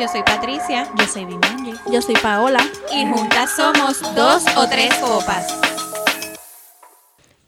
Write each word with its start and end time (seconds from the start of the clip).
Yo 0.00 0.08
soy 0.08 0.22
Patricia. 0.22 0.88
Yo 0.98 1.06
soy 1.06 1.26
Vimanji. 1.26 1.74
Yo 1.92 2.00
soy 2.00 2.14
Paola. 2.14 2.60
Y 2.90 3.04
juntas 3.06 3.50
somos 3.54 4.00
dos 4.14 4.44
o 4.56 4.66
tres 4.66 4.94
copas. 4.94 5.46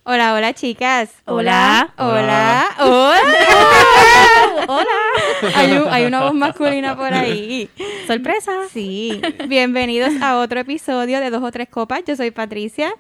Hola, 0.04 0.34
hola 0.34 0.52
chicas. 0.52 1.08
Hola. 1.25 1.94
Hola. 1.96 2.66
Hola. 2.79 4.66
Hola. 4.68 4.86
Hay, 5.54 5.72
un- 5.72 5.88
hay 5.88 6.04
una 6.04 6.22
voz 6.25 6.34
masculina 6.34 6.94
por 6.96 7.14
ahí. 7.14 7.70
Sorpresa. 8.07 8.53
Sí. 8.71 9.21
Bienvenidos 9.48 10.12
a 10.21 10.36
otro 10.39 10.61
episodio 10.61 11.21
de 11.21 11.30
Dos 11.30 11.43
o 11.43 11.50
Tres 11.50 11.68
Copas. 11.71 12.03
Yo 12.07 12.16
soy 12.16 12.32
Patricia. 12.32 12.93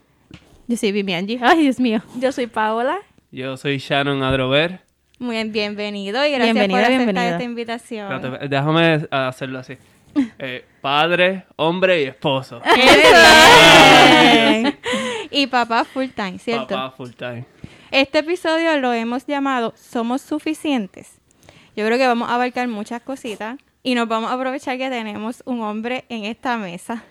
Yo 0.66 0.76
soy 0.78 0.92
Vimanji. 0.92 1.38
Ay, 1.42 1.62
Dios 1.64 1.78
mío. 1.78 2.00
Yo 2.18 2.32
soy 2.32 2.46
Paola. 2.46 2.98
Yo 3.30 3.56
soy 3.58 3.76
Shannon 3.78 4.22
Adrover. 4.22 4.80
Muy 5.22 5.36
bien, 5.36 5.52
bienvenido 5.52 6.26
y 6.26 6.32
gracias 6.32 6.66
por 6.66 6.80
aceptar 6.80 7.32
esta 7.32 7.44
invitación. 7.44 8.12
Espérate, 8.12 8.48
déjame 8.48 9.06
hacerlo 9.10 9.60
así. 9.60 9.78
Eh, 10.38 10.62
padre, 10.82 11.46
hombre 11.56 12.02
y 12.02 12.04
esposo. 12.04 12.60
Bien. 12.74 14.78
y 15.30 15.46
papá 15.46 15.84
full 15.84 16.08
time, 16.14 16.38
¿cierto? 16.38 16.74
Papá 16.74 16.90
full 16.90 17.12
time. 17.12 17.46
Este 17.90 18.18
episodio 18.18 18.76
lo 18.76 18.92
hemos 18.92 19.24
llamado 19.24 19.72
Somos 19.74 20.20
Suficientes. 20.20 21.18
Yo 21.74 21.86
creo 21.86 21.96
que 21.96 22.06
vamos 22.06 22.28
a 22.28 22.34
abarcar 22.34 22.68
muchas 22.68 23.00
cositas 23.00 23.56
y 23.82 23.94
nos 23.94 24.06
vamos 24.06 24.30
a 24.30 24.34
aprovechar 24.34 24.76
que 24.76 24.90
tenemos 24.90 25.42
un 25.46 25.62
hombre 25.62 26.04
en 26.10 26.26
esta 26.26 26.58
mesa. 26.58 27.04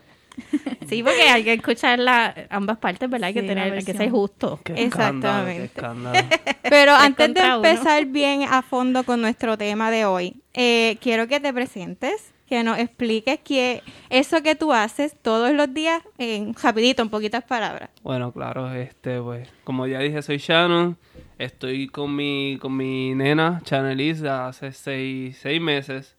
Sí, 0.88 1.04
porque 1.04 1.22
hay 1.22 1.46
que 1.46 1.54
escuchar 1.54 2.00
la, 2.00 2.36
ambas 2.50 2.78
partes, 2.80 3.10
¿verdad? 3.10 3.28
Hay 3.28 3.34
que 3.34 3.42
Sí, 3.42 3.48
tener, 3.48 3.72
hay 3.72 3.84
que 3.86 3.94
ser 3.94 4.10
justo. 4.10 4.60
Qué 4.62 4.74
Exactamente. 4.74 5.64
escándalo, 5.64 6.18
qué 6.18 6.28
escándalo. 6.28 6.28
Pero 6.70 6.94
antes 6.96 7.34
de 7.34 7.42
uno. 7.42 7.56
empezar 7.56 8.06
bien 8.08 8.44
a 8.44 8.62
fondo 8.62 9.06
con 9.06 9.22
nuestro 9.22 9.58
tema 9.58 9.90
de 9.90 10.04
hoy, 10.06 10.36
eh, 10.54 10.98
quiero 11.00 11.28
que 11.30 11.40
te 11.40 11.54
presentes, 11.54 12.34
que 12.46 12.62
nos 12.66 12.78
expliques 12.78 13.40
que 13.40 13.82
eso 14.10 14.44
que 14.44 14.56
tú 14.56 14.74
haces 14.74 15.16
todos 15.22 15.54
los 15.54 15.74
días, 15.74 16.04
en 16.18 16.54
rapidito, 16.56 17.02
en 17.04 17.10
poquitas 17.10 17.46
palabras. 17.46 17.90
Bueno, 18.04 18.34
claro, 18.34 18.74
este, 18.74 19.22
pues, 19.22 19.48
como 19.64 19.88
ya 19.88 20.00
dije, 20.00 20.22
soy 20.22 20.40
Shannon. 20.40 20.98
Estoy 21.38 21.88
con 21.88 22.14
mi, 22.14 22.58
con 22.62 22.76
mi 22.76 23.16
nena, 23.16 23.62
Chaneliz, 23.64 24.22
hace 24.24 24.74
seis, 24.74 25.38
seis 25.42 25.62
meses. 25.62 26.18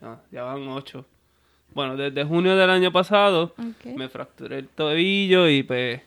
No, 0.00 0.20
ya 0.32 0.42
van 0.42 0.66
ocho. 0.66 1.06
Bueno, 1.78 1.96
desde 1.96 2.24
junio 2.24 2.56
del 2.56 2.70
año 2.70 2.90
pasado 2.90 3.54
me 3.96 4.08
fracturé 4.08 4.58
el 4.58 4.66
tobillo 4.66 5.48
y 5.48 5.62
pues 5.62 6.00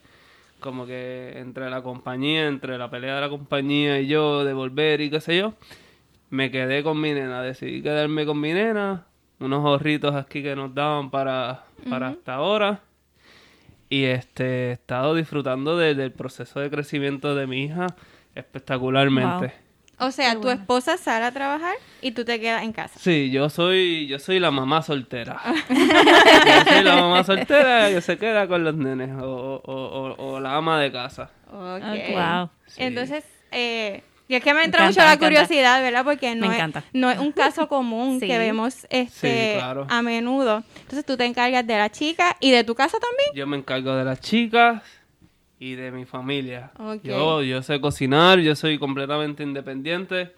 como 0.60 0.86
que 0.86 1.32
entre 1.38 1.70
la 1.70 1.82
compañía, 1.82 2.46
entre 2.48 2.78
la 2.78 2.90
pelea 2.90 3.16
de 3.16 3.22
la 3.22 3.30
compañía 3.30 3.98
y 4.02 4.08
yo 4.08 4.44
de 4.44 4.52
volver 4.52 5.00
y 5.00 5.10
qué 5.10 5.22
sé 5.22 5.38
yo, 5.38 5.54
me 6.30 6.52
quedé 6.52 6.84
con 6.84 7.00
mi 7.00 7.14
nena, 7.14 7.42
decidí 7.42 7.82
quedarme 7.82 8.26
con 8.26 8.38
mi 8.42 8.52
nena, 8.52 9.06
unos 9.40 9.66
ahorritos 9.66 10.14
aquí 10.14 10.44
que 10.44 10.58
nos 10.58 10.76
daban 10.76 11.10
para, 11.10 11.64
para 11.90 12.10
hasta 12.10 12.34
ahora 12.34 12.82
y 13.90 14.04
este 14.04 14.44
he 14.44 14.72
estado 14.74 15.16
disfrutando 15.16 15.78
de- 15.78 15.96
del 15.96 16.12
proceso 16.12 16.60
de 16.60 16.70
crecimiento 16.70 17.34
de 17.34 17.48
mi 17.48 17.64
hija 17.64 17.88
espectacularmente. 18.36 19.46
Wow. 19.46 19.71
O 20.02 20.12
sea, 20.12 20.34
tu 20.34 20.42
bueno. 20.42 20.60
esposa 20.62 20.98
sale 20.98 21.26
a 21.26 21.32
trabajar 21.32 21.76
y 22.02 22.12
tú 22.12 22.26
te 22.26 22.40
quedas 22.40 22.64
en 22.64 22.74
casa. 22.74 23.00
Sí, 23.00 23.30
yo 23.32 23.50
soy, 23.50 24.08
yo 24.08 24.20
soy 24.20 24.40
la 24.40 24.50
mamá 24.52 24.82
soltera. 24.82 25.40
yo 25.70 26.72
soy 26.74 26.84
la 26.84 26.96
mamá 26.96 27.24
soltera 27.24 27.90
que 27.90 28.02
se 28.02 28.18
queda 28.18 28.48
con 28.48 28.64
los 28.64 28.76
nenes 28.76 29.12
o, 29.22 29.62
o- 29.64 30.16
o- 30.16 30.16
o 30.34 30.40
la 30.40 30.56
ama 30.56 30.80
de 30.80 30.92
casa. 30.92 31.30
Ok. 31.52 31.84
wow. 32.14 32.50
Sí. 32.68 32.84
Entonces, 32.84 33.24
eh, 33.52 34.04
y 34.28 34.36
es 34.36 34.44
que 34.44 34.54
me 34.54 34.64
entra 34.64 34.82
Me 34.82 34.88
mucho 34.88 35.02
la 35.02 35.18
curiosidad, 35.18 35.82
¿verdad? 35.82 36.06
Porque 36.06 36.34
no, 36.36 36.50
es, 36.52 36.64
no 36.94 37.12
es 37.12 37.20
un 37.20 37.34
caso 37.34 37.68
común 37.68 38.20
Sí. 38.22 38.28
que 38.28 38.38
vemos 38.38 38.88
este 38.90 39.54
Sí, 39.54 39.60
claro. 39.60 39.86
a 39.90 40.02
menudo. 40.02 40.64
Entonces 40.78 41.06
tú 41.06 41.18
te 41.18 41.26
encargas 41.26 41.68
de 41.68 41.78
la 41.78 41.90
chica 41.92 42.38
y 42.40 42.52
de 42.52 42.64
tu 42.64 42.74
casa 42.74 42.98
también. 42.98 43.30
Yo 43.36 43.46
me 43.46 43.58
encargo 43.58 43.94
de 43.94 44.06
las 44.06 44.22
chicas 44.22 44.82
y 45.62 45.76
de 45.76 45.92
mi 45.92 46.06
familia. 46.06 46.72
Yo, 47.04 47.44
yo 47.44 47.62
sé 47.62 47.80
cocinar, 47.80 48.40
yo 48.40 48.56
soy 48.56 48.80
completamente 48.80 49.44
independiente. 49.44 50.32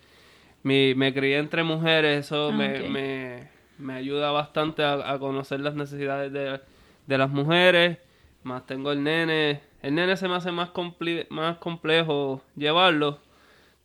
Mi, 0.63 0.94
me 0.95 1.13
crié 1.13 1.38
entre 1.38 1.63
mujeres, 1.63 2.25
eso 2.25 2.50
Ah, 2.50 2.57
me, 2.57 2.73
me- 2.89 3.50
me 3.78 3.94
ayuda 3.94 4.31
bastante 4.31 4.83
a, 4.83 5.12
a 5.13 5.17
conocer 5.19 5.62
las 5.62 5.75
necesidades 5.75 6.31
de, 6.33 6.59
de 7.07 7.17
las 7.17 7.29
mujeres. 7.29 8.00
Más 8.44 8.66
tengo 8.66 8.91
el 8.91 9.01
nene. 9.01 9.62
El 9.81 9.95
nene 9.95 10.17
se 10.17 10.28
me 10.28 10.35
hace 10.35 10.51
más, 10.51 10.69
compli- 10.73 11.25
más 11.29 11.57
complejo 11.57 12.41
llevarlo. 12.57 13.19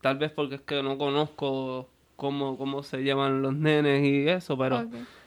Tal 0.01 0.19
vez 0.19 0.33
porque 0.33 0.57
es 0.57 0.61
que 0.63 0.83
no 0.83 0.99
conozco 0.99 1.89
cómo, 2.17 2.59
cómo 2.59 2.83
se 2.83 3.05
llevan 3.05 3.43
los 3.43 3.55
nenes 3.55 4.05
y 4.05 4.29
eso, 4.29 4.59
pero 4.59 4.79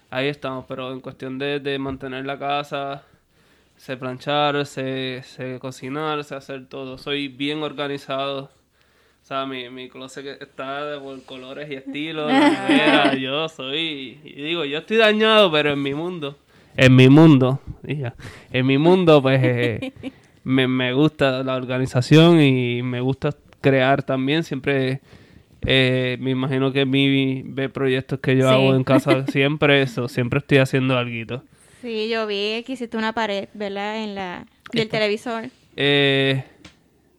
ahí 0.09 0.27
estamos. 0.27 0.65
Pero 0.67 0.91
en 0.91 0.99
cuestión 0.99 1.37
de, 1.39 1.61
de 1.61 1.79
mantener 1.79 2.25
la 2.25 2.37
casa, 2.37 3.03
sé 3.81 3.97
planchar, 3.97 4.63
sé, 4.67 5.23
sé 5.23 5.57
cocinar, 5.59 6.23
sé 6.23 6.35
hacer 6.35 6.67
todo. 6.67 6.99
Soy 6.99 7.29
bien 7.29 7.63
organizado. 7.63 8.43
O 8.43 9.25
sea, 9.25 9.47
mi, 9.47 9.69
mi 9.71 9.89
closet 9.89 10.39
está 10.39 10.85
de 10.85 10.99
por 10.99 11.19
colores 11.23 11.67
y 11.71 11.73
estilos. 11.73 12.31
yo 13.19 13.49
soy... 13.49 14.19
Y 14.23 14.33
digo, 14.43 14.65
yo 14.65 14.77
estoy 14.77 14.97
dañado, 14.97 15.51
pero 15.51 15.73
en 15.73 15.81
mi 15.81 15.95
mundo... 15.95 16.37
En 16.77 16.95
mi 16.95 17.09
mundo, 17.09 17.59
hija, 17.85 18.13
en 18.53 18.65
mi 18.67 18.77
mundo, 18.77 19.21
pues 19.21 19.41
eh, 19.43 19.91
me, 20.43 20.67
me 20.67 20.93
gusta 20.93 21.43
la 21.43 21.55
organización 21.55 22.39
y 22.39 22.81
me 22.83 23.01
gusta 23.01 23.31
crear 23.61 24.03
también. 24.03 24.43
Siempre 24.43 25.01
eh, 25.65 26.17
me 26.21 26.29
imagino 26.31 26.71
que 26.71 26.85
mi 26.85 27.41
ve 27.45 27.67
proyectos 27.67 28.19
que 28.19 28.37
yo 28.37 28.47
Sí. 28.47 28.53
hago 28.53 28.75
en 28.75 28.83
casa 28.83 29.25
siempre, 29.31 29.81
eso, 29.81 30.07
siempre 30.07 30.37
estoy 30.39 30.59
haciendo 30.59 30.97
algo. 30.97 31.41
Sí, 31.81 32.09
yo 32.09 32.27
vi 32.27 32.63
que 32.65 32.73
hiciste 32.73 32.97
una 32.97 33.13
pared, 33.13 33.49
¿verdad? 33.53 34.03
En 34.03 34.15
la 34.15 34.45
del 34.71 34.83
Esta. 34.83 34.97
televisor. 34.97 35.45
Eh, 35.75 36.43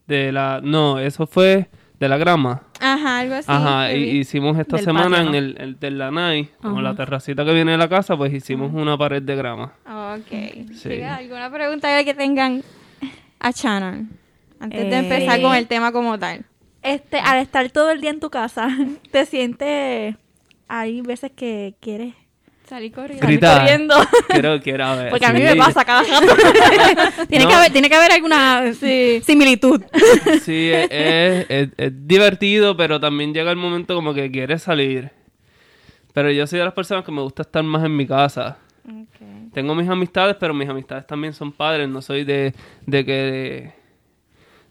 de 0.07 0.31
la, 0.31 0.61
no, 0.63 0.99
eso 0.99 1.27
fue 1.27 1.67
de 1.99 2.07
la 2.09 2.17
grama. 2.17 2.63
Ajá, 2.79 3.19
algo 3.19 3.35
así. 3.35 3.47
Ajá, 3.49 3.93
hicimos 3.93 4.57
esta 4.57 4.75
Del 4.77 4.85
semana 4.85 5.17
patio, 5.17 5.23
¿no? 5.23 5.29
en 5.29 5.35
el, 5.35 5.57
el 5.59 5.79
del 5.79 5.97
Lanai, 5.97 6.49
como 6.61 6.75
Ajá. 6.79 6.81
la 6.83 6.95
terracita 6.95 7.45
que 7.45 7.53
viene 7.53 7.71
de 7.73 7.77
la 7.77 7.87
casa, 7.89 8.15
pues 8.17 8.33
hicimos 8.33 8.73
una 8.73 8.97
pared 8.97 9.21
de 9.21 9.35
grama. 9.35 9.73
Ok. 9.85 10.73
Sí. 10.73 11.01
¿Alguna 11.01 11.49
pregunta 11.51 12.03
que 12.03 12.13
tengan 12.13 12.63
a 13.39 13.51
Shannon? 13.51 14.09
Antes 14.59 14.89
de 14.89 14.95
Eh, 14.95 14.99
empezar 14.99 15.41
con 15.41 15.55
el 15.55 15.67
tema 15.67 15.91
como 15.91 16.17
tal. 16.19 16.45
Este, 16.81 17.19
al 17.19 17.39
estar 17.39 17.69
todo 17.71 17.91
el 17.91 18.01
día 18.01 18.09
en 18.11 18.19
tu 18.19 18.29
casa, 18.29 18.67
te 19.11 19.25
sientes. 19.25 20.15
Hay 20.67 21.01
veces 21.01 21.31
que 21.35 21.75
quieres 21.79 22.13
Salir 22.73 22.91
corriendo. 22.91 23.21
salir 23.21 23.37
Gritar. 23.39 23.59
corriendo. 23.61 23.95
Quiero, 24.29 24.59
quiero 24.61 24.85
a 24.85 24.95
ver. 24.95 25.09
Porque 25.11 25.25
a 25.27 25.31
mí 25.33 25.41
me 25.41 25.55
pasa 25.55 25.85
cada 25.85 26.01
rato. 26.01 26.25
Tiene, 27.29 27.43
No. 27.45 27.49
que 27.51 27.55
haber, 27.55 27.71
tiene 27.71 27.87
que 27.87 27.95
haber 27.95 28.11
alguna 28.13 28.73
similitud. 29.23 29.83
Sí, 30.41 30.71
es, 30.71 30.87
es- 30.89 31.45
es- 31.49 31.69
es 31.77 32.07
divertido, 32.07 32.75
pero 32.75 32.99
también 32.99 33.31
llega 33.31 33.51
el 33.51 33.57
momento 33.57 33.93
como 33.93 34.15
que 34.15 34.31
quieres 34.31 34.63
salir. 34.63 35.11
Pero 36.13 36.31
yo 36.31 36.47
soy 36.47 36.57
de 36.59 36.65
las 36.65 36.73
personas 36.73 37.05
que 37.05 37.11
me 37.11 37.21
gusta 37.21 37.43
estar 37.43 37.61
más 37.63 37.83
en 37.85 37.95
mi 37.95 38.07
casa. 38.07 38.57
Tengo 39.53 39.75
mis 39.75 39.87
amistades, 39.87 40.35
pero 40.39 40.55
mis 40.55 40.67
amistades 40.67 41.05
también 41.05 41.33
son 41.33 41.51
padres. 41.51 41.87
No 41.87 42.01
soy 42.01 42.23
de, 42.23 42.55
de 42.87 43.05
que 43.05 43.71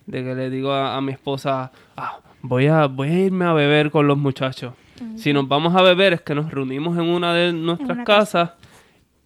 de 0.06 0.24
que 0.24 0.34
le 0.34 0.50
digo 0.50 0.72
a, 0.72 0.96
a 0.96 1.00
mi 1.00 1.12
esposa, 1.12 1.70
ah, 1.96 2.18
voy 2.40 2.66
a 2.66 2.86
voy 2.86 3.08
a 3.10 3.18
irme 3.26 3.44
a 3.44 3.52
beber 3.52 3.92
con 3.92 4.08
los 4.08 4.18
muchachos. 4.18 4.74
Si 5.16 5.32
nos 5.32 5.46
vamos 5.48 5.74
a 5.76 5.82
beber 5.82 6.12
es 6.14 6.20
que 6.22 6.34
nos 6.34 6.50
reunimos 6.50 6.96
en 6.96 7.04
una 7.04 7.32
de 7.34 7.52
nuestras 7.52 7.90
una 7.90 8.04
casas 8.04 8.50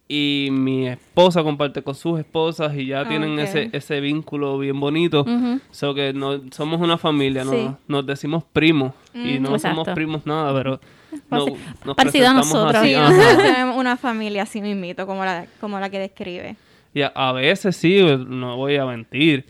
y 0.09 0.47
mi 0.51 0.87
esposa 0.87 1.43
comparte 1.43 1.81
con 1.81 1.93
sus 1.93 2.17
esposas 2.19 2.73
y 2.75 2.85
ya 2.87 3.05
tienen 3.07 3.33
Ok. 3.33 3.39
ese 3.39 3.69
ese 3.73 3.99
vínculo 3.99 4.57
bien 4.57 4.79
bonito. 4.79 5.21
Ujú. 5.21 5.59
So 5.71 5.93
que 5.93 6.13
no, 6.13 6.39
somos 6.51 6.79
una 6.79 6.97
familia, 6.97 7.43
no- 7.43 7.77
nos 7.87 8.05
decimos 8.05 8.43
primos 8.53 8.93
y 9.13 9.39
no 9.39 9.55
Exacto. 9.55 9.83
somos 9.83 9.89
primos 9.95 10.25
nada, 10.25 10.53
pero 10.53 10.79
no, 11.29 11.45
Pareci- 11.47 11.57
nos 11.85 11.95
parecido 11.95 12.27
a 12.29 12.33
nosotros. 12.33 12.75
así, 12.75 12.87
Sí, 12.93 12.95
nosotros 12.95 13.37
tenemos 13.43 13.75
una 13.77 13.97
familia 13.97 14.43
así 14.43 14.61
mismito, 14.61 15.05
como 15.05 15.25
la, 15.25 15.45
como 15.59 15.77
la 15.79 15.89
que 15.89 15.99
describe. 15.99 16.55
Y 16.93 17.01
a, 17.01 17.07
a 17.07 17.33
veces 17.33 17.75
sí, 17.75 17.99
no 18.27 18.55
voy 18.55 18.77
a 18.77 18.85
mentir. 18.85 19.45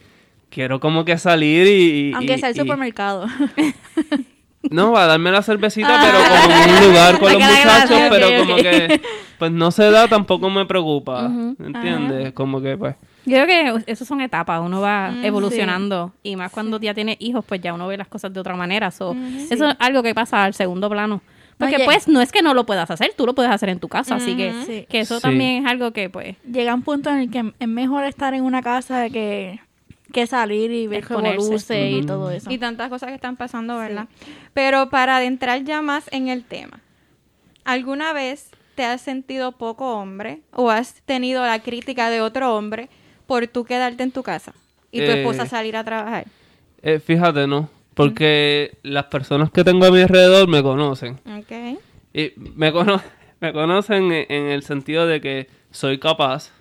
Quiero 0.49 0.79
como 0.79 1.05
que 1.05 1.17
salir 1.19 1.67
y... 1.67 2.09
y- 2.09 2.13
Aunque 2.13 2.37
sea 2.39 2.49
el 2.49 2.55
supermercado. 2.55 3.27
No, 4.69 4.91
va 4.91 5.03
a 5.03 5.07
darme 5.07 5.31
la 5.31 5.41
cervecita, 5.41 5.99
pero 6.01 6.17
como 6.17 6.63
en 6.63 6.69
un 6.83 6.89
lugar 6.89 7.19
con 7.19 7.31
los 7.33 7.41
muchachos, 7.41 7.89
gracia, 7.89 8.07
pero 8.09 8.27
como 8.39 8.55
que... 8.57 9.01
Pues 9.37 9.51
no 9.51 9.69
se 9.71 9.89
da, 9.91 10.07
tampoco 10.07 10.49
me 10.49 10.65
preocupa. 10.65 11.31
¿entiendes? 11.59 12.33
Como 12.33 12.59
que 12.61 12.75
pues... 12.77 12.95
Yo 13.25 13.43
creo 13.43 13.75
que 13.77 13.91
eso 13.91 14.05
son 14.05 14.21
etapas, 14.21 14.61
uno 14.63 14.79
va 14.81 15.11
Mm, 15.11 15.25
evolucionando 15.25 16.13
y 16.23 16.35
más 16.37 16.51
cuando 16.51 16.79
ya 16.79 16.93
tiene 16.93 17.17
hijos, 17.19 17.43
pues 17.45 17.61
ya 17.61 17.73
uno 17.73 17.85
ve 17.87 17.97
las 17.97 18.07
cosas 18.07 18.33
de 18.33 18.39
otra 18.39 18.55
manera. 18.55 18.89
So, 18.89 19.15
Eso 19.49 19.69
es 19.69 19.75
algo 19.79 20.01
que 20.01 20.15
pasa 20.15 20.43
al 20.45 20.53
segundo 20.53 20.89
plano. 20.89 21.21
Porque 21.57 21.75
Oye. 21.77 21.85
pues 21.85 22.07
no 22.07 22.21
es 22.21 22.31
que 22.31 22.41
no 22.41 22.53
lo 22.53 22.65
puedas 22.65 22.89
hacer, 22.91 23.11
tú 23.17 23.25
lo 23.25 23.33
puedes 23.35 23.51
hacer 23.51 23.69
en 23.69 23.79
tu 23.79 23.87
casa, 23.89 24.15
así 24.15 24.35
que. 24.37 24.53
Sí. 24.65 24.85
que 24.89 24.99
eso 24.99 25.15
Sí. 25.17 25.21
también 25.23 25.65
es 25.65 25.71
algo 25.71 25.91
que 25.91 26.09
pues 26.09 26.35
Llega 26.49 26.73
un 26.73 26.83
punto 26.83 27.09
en 27.09 27.17
el 27.17 27.31
que 27.31 27.51
es 27.59 27.67
mejor 27.67 28.03
estar 28.05 28.33
en 28.33 28.43
una 28.43 28.61
casa 28.61 29.09
que, 29.09 29.59
que 30.13 30.27
salir 30.27 30.71
y 30.71 30.87
ver 30.87 30.99
Exponerse. 30.99 31.37
revoluce 31.37 31.91
y 31.91 32.05
todo 32.05 32.31
eso. 32.31 32.51
Y 32.51 32.57
tantas 32.57 32.89
cosas 32.89 33.09
que 33.09 33.15
están 33.15 33.35
pasando, 33.35 33.77
¿verdad? 33.77 34.07
Pero 34.53 34.89
para 34.89 35.17
adentrar 35.17 35.63
ya 35.63 35.81
más 35.81 36.05
en 36.11 36.27
el 36.29 36.43
tema, 36.45 36.79
¿alguna 37.65 38.13
vez 38.13 38.49
te 38.75 38.83
has 38.85 39.01
sentido 39.01 39.53
poco 39.53 39.93
hombre 39.97 40.41
o 40.53 40.69
has 40.69 41.01
tenido 41.05 41.45
la 41.45 41.59
crítica 41.59 42.09
de 42.09 42.21
otro 42.21 42.55
hombre 42.55 42.89
por 43.25 43.47
tú 43.47 43.63
quedarte 43.65 44.03
en 44.03 44.11
tu 44.11 44.23
casa 44.23 44.53
y 44.91 44.99
tu 44.99 45.11
Eh, 45.11 45.19
esposa 45.21 45.45
salir 45.45 45.75
a 45.75 45.83
trabajar? 45.83 46.25
Eh, 46.81 46.99
fíjate, 46.99 47.47
no. 47.47 47.69
Porque 47.93 48.77
las 48.83 49.05
personas 49.05 49.49
que 49.51 49.63
tengo 49.63 49.85
a 49.85 49.91
mi 49.91 49.99
alrededor 50.01 50.47
me 50.47 50.61
conocen. 50.61 51.19
Ok. 51.25 51.79
Y 52.13 52.31
me, 52.37 52.71
cono- 52.71 53.01
me 53.41 53.51
conocen 53.51 54.11
en, 54.11 54.25
en 54.31 54.45
el 54.51 54.61
sentido 54.63 55.07
de 55.07 55.19
que 55.19 55.47
soy 55.71 55.97
capaz. 55.99 56.51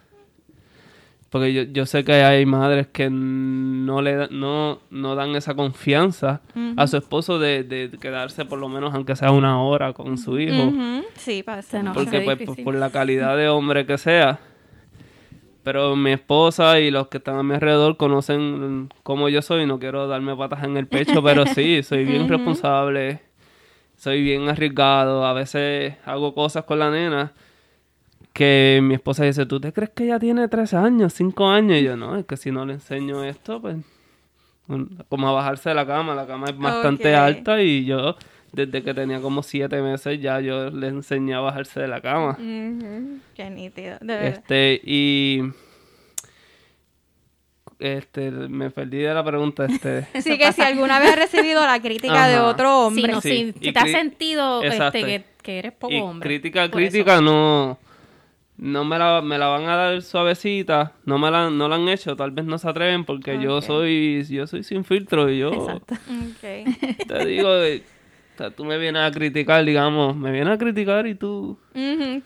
Porque 1.37 1.53
yo, 1.53 1.63
yo 1.65 1.85
sé 1.85 2.03
que 2.03 2.15
hay 2.15 2.47
madres 2.47 2.87
que 2.87 3.11
no 3.11 4.01
le 4.01 4.17
da- 4.17 4.29
no, 4.31 4.79
no 4.91 5.15
dan 5.15 5.37
esa 5.37 5.55
confianza 5.55 6.41
a 6.79 6.87
su 6.87 6.97
esposo 6.97 7.39
de, 7.39 7.63
de 7.63 7.91
quedarse 8.01 8.47
por 8.47 8.59
lo 8.59 8.71
menos 8.71 8.95
aunque 8.95 9.15
sea 9.17 9.33
una 9.33 9.61
hora 9.63 9.93
con 9.93 10.17
su 10.17 10.39
hijo. 10.41 10.65
Ujú, 10.69 11.05
Sí, 11.17 11.43
pasa. 11.43 11.83
No, 11.83 11.93
Porque 11.93 12.23
pues, 12.47 12.59
por 12.65 12.75
la 12.75 12.89
calidad 12.91 13.37
de 13.37 13.51
hombre 13.51 13.85
que 13.85 13.99
sea. 13.99 14.39
Pero 15.63 15.95
mi 15.97 16.13
esposa 16.13 16.79
y 16.81 16.91
los 16.91 17.09
que 17.09 17.19
están 17.19 17.37
a 17.37 17.43
mi 17.43 17.55
alrededor 17.55 17.97
conocen 17.97 18.89
cómo 19.03 19.29
yo 19.29 19.43
soy. 19.43 19.67
No 19.67 19.79
quiero 19.79 20.07
darme 20.07 20.35
patas 20.37 20.63
en 20.65 20.77
el 20.77 20.87
pecho, 20.87 21.23
pero 21.23 21.45
sí, 21.47 21.83
soy 21.83 22.05
bien 22.05 22.29
responsable. 22.29 23.21
Soy 23.97 24.23
bien 24.23 24.49
arriesgado. 24.49 25.27
A 25.27 25.33
veces 25.33 25.97
hago 26.07 26.35
cosas 26.35 26.65
con 26.65 26.79
la 26.79 26.91
nena 26.91 27.33
que 28.37 28.81
mi 28.83 28.95
esposa 28.95 29.25
dice, 29.25 29.47
¿tú 29.47 29.59
te 29.59 29.73
crees 29.73 29.91
que 29.91 30.05
ella 30.05 30.19
tiene 30.19 30.47
tres 30.49 30.75
años, 30.75 31.13
cinco 31.15 31.49
años? 31.49 31.79
Y 31.79 31.85
yo, 31.85 31.97
no, 31.97 32.17
es 32.17 32.27
que 32.27 32.37
si 32.37 32.51
no 32.53 32.65
le 32.67 32.75
enseño 32.75 33.25
esto, 33.25 33.61
pues... 33.61 33.77
Como 35.09 35.29
a 35.29 35.33
bajarse 35.33 35.69
de 35.71 35.75
la 35.75 35.87
cama. 35.87 36.15
La 36.15 36.27
cama 36.27 36.47
es 36.51 36.59
bastante 36.59 37.15
alta 37.15 37.63
y 37.63 37.85
yo... 37.85 38.17
Desde 38.53 38.83
que 38.83 38.95
tenía 38.95 39.21
como 39.21 39.43
siete 39.43 39.83
meses 39.83 40.19
ya 40.19 40.41
yo 40.41 40.71
le 40.71 40.87
enseñé 40.87 41.35
a 41.35 41.41
bajarse 41.41 41.81
de 41.81 41.89
la 41.89 42.01
cama. 42.01 42.37
Qué 42.39 43.51
nítido, 43.51 43.99
de 44.01 44.07
verdad. 44.07 44.29
Este, 44.29 44.81
y. 44.83 45.43
Este, 47.79 48.31
me 48.31 48.71
perdí 48.71 48.99
de 48.99 49.13
la 49.13 49.23
pregunta. 49.23 49.67
Este. 49.67 50.07
Sí, 50.23 50.39
que 50.39 50.53
si 50.53 50.63
alguna 50.63 50.99
vez 51.01 51.11
has 51.11 51.17
recibido 51.17 51.67
la 51.67 51.81
crítica 51.83 52.29
de 52.29 52.39
otro 52.39 52.89
Sí, 52.91 53.01
hombre. 53.01 53.13
no, 53.13 53.21
Sí, 53.21 53.53
si 53.61 53.69
y 53.69 53.73
te 53.73 53.79
has 53.79 53.91
sentido 53.91 54.63
este, 54.63 55.05
que, 55.05 55.25
que 55.43 55.59
eres 55.59 55.73
poco 55.73 55.93
y 55.93 56.01
hombre. 56.01 56.27
crítica, 56.27 56.65
eso. 56.65 56.73
crítica 56.73 57.21
no. 57.21 57.79
No 58.59 58.85
me 58.85 58.99
la, 58.99 59.21
me 59.21 59.37
la 59.39 59.49
van 59.49 59.65
a 59.69 59.77
dar 59.77 60.03
suavecita. 60.03 60.93
No 61.05 61.19
me 61.19 61.31
la, 61.31 61.51
no 61.51 61.69
la 61.69 61.77
han 61.77 61.89
hecho. 61.89 62.17
Tal 62.17 62.31
vez 62.31 62.45
no 62.47 62.57
se 62.59 62.69
atreven 62.69 63.05
porque 63.05 63.39
yo 63.39 63.61
soy, 63.61 64.25
yo 64.29 64.47
soy 64.47 64.63
sin 64.63 64.85
filtro 64.85 65.31
y 65.31 65.39
yo 65.39 65.53
Exacto. 65.53 65.95
Te 67.09 67.27
digo, 67.27 67.55
eh, 67.57 67.83
o 68.35 68.39
sea, 68.39 68.51
tú 68.51 68.65
me 68.65 68.79
vienes 68.79 69.03
a 69.03 69.11
criticar, 69.11 69.65
digamos, 69.65 70.17
me 70.17 70.31
vienes 70.31 70.55
a 70.55 70.59
criticar 70.59 71.07
y 71.07 71.15
tú, 71.15 71.59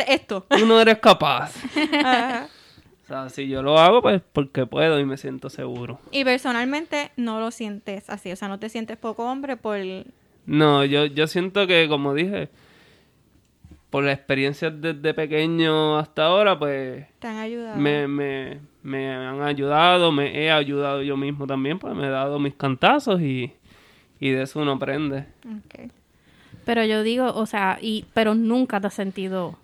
Esto. 0.06 0.46
tú 0.48 0.66
no 0.66 0.80
eres 0.80 0.98
capaz. 0.98 1.52
Ajá. 2.04 2.48
O 3.04 3.06
sea, 3.06 3.28
si 3.28 3.48
yo 3.48 3.60
lo 3.60 3.76
hago, 3.76 4.02
pues 4.02 4.22
porque 4.32 4.66
puedo 4.66 5.00
y 5.00 5.04
me 5.04 5.16
siento 5.16 5.50
seguro. 5.50 5.98
Y 6.12 6.22
personalmente 6.22 7.10
no 7.16 7.40
lo 7.40 7.50
sientes 7.50 8.08
así, 8.08 8.30
o 8.30 8.36
sea, 8.36 8.46
no 8.46 8.60
te 8.60 8.68
sientes 8.68 8.96
poco 8.96 9.24
hombre 9.24 9.56
por... 9.56 9.78
No, 10.46 10.84
yo, 10.84 11.06
yo 11.06 11.26
siento 11.26 11.66
que, 11.66 11.88
como 11.88 12.14
dije, 12.14 12.50
por 13.90 14.04
la 14.04 14.12
experiencia 14.12 14.70
desde 14.70 15.12
pequeño 15.14 15.98
hasta 15.98 16.26
ahora, 16.26 16.58
pues 16.58 17.06
Te 17.18 17.26
han 17.26 17.38
ayudado. 17.38 17.76
me, 17.76 18.06
me, 18.06 18.60
me 18.82 19.12
han 19.12 19.42
ayudado, 19.42 20.12
me 20.12 20.44
he 20.44 20.50
ayudado 20.50 21.02
yo 21.02 21.16
mismo 21.16 21.46
también, 21.46 21.78
pues 21.78 21.94
me 21.94 22.06
he 22.06 22.10
dado 22.10 22.38
mis 22.38 22.54
cantazos 22.54 23.20
y, 23.20 23.52
y 24.20 24.30
de 24.30 24.42
eso 24.42 24.60
uno 24.60 24.72
aprende. 24.72 25.26
Ok. 25.44 25.90
Pero 26.64 26.84
yo 26.84 27.02
digo, 27.02 27.32
o 27.34 27.46
sea, 27.46 27.78
y 27.80 28.04
pero 28.14 28.34
nunca 28.34 28.80
te 28.80 28.86
has 28.86 28.94
sentido 28.94 29.58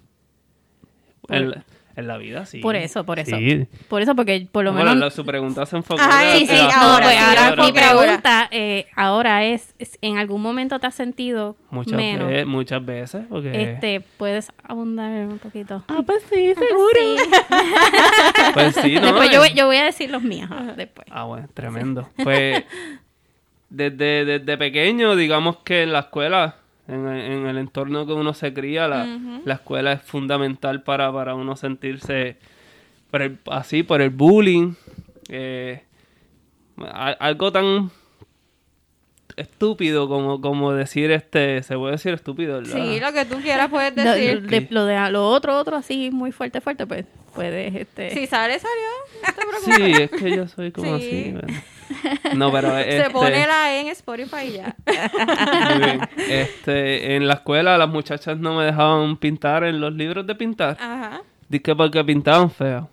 en 1.97 2.07
la 2.07 2.19
vida, 2.19 2.45
sí. 2.45 2.59
por 2.59 2.77
eso, 2.77 3.05
por 3.05 3.19
eso. 3.19 3.37
Sí. 3.37 3.67
Por 3.89 4.03
eso, 4.03 4.15
porque 4.15 4.47
por 4.53 4.65
lo 4.65 4.73
Bueno, 4.73 4.91
menos 4.91 5.01
la- 5.05 5.11
su 5.11 5.25
pregunta 5.25 5.65
se 5.65 5.77
enfocó 5.77 6.01
Ajá, 6.01 6.37
en 6.37 6.47
sí, 6.47 6.47
la- 6.47 6.53
sí, 6.59 6.69
ahora, 6.75 7.03
pues 7.05 7.17
sí, 7.17 7.25
ahora 7.25 7.49
ahora, 7.49 7.65
mi 7.65 7.73
pregunta 7.73 8.49
eh, 8.51 8.87
ahora 8.95 9.45
es, 9.45 9.75
es, 9.79 9.99
¿en 10.03 10.19
algún 10.19 10.43
momento 10.43 10.79
te 10.79 10.87
has 10.87 10.95
sentido 10.95 11.57
Muchas, 11.71 11.95
menos? 11.97 12.29
ve- 12.29 12.45
muchas 12.45 12.85
veces, 12.85 13.25
porque... 13.29 13.63
Este, 13.73 14.03
¿puedes 14.19 14.53
abundar 14.63 15.11
un 15.27 15.39
poquito? 15.39 15.83
Ah, 15.89 16.03
pues 16.05 16.23
sí, 16.31 16.53
seguro. 16.55 17.01
Pues 18.55 18.75
sí, 18.77 18.95
¿no? 18.97 19.01
Después 19.07 19.31
yo, 19.31 19.41
voy- 19.41 19.55
yo 19.55 19.67
voy 19.67 19.77
a 19.77 19.85
decir 19.85 20.11
los 20.11 20.23
míos 20.23 20.49
ah, 20.53 20.73
después. 20.77 21.07
Ah, 21.11 21.25
bueno, 21.25 21.49
tremendo. 21.55 22.09
Pues 22.23 22.65
desde, 23.69 24.25
desde 24.25 24.57
pequeño, 24.59 25.17
digamos 25.17 25.59
que 25.59 25.83
en 25.83 25.93
la 25.93 26.01
escuela, 26.01 26.57
en, 26.89 27.07
el- 27.07 27.33
en 27.33 27.47
el 27.47 27.59
entorno 27.59 28.07
que 28.07 28.13
uno 28.13 28.33
se 28.35 28.53
cría, 28.55 28.87
la, 28.89 29.05
la 29.45 29.55
escuela 29.55 29.93
es 29.93 30.03
fundamental 30.03 30.83
para, 30.83 31.13
para 31.13 31.35
uno 31.35 31.57
sentirse 31.57 32.37
por 33.11 33.23
el- 33.23 33.39
así, 33.51 33.83
por 33.83 34.01
el 34.03 34.11
bullying. 34.11 34.73
eh, 35.29 35.83
algo 37.19 37.51
tan 37.53 37.91
estúpido 39.37 40.09
como, 40.09 40.41
como 40.41 40.73
decir 40.73 41.11
este, 41.11 41.63
se 41.63 41.77
puede 41.77 41.93
decir 41.93 42.15
estúpido, 42.15 42.59
¿verdad? 42.59 42.75
Sí, 42.75 43.01
lo 43.01 43.13
que 43.13 43.25
tú 43.27 43.37
quieras 43.43 43.69
puedes 43.69 43.95
decir. 43.95 44.43
de- 44.43 44.67
lo 44.71 44.85
de 44.87 45.11
lo 45.11 45.29
otro, 45.29 45.57
otro 45.59 45.77
así 45.77 46.11
muy 46.11 46.33
fuerte, 46.33 46.61
fuerte, 46.61 46.87
pues 46.87 47.05
puedes, 47.35 47.75
este... 47.75 48.11
Si 48.11 48.27
sale, 48.27 48.59
salió. 48.59 49.27
No 49.27 49.35
te 49.35 49.47
preocupes. 49.47 49.97
Sí, 49.97 50.03
es 50.03 50.11
que 50.23 50.37
yo 50.37 50.49
soy 50.49 50.73
como 50.73 50.99
Sí. 50.99 51.07
así. 51.07 51.33
bueno. 51.33 51.63
No, 52.35 52.51
pero 52.51 52.71
Se 52.77 52.97
este, 52.99 53.11
pone 53.11 53.47
la 53.47 53.75
E 53.75 53.81
en 53.83 53.89
Spotify 53.89 54.47
y 54.49 54.53
ya. 54.53 54.75
Muy 54.87 55.85
bien. 55.85 56.01
Este, 56.29 57.15
en 57.17 57.29
la 57.29 57.35
escuela 57.35 57.79
las 57.79 57.89
muchachas 57.89 58.39
no 58.39 58.57
me 58.57 58.65
dejaban 58.65 59.17
pintar 59.19 59.65
en 59.65 59.81
los 59.81 59.93
libros 59.93 60.27
de 60.27 60.35
pintar. 60.35 60.77
Ajá. 60.81 61.23
Dice 61.49 61.77
porque 61.77 62.03
pintaban 62.05 62.51
feo. 62.51 62.89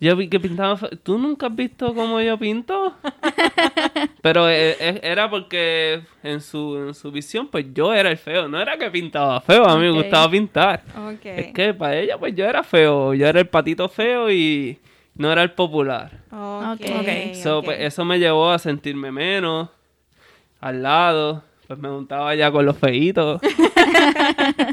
Yo 0.00 0.14
vi 0.14 0.28
que 0.28 0.38
pintaban 0.38 0.78
feo. 0.78 0.90
¿Tú 1.02 1.18
nunca 1.18 1.46
has 1.46 1.56
visto 1.56 1.92
cómo 1.92 2.20
yo 2.20 2.38
pinto? 2.38 2.94
Pero 4.22 4.48
eh, 4.48 4.76
eh, 4.78 5.00
era 5.02 5.28
porque 5.28 6.02
en 6.22 6.40
su, 6.40 6.76
en 6.76 6.94
su 6.94 7.10
visión, 7.10 7.48
pues 7.48 7.66
yo 7.74 7.92
era 7.92 8.10
el 8.10 8.16
feo. 8.16 8.48
No 8.48 8.60
era 8.60 8.78
que 8.78 8.90
pintaba 8.90 9.40
feo, 9.40 9.64
a 9.66 9.74
mí 9.76 9.82
me 9.82 9.90
gustaba 9.90 10.30
pintar. 10.30 10.84
Ok. 10.96 11.24
Es 11.24 11.52
que 11.52 11.74
para 11.74 11.96
ella, 11.96 12.16
pues 12.16 12.34
yo 12.36 12.44
era 12.44 12.62
feo. 12.62 13.12
Yo 13.14 13.26
era 13.26 13.40
el 13.40 13.48
patito 13.48 13.88
feo 13.88 14.30
y 14.30 14.78
no 15.16 15.32
era 15.32 15.42
el 15.42 15.50
popular. 15.50 16.12
Ok. 16.30 16.86
Ok. 17.00 17.34
So, 17.34 17.62
pues, 17.62 17.80
eso 17.80 18.04
me 18.04 18.20
llevó 18.20 18.50
a 18.50 18.58
sentirme 18.60 19.10
menos 19.10 19.68
al 20.60 20.80
lado. 20.80 21.42
Pues 21.66 21.78
me 21.78 21.88
juntaba 21.88 22.34
ya 22.36 22.52
con 22.52 22.64
los 22.64 22.78
feitos. 22.78 23.40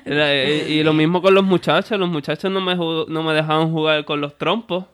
Y, 0.05 0.73
y 0.73 0.83
lo 0.83 0.93
mismo 0.93 1.21
con 1.21 1.33
los 1.33 1.43
muchachos. 1.43 1.97
Los 1.99 2.09
muchachos 2.09 2.51
no 2.51 2.61
me, 2.61 2.75
no 2.75 3.23
me 3.23 3.33
dejaban 3.33 3.71
jugar 3.71 4.05
con 4.05 4.21
los 4.21 4.37
trompos. 4.37 4.85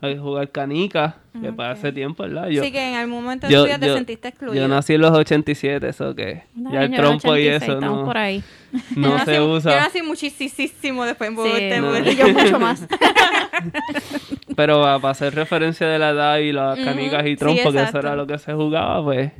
Hay 0.00 0.14
que 0.14 0.20
jugar 0.20 0.50
canicas. 0.50 1.14
Que 1.40 1.52
para 1.52 1.74
ese 1.74 1.92
tiempo, 1.92 2.24
¿verdad? 2.24 2.48
Yo, 2.48 2.62
Así 2.62 2.72
que 2.72 2.88
en 2.90 2.96
algún 2.96 3.22
momento 3.22 3.46
de 3.46 3.52
yo- 3.52 3.60
tu 3.60 3.66
vida 3.66 3.78
te 3.78 3.86
yo- 3.86 3.94
sentiste 3.94 4.26
excluido. 4.28 4.60
yo 4.60 4.66
nací 4.66 4.94
en 4.94 5.00
los 5.02 5.12
87, 5.12 5.88
eso 5.88 6.12
que 6.16 6.42
No, 6.56 6.72
ya 6.72 6.82
el 6.82 6.90
yo 6.90 6.96
trompo 6.96 7.36
y 7.36 7.46
86, 7.48 7.62
eso 7.62 7.80
no, 7.80 8.04
por 8.04 8.16
ahí. 8.18 8.42
Yo 8.72 9.00
no 9.00 9.16
nací- 9.18 9.24
se 9.24 9.34
Yo 9.36 9.48
usa. 9.52 9.76
nací 9.76 10.02
muchísimo 10.02 11.04
después. 11.04 11.30
Sí, 11.30 11.50
este, 11.54 11.80
no. 11.80 11.96
Y 11.96 12.16
yo 12.16 12.28
mucho 12.28 12.58
más. 12.60 12.86
Pero 14.56 14.84
ah, 14.86 14.98
para 15.00 15.12
hacer 15.12 15.34
referencia 15.34 15.86
de 15.86 15.98
la 15.98 16.10
edad 16.10 16.38
y 16.38 16.52
las 16.52 16.78
canicas 16.78 17.24
y 17.26 17.30
sí, 17.30 17.36
trompos, 17.36 17.72
que 17.72 17.82
eso 17.82 17.98
era 17.98 18.16
lo 18.16 18.26
que 18.26 18.38
se 18.38 18.52
jugaba, 18.54 19.02
pues 19.02 19.32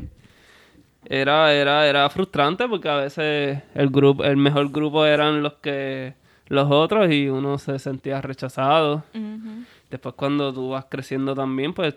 era, 1.07 1.53
era, 1.53 1.87
era 1.87 2.09
frustrante 2.11 2.69
porque 2.69 2.89
a 2.89 2.97
veces 2.97 3.61
el 3.75 3.89
grupo, 3.91 4.25
el 4.25 4.37
mejor 4.37 4.71
grupo 4.71 5.05
eran 5.07 5.43
los 5.43 5.55
que 5.55 6.15
los 6.49 6.71
otros 6.71 7.11
y 7.13 7.29
uno 7.29 7.59
se 7.59 7.79
sentía 7.79 8.21
rechazado. 8.21 9.03
Ujú. 9.15 9.65
Después 9.91 10.15
cuando 10.15 10.53
tú 10.53 10.71
vas 10.71 10.87
creciendo 10.89 11.35
también, 11.35 11.73
pues 11.73 11.95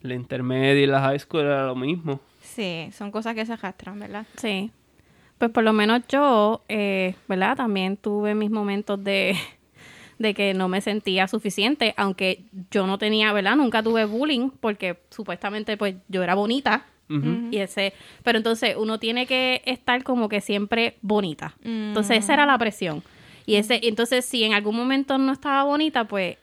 la 0.00 0.14
intermedia 0.14 0.82
y 0.82 0.86
la 0.86 1.00
high 1.00 1.18
school 1.18 1.42
era 1.42 1.66
lo 1.66 1.74
mismo. 1.74 2.20
Sí, 2.40 2.88
son 2.92 3.10
cosas 3.10 3.34
que 3.34 3.46
se 3.46 3.52
arrastran, 3.52 3.98
¿verdad? 3.98 4.26
Sí. 4.36 4.70
Pues 5.38 5.50
por 5.50 5.64
lo 5.64 5.72
menos 5.72 6.02
yo, 6.08 6.62
eh, 6.68 7.14
¿verdad? 7.28 7.56
También 7.56 7.96
tuve 7.96 8.34
mis 8.34 8.50
momentos 8.50 9.02
de, 9.02 9.36
de 10.18 10.34
que 10.34 10.54
no 10.54 10.68
me 10.68 10.80
sentía 10.80 11.26
suficiente, 11.28 11.94
aunque 11.96 12.44
yo 12.70 12.86
no 12.86 12.98
tenía, 12.98 13.32
¿verdad? 13.32 13.56
Nunca 13.56 13.82
tuve 13.82 14.04
bullying 14.04 14.50
porque 14.60 14.98
supuestamente 15.10 15.76
pues 15.76 15.96
yo 16.08 16.22
era 16.22 16.34
bonita. 16.34 16.86
Y 17.50 17.58
ese, 17.58 17.92
pero 18.22 18.38
entonces 18.38 18.74
uno 18.78 18.98
tiene 18.98 19.26
que 19.26 19.60
estar 19.66 20.02
como 20.02 20.30
que 20.30 20.40
siempre 20.40 20.96
bonita. 21.02 21.54
Entonces 21.62 22.24
esa 22.24 22.32
era 22.32 22.46
la 22.46 22.56
presión. 22.56 23.02
Y 23.44 23.56
ese, 23.56 23.80
entonces 23.82 24.24
si 24.24 24.44
en 24.44 24.54
algún 24.54 24.76
momento 24.76 25.18
no 25.18 25.30
estaba 25.30 25.64
bonita, 25.64 26.04
pues 26.04 26.38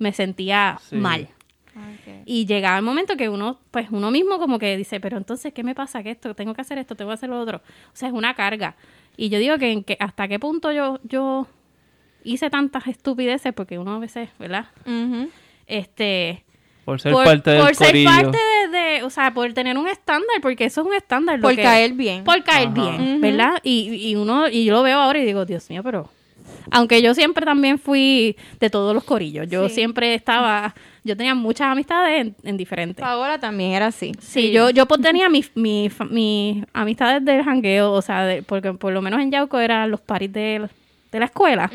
me 0.00 0.12
sentía 0.12 0.78
Sí. 0.82 0.96
mal. 0.96 1.28
Ok. 1.76 2.22
Y 2.26 2.46
llegaba 2.46 2.76
el 2.78 2.84
momento 2.84 3.16
que 3.16 3.28
uno, 3.28 3.60
pues 3.70 3.86
uno 3.92 4.10
mismo 4.10 4.38
como 4.40 4.58
que 4.58 4.76
dice, 4.76 4.98
pero 4.98 5.16
entonces, 5.16 5.52
¿qué 5.54 5.62
me 5.62 5.74
pasa? 5.76 6.02
que 6.02 6.10
esto? 6.10 6.34
Tengo 6.34 6.52
que 6.52 6.60
hacer 6.62 6.78
esto, 6.78 6.96
tengo 6.96 7.10
que 7.10 7.14
hacer 7.14 7.28
lo 7.28 7.38
otro. 7.40 7.58
O 7.58 7.94
sea, 7.96 8.08
es 8.08 8.14
una 8.14 8.34
carga. 8.34 8.74
Y 9.16 9.28
yo 9.28 9.38
digo 9.38 9.56
que, 9.58 9.70
en 9.70 9.84
que 9.84 9.96
hasta 10.00 10.26
qué 10.26 10.38
punto 10.40 10.72
yo, 10.72 10.98
yo 11.04 11.46
hice 12.24 12.50
tantas 12.50 12.86
estupideces, 12.88 13.52
porque 13.54 13.78
uno 13.78 13.94
a 13.94 13.98
veces, 14.00 14.30
¿verdad? 14.38 14.66
Este, 15.66 16.44
Por 16.84 17.00
ser 17.00 17.12
por, 17.12 17.24
parte 17.24 17.50
del 17.50 17.60
por 17.62 17.74
ser 17.74 17.86
corillo. 17.88 18.10
parte 18.10 18.38
de, 18.38 18.78
de- 18.78 19.02
o 19.04 19.10
sea, 19.10 19.32
por 19.32 19.52
tener 19.52 19.78
un 19.78 19.86
estándar, 19.88 20.40
porque 20.42 20.64
eso 20.64 20.80
es 20.80 20.86
un 20.88 20.94
estándar. 20.94 21.36
lo 21.38 21.42
Por 21.42 21.54
que- 21.54 21.62
caer 21.62 21.92
bien. 21.92 22.24
Por 22.24 22.42
caer 22.42 22.68
Ajá. 22.68 22.74
bien. 22.96 23.20
¿verdad? 23.20 23.58
Y, 23.62 24.10
y 24.10 24.16
uno, 24.16 24.48
y 24.48 24.64
yo 24.64 24.74
lo 24.74 24.82
veo 24.82 24.98
ahora 24.98 25.18
y 25.20 25.24
digo, 25.24 25.44
Dios 25.44 25.68
mío, 25.70 25.82
pero 25.84 26.08
Aunque 26.70 27.02
yo 27.02 27.14
siempre 27.14 27.44
también 27.44 27.78
fui 27.78 28.36
de 28.60 28.70
todos 28.70 28.94
los 28.94 29.04
corillos. 29.04 29.48
Yo 29.48 29.68
Sí. 29.68 29.74
siempre 29.76 30.14
estaba, 30.14 30.74
yo 31.04 31.16
tenía 31.16 31.34
muchas 31.34 31.68
amistades 31.68 32.20
en, 32.20 32.36
en 32.44 32.56
diferentes. 32.56 33.02
Paola 33.02 33.38
también 33.40 33.72
era 33.72 33.86
así. 33.88 34.12
Sí, 34.20 34.50
yo, 34.52 34.70
yo 34.70 34.86
pues 34.86 35.00
tenía 35.00 35.28
mis, 35.28 35.50
fa- 35.92 36.04
mis 36.04 36.64
amistades 36.72 37.24
del 37.24 37.42
jangueo, 37.44 37.92
o 37.92 38.02
sea, 38.02 38.24
de- 38.24 38.42
porque 38.42 38.72
por 38.74 38.92
lo 38.92 39.02
menos 39.02 39.20
en 39.20 39.30
Yauco 39.30 39.58
eran 39.58 39.90
los 39.90 40.00
paris 40.00 40.32
de, 40.32 40.68
de 41.12 41.18
la 41.18 41.24
escuela 41.26 41.70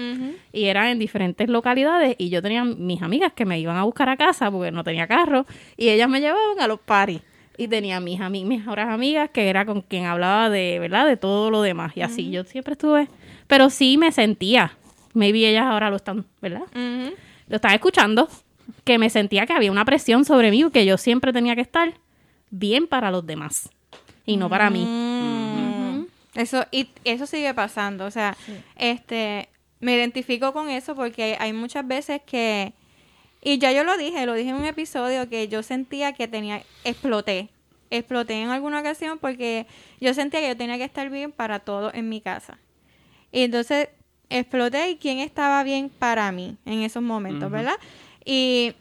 y 0.54 0.64
eran 0.66 0.88
en 0.88 1.00
diferentes 1.00 1.50
localidades 1.50 2.16
y 2.18 2.30
yo 2.30 2.42
tenía 2.42 2.64
mis 2.64 3.02
amigas 3.02 3.34
que 3.34 3.44
me 3.46 3.60
iban 3.60 3.76
a 3.76 3.84
buscar 3.84 4.08
a 4.08 4.16
casa 4.16 4.50
porque 4.50 4.72
no 4.72 4.84
tenía 4.84 5.08
carro 5.08 5.46
y 5.76 5.90
ellas 5.90 6.08
me 6.08 6.22
llevaban 6.22 6.60
a 6.62 6.68
los 6.68 6.80
paris 6.80 7.22
y 7.58 7.68
tenía 7.68 8.00
mis, 8.00 8.20
ami- 8.22 8.46
mis 8.46 8.60
mejores 8.60 8.86
amigas 8.86 9.30
que 9.32 9.50
era 9.50 9.66
con 9.66 9.82
quien 9.82 10.06
hablaba 10.06 10.50
de, 10.50 10.78
¿verdad? 10.80 11.06
De 11.06 11.18
todo 11.18 11.52
lo 11.52 11.62
demás 11.62 11.92
y 11.98 12.02
así 12.02 12.32
yo 12.32 12.46
siempre 12.46 12.74
estuve, 12.74 13.10
pero 13.48 13.70
sí 13.70 13.98
me 13.98 14.12
sentía, 14.14 14.72
maybe 15.16 15.50
ellas 15.50 15.66
ahora 15.66 15.90
lo 15.90 15.96
están, 15.96 16.26
¿verdad? 16.42 16.64
Lo 17.48 17.56
están 17.56 17.74
escuchando, 17.74 18.30
que 18.84 18.98
me 19.00 19.10
sentía 19.10 19.46
que 19.46 19.54
había 19.54 19.72
una 19.72 19.86
presión 19.86 20.26
sobre 20.26 20.52
mí 20.52 20.64
que 20.72 20.86
yo 20.86 20.98
siempre 20.98 21.34
tenía 21.34 21.56
que 21.56 21.62
estar 21.62 21.94
bien 22.52 22.88
para 22.88 23.10
los 23.12 23.26
demás 23.26 23.70
y 24.26 24.38
no 24.38 24.50
para 24.50 24.70
mí. 24.70 24.86
Mm. 24.86 26.06
Eso, 26.36 26.66
y 26.72 26.90
eso 27.06 27.26
sigue 27.26 27.54
pasando. 27.54 28.06
O 28.06 28.12
sea, 28.12 28.36
este, 28.76 29.50
me 29.80 29.96
identifico 29.96 30.54
con 30.54 30.70
eso 30.70 30.96
porque 30.96 31.38
hay 31.40 31.54
muchas 31.54 31.88
veces 31.88 32.22
que, 32.26 32.74
y 33.42 33.58
ya 33.58 33.72
yo 33.72 33.84
lo 33.84 33.98
dije, 33.98 34.26
lo 34.26 34.34
dije 34.34 34.50
en 34.50 34.56
un 34.56 34.66
episodio 34.66 35.30
que 35.30 35.48
yo 35.48 35.64
sentía 35.64 36.14
que 36.14 36.28
tenía, 36.28 36.64
exploté. 36.84 37.50
Exploté 37.92 38.42
en 38.42 38.50
alguna 38.50 38.80
ocasión 38.80 39.20
porque 39.20 39.68
yo 40.02 40.14
sentía 40.14 40.42
que 40.42 40.50
yo 40.50 40.58
tenía 40.58 40.78
que 40.78 40.84
estar 40.84 41.10
bien 41.10 41.32
para 41.32 41.60
todo 41.60 41.92
en 41.94 42.10
mi 42.10 42.20
casa. 42.20 42.58
Y 43.32 43.44
entonces 43.44 43.90
exploté 44.30 44.90
y 44.92 44.96
quién 44.98 45.20
estaba 45.20 45.64
bien 45.64 45.90
para 45.90 46.32
mí 46.32 46.58
en 46.66 46.82
esos 46.84 47.04
momentos, 47.04 47.50
¿verdad? 47.52 47.76
Y 48.24 48.74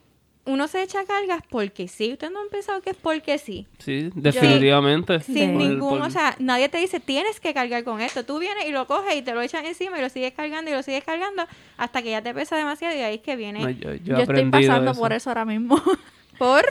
uno 0.47 0.69
se 0.69 0.83
echa 0.83 1.05
cargas 1.07 1.43
porque 1.49 1.89
sí. 1.89 2.13
Usted 2.13 2.31
no 2.31 2.41
ha 2.41 2.51
pensado 2.51 2.83
que 2.83 2.91
es 2.91 2.97
porque 2.97 3.39
sí. 3.39 3.67
Sí, 3.79 4.11
definitivamente. 4.15 5.21
Sin 5.21 5.53
Por- 5.55 5.63
ningún, 5.63 5.99
por- 5.99 6.07
o 6.07 6.11
sea, 6.11 6.37
nadie 6.39 6.69
te 6.69 6.77
dice 6.79 7.01
tienes 7.01 7.41
que 7.41 7.55
cargar 7.55 7.83
con 7.85 8.01
esto. 8.03 8.25
Tú 8.27 8.39
vienes 8.39 8.67
y 8.67 8.71
lo 8.73 8.87
coges 8.87 9.17
y 9.17 9.23
te 9.23 9.33
lo 9.33 9.41
echas 9.41 9.65
encima 9.65 9.99
y 9.99 10.03
lo 10.03 10.11
sigues 10.11 10.35
cargando 10.35 10.71
y 10.71 10.75
lo 10.75 10.83
sigues 10.83 11.03
cargando 11.05 11.47
hasta 11.79 12.03
que 12.03 12.11
ya 12.11 12.21
te 12.23 12.35
pesa 12.35 12.57
demasiado 12.57 12.95
y 12.95 12.99
ahí 13.01 13.15
es 13.17 13.21
que 13.23 13.37
viene. 13.37 13.61
no, 13.61 13.71
yo, 13.71 13.95
yo 13.95 13.95
he 13.95 14.01
Yo, 14.05 14.17
estoy 14.19 14.51
pasando 14.51 14.91
eso. 14.91 15.01
por 15.01 15.13
eso 15.15 15.31
ahora 15.31 15.45
mismo. 15.47 15.81
Por 16.39 16.65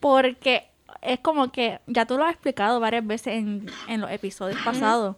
Porque 0.00 0.64
es 1.02 1.20
como 1.20 1.52
que, 1.52 1.78
ya 1.86 2.06
tú 2.06 2.16
lo 2.16 2.24
has 2.24 2.32
explicado 2.32 2.80
varias 2.80 3.06
veces 3.06 3.34
en, 3.34 3.66
en 3.88 4.00
los 4.00 4.10
episodios 4.10 4.58
pasados, 4.64 5.16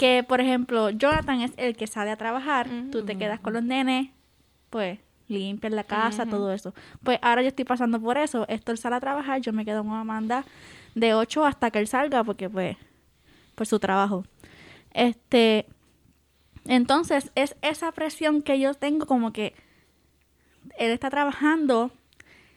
que 0.00 0.24
por 0.26 0.40
ejemplo, 0.40 0.88
Jonathan 0.88 1.42
es 1.42 1.52
el 1.58 1.76
que 1.76 1.86
sale 1.86 2.10
a 2.10 2.16
trabajar, 2.16 2.66
tú 2.90 3.04
te 3.04 3.18
quedas 3.18 3.38
con 3.38 3.52
los 3.52 3.62
nenes, 3.62 4.08
pues 4.70 4.98
limpias 5.28 5.74
la 5.74 5.84
casa, 5.84 6.24
todo 6.24 6.50
eso. 6.54 6.74
Pues 7.04 7.18
ahora 7.20 7.42
yo 7.42 7.48
estoy 7.48 7.66
pasando 7.66 8.00
por 8.00 8.16
eso, 8.16 8.48
esto 8.48 8.72
él 8.72 8.78
sale 8.78 8.96
a 8.96 9.00
trabajar, 9.00 9.42
yo 9.42 9.52
me 9.52 9.66
quedo 9.66 9.84
con 9.84 9.92
Amanda 9.92 10.46
de 10.94 11.12
8 11.12 11.44
hasta 11.44 11.70
que 11.70 11.80
él 11.80 11.86
salga, 11.86 12.24
porque 12.24 12.48
pues, 12.48 12.78
por 13.54 13.66
su 13.66 13.78
trabajo. 13.78 14.24
Este, 14.94 15.66
entonces 16.64 17.30
es 17.34 17.54
esa 17.60 17.92
presión 17.92 18.40
que 18.40 18.58
yo 18.58 18.72
tengo 18.72 19.04
como 19.04 19.34
que 19.34 19.54
él 20.78 20.92
está 20.92 21.10
trabajando 21.10 21.90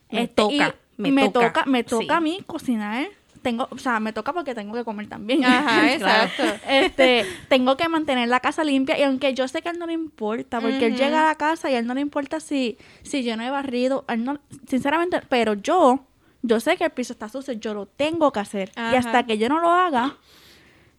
Me 0.10 0.24
este, 0.24 0.36
toca, 0.36 0.76
y 0.98 1.02
me 1.02 1.12
me 1.12 1.30
toca, 1.30 1.48
toca, 1.52 1.66
me 1.66 1.84
toca 1.84 2.06
sí. 2.06 2.10
a 2.10 2.22
mí 2.22 2.40
cocinar. 2.48 3.08
Tengo, 3.44 3.68
o 3.70 3.78
sea, 3.78 4.00
me 4.00 4.12
toca 4.14 4.34
porque 4.34 4.56
tengo 4.56 4.74
que 4.74 4.84
comer 4.84 5.08
también. 5.08 5.46
Ajá, 5.46 5.94
exacto. 5.94 6.44
Este, 6.68 7.26
tengo 7.50 7.78
que 7.78 7.88
mantener 7.90 8.28
la 8.30 8.40
casa 8.40 8.64
limpia 8.64 8.98
y 8.98 9.04
aunque 9.04 9.34
yo 9.36 9.48
sé 9.48 9.62
que 9.62 9.70
a 9.70 9.72
él 9.74 9.78
no 9.80 9.86
le 9.86 9.94
importa, 9.94 10.60
porque 10.60 10.88
él 10.88 10.96
llega 10.96 11.24
a 11.24 11.28
la 11.28 11.36
casa 11.36 11.70
y 11.70 11.76
a 11.76 11.80
él 11.80 11.86
no 11.86 11.94
le 11.94 12.02
importa 12.02 12.40
si, 12.40 12.78
si 13.04 13.24
yo 13.24 13.38
no 13.38 13.44
he 13.44 13.50
barrido, 13.52 14.06
él 14.08 14.24
no- 14.24 14.40
sinceramente, 14.68 15.22
pero 15.30 15.54
yo, 15.54 16.06
yo 16.42 16.60
sé 16.60 16.76
que 16.78 16.86
el 16.86 16.92
piso 16.92 17.14
está 17.14 17.30
sucio, 17.30 17.54
yo 17.54 17.74
lo 17.76 17.86
tengo 17.86 18.32
que 18.32 18.40
hacer 18.40 18.72
y 18.76 18.96
hasta 18.96 19.26
que 19.26 19.38
yo 19.38 19.50
no 19.50 19.60
lo 19.60 19.70
haga, 19.72 20.18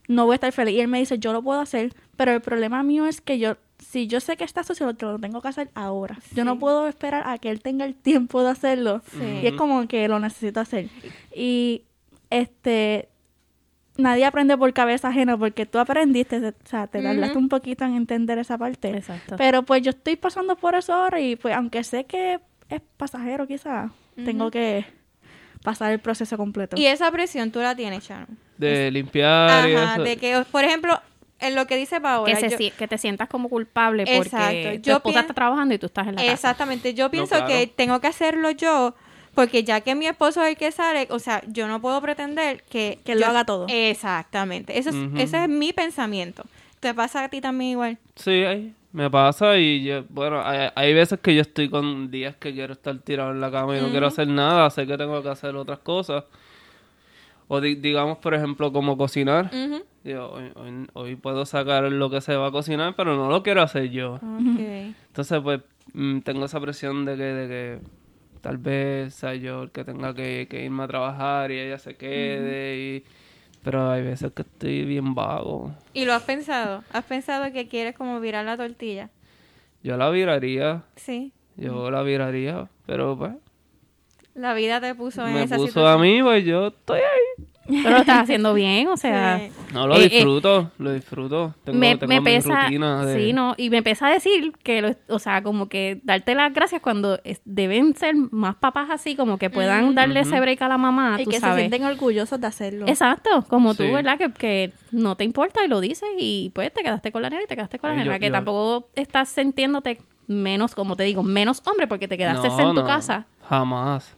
no 0.07 0.27
voy 0.27 0.35
a 0.35 0.37
estar 0.37 0.53
feliz. 0.53 0.75
Y 0.77 0.81
él 0.81 0.89
me 0.89 0.99
dice, 0.99 1.19
yo 1.19 1.33
lo 1.33 1.43
puedo 1.43 1.61
hacer, 1.61 1.95
pero 2.17 2.33
el 2.33 2.41
problema 2.43 2.83
mío 2.83 3.07
es 3.07 3.21
que 3.23 3.39
yo, 3.39 3.57
si 3.79 4.07
yo 4.07 4.21
sé 4.21 4.37
que 4.37 4.45
está 4.45 4.63
sucio, 4.65 4.85
lo, 4.87 5.13
lo 5.13 5.19
tengo 5.19 5.41
que 5.41 5.49
hacer 5.49 5.71
ahora. 5.75 6.19
Yo 6.35 6.45
no 6.45 6.59
puedo 6.59 6.87
esperar 6.89 7.27
a 7.27 7.39
que 7.39 7.49
él 7.51 7.61
tenga 7.63 7.85
el 7.87 7.95
tiempo 7.95 8.43
de 8.43 8.51
hacerlo. 8.51 9.01
Sí. 9.13 9.41
Y 9.43 9.47
es 9.47 9.55
como 9.55 9.89
que 9.89 10.07
lo 10.09 10.19
necesito 10.21 10.61
hacer. 10.61 10.89
Y 11.35 11.85
este 12.31 13.09
nadie 13.97 14.25
aprende 14.25 14.57
por 14.59 14.73
cabeza 14.73 15.09
ajena 15.09 15.37
porque 15.39 15.67
tú 15.67 15.79
aprendiste, 15.79 16.39
o 16.49 16.53
sea, 16.65 16.87
te 16.89 17.01
tardaste 17.01 17.39
un 17.39 17.49
poquito 17.49 17.85
en 17.85 17.95
entender 17.95 18.39
esa 18.39 18.59
parte. 18.59 18.91
Exacto. 18.91 19.37
Pero 19.37 19.63
pues 19.63 19.83
yo 19.83 19.91
estoy 19.91 20.17
pasando 20.17 20.57
por 20.57 20.75
eso 20.75 20.93
ahora 20.93 21.21
y 21.21 21.37
pues 21.37 21.55
aunque 21.55 21.85
sé 21.85 22.05
que 22.05 22.41
es 22.69 22.81
pasajero 22.97 23.47
quizás, 23.47 23.91
tengo 24.17 24.51
que 24.51 24.85
pasar 25.63 25.93
el 25.93 26.01
proceso 26.01 26.37
completo. 26.37 26.77
Y 26.77 26.87
esa 26.87 27.11
presión 27.13 27.51
tú 27.53 27.61
la 27.61 27.75
tienes, 27.77 28.05
Sharon. 28.07 28.37
De 28.59 28.91
limpiar 28.91 29.69
y 29.69 29.75
Ajá, 29.75 29.95
eso. 29.95 30.03
de 30.03 30.17
que, 30.17 30.45
por 30.51 30.65
ejemplo, 30.65 31.01
en 31.41 31.55
lo 31.55 31.67
que 31.67 31.77
dice 31.77 32.01
Paola. 32.01 32.33
que, 32.35 32.49
se 32.51 32.51
yo- 32.71 32.77
que 32.77 32.89
te 32.89 32.99
sientas 32.99 33.29
como 33.29 33.49
culpable 33.49 34.05
porque 34.07 34.19
Exacto. 34.29 34.69
tu 34.83 34.83
Yo 34.83 34.97
esposa 34.97 35.19
pien- 35.19 35.21
está 35.23 35.35
trabajando 35.35 35.75
y 35.75 35.79
tú 35.79 35.87
estás 35.87 36.07
en 36.09 36.15
la 36.17 36.21
casa. 36.21 36.33
Exactamente. 36.33 36.95
Yo 36.95 37.11
pienso 37.11 37.31
claro. 37.37 37.47
que 37.49 37.67
tengo 37.67 38.01
que 38.01 38.07
hacerlo 38.09 38.51
yo, 38.51 38.95
porque 39.35 39.65
ya 39.65 39.81
que 39.81 39.95
mi 39.95 40.07
esposo 40.07 40.43
es 40.43 40.51
el 40.51 40.57
que 40.57 40.71
sale, 40.73 41.07
o 41.11 41.19
sea, 41.19 41.43
yo 41.49 41.67
no 41.69 41.81
puedo 41.81 42.01
pretender 42.01 42.63
que... 42.65 42.99
Que 43.05 43.15
lo 43.15 43.23
yo- 43.23 43.27
haga 43.29 43.45
todo. 43.45 43.67
Exactamente. 43.69 44.79
Ese 44.79 44.91
es, 44.91 44.97
ese 45.17 45.43
es 45.45 45.49
mi 45.49 45.73
pensamiento. 45.73 46.45
¿Te 46.81 46.93
pasa 46.95 47.25
a 47.25 47.29
ti 47.29 47.41
también 47.41 47.73
igual? 47.73 47.99
Sí, 48.17 48.31
ahí 48.45 48.75
me 48.93 49.11
pasa 49.11 49.57
y 49.59 49.83
yo, 49.83 50.05
bueno, 50.11 50.41
hay, 50.45 50.69
hay 50.75 50.95
veces 50.95 51.19
que 51.21 51.35
yo 51.35 51.41
estoy 51.41 51.69
con 51.69 52.11
días 52.11 52.37
que 52.37 52.53
quiero 52.53 52.75
estar 52.75 52.97
tirado 52.99 53.31
en 53.33 53.41
la 53.41 53.51
cama 53.51 53.77
y 53.77 53.81
no 53.81 53.89
quiero 53.91 54.07
hacer 54.07 54.29
nada, 54.29 54.69
sé 54.71 54.87
que 54.87 54.97
tengo 54.97 55.23
que 55.23 55.29
hacer 55.31 55.57
otras 55.57 55.79
cosas. 55.81 56.25
O 57.49 57.61
di- 57.61 57.75
digamos, 57.75 58.19
por 58.19 58.35
ejemplo, 58.35 58.73
como 58.73 58.97
cocinar. 58.97 59.51
Digo, 60.03 60.27
hoy, 60.29 60.51
hoy- 60.55 60.87
hoy 60.93 61.17
puedo 61.17 61.45
sacar 61.47 61.85
lo 61.85 62.09
que 62.11 62.21
se 62.21 62.37
va 62.37 62.49
a 62.49 62.51
cocinar, 62.51 62.95
pero 62.97 63.17
no 63.17 63.29
lo 63.31 63.43
quiero 63.43 63.63
hacer 63.63 63.91
yo. 63.91 64.15
Ok. 64.15 64.61
Entonces, 65.09 65.41
pues, 65.43 65.61
mm, 65.93 66.21
tengo 66.21 66.45
esa 66.45 66.61
presión 66.61 67.05
de 67.05 67.17
que, 67.17 67.23
de 67.23 67.49
que 67.49 67.79
tal 68.45 68.59
vez 68.59 69.15
sea 69.15 69.35
yo 69.35 69.63
el 69.63 69.71
que 69.71 69.85
tenga 69.85 70.15
que, 70.15 70.47
que 70.51 70.63
irme 70.63 70.85
a 70.85 70.87
trabajar 70.87 71.51
y 71.51 71.59
ella 71.59 71.79
se 71.79 71.97
quede. 71.97 72.77
y... 72.77 73.05
Pero 73.65 73.91
hay 73.91 74.03
veces 74.03 74.31
que 74.33 74.43
estoy 74.43 74.85
bien 74.85 75.15
vago. 75.15 75.75
¿Y 75.95 76.05
lo 76.05 76.13
has 76.13 76.23
pensado? 76.25 76.85
¿Has 76.93 77.05
pensado 77.07 77.51
que 77.51 77.67
quieres 77.67 77.97
como 77.97 78.21
virar 78.21 78.45
la 78.45 78.59
tortilla? 78.59 79.09
Yo 79.83 79.97
la 79.97 80.11
viraría, 80.11 80.83
Sí. 80.97 81.33
yo 81.57 81.91
la 81.91 82.03
viraría, 82.03 82.69
pero 82.87 83.17
pues... 83.17 83.33
La 84.35 84.53
vida 84.53 84.81
te 84.83 84.95
puso 84.95 85.27
en 85.27 85.33
me 85.35 85.43
esa 85.45 85.57
puso 85.57 85.69
situación. 85.69 85.99
a 86.01 86.03
mí, 86.03 86.23
pues 86.23 86.45
yo 86.45 86.67
estoy 86.67 87.01
ahí. 87.01 87.45
Pero 87.67 87.91
lo 87.91 87.97
estás 87.99 88.23
haciendo 88.23 88.53
bien, 88.55 88.89
o 88.89 88.97
sea... 88.97 89.39
Sí. 89.49 89.51
No, 89.75 89.87
lo 89.89 89.97
Eh, 89.97 90.05
eh, 90.05 90.09
disfruto, 90.09 90.71
lo 90.79 90.93
disfruto. 90.93 91.55
Tengo, 91.65 91.79
me, 91.79 91.97
tengo 91.97 92.07
me 92.09 92.21
mi 92.21 92.25
pesa, 92.25 92.63
rutina 92.65 93.05
de... 93.05 93.19
sí, 93.25 93.33
no, 93.33 93.55
y 93.57 93.71
me 93.71 93.83
pesa 93.83 94.09
decir 94.09 94.53
que, 94.63 94.83
lo- 94.83 94.95
o 95.09 95.19
sea, 95.19 95.43
como 95.43 95.69
que 95.69 96.01
darte 96.05 96.35
las 96.37 96.53
gracias 96.55 96.81
cuando 96.81 97.19
es- 97.25 97.41
deben 97.45 97.97
ser 97.97 98.15
más 98.31 98.55
papás 98.57 98.89
así, 98.91 99.17
como 99.17 99.37
que 99.39 99.51
puedan 99.51 99.95
darle 99.97 100.21
ese 100.21 100.39
break 100.39 100.63
a 100.63 100.69
la 100.69 100.79
mamá, 100.79 101.17
y 101.19 101.25
tú 101.25 101.31
que 101.31 101.41
se 101.41 101.55
sienten 101.57 101.85
orgullosos 101.85 102.41
de 102.41 102.47
hacerlo. 102.47 102.87
Exacto, 102.87 103.45
como 103.49 103.75
tú. 103.75 103.83
¿verdad? 103.91 104.17
Que, 104.19 104.31
que 104.33 104.73
no 104.93 105.17
te 105.17 105.25
importa 105.25 105.65
y 105.65 105.69
lo 105.69 105.81
dices 105.81 106.09
y 106.19 106.51
pues 106.55 106.73
te 106.73 106.83
quedaste 106.85 107.11
con 107.11 107.23
la 107.23 107.31
nena 107.31 107.43
y 107.43 107.47
te 107.47 107.57
quedaste 107.57 107.79
con 107.81 107.91
la 107.91 107.95
Ay, 107.97 108.01
yo- 108.05 108.05
nena, 108.13 108.19
que 108.21 108.27
yo- 108.27 108.33
tampoco 108.33 108.89
estás 108.95 109.29
sintiéndote 109.31 110.01
menos, 110.29 110.75
como 110.77 110.95
te 110.97 111.03
digo, 111.03 111.23
menos 111.25 111.61
hombre 111.67 111.87
porque 111.89 112.07
te 112.09 112.17
quedaste 112.17 112.47
No, 112.49 112.61
en 112.61 112.69
tu 112.77 112.81
no, 112.83 112.87
casa. 112.87 113.27
Jamás. 113.49 114.15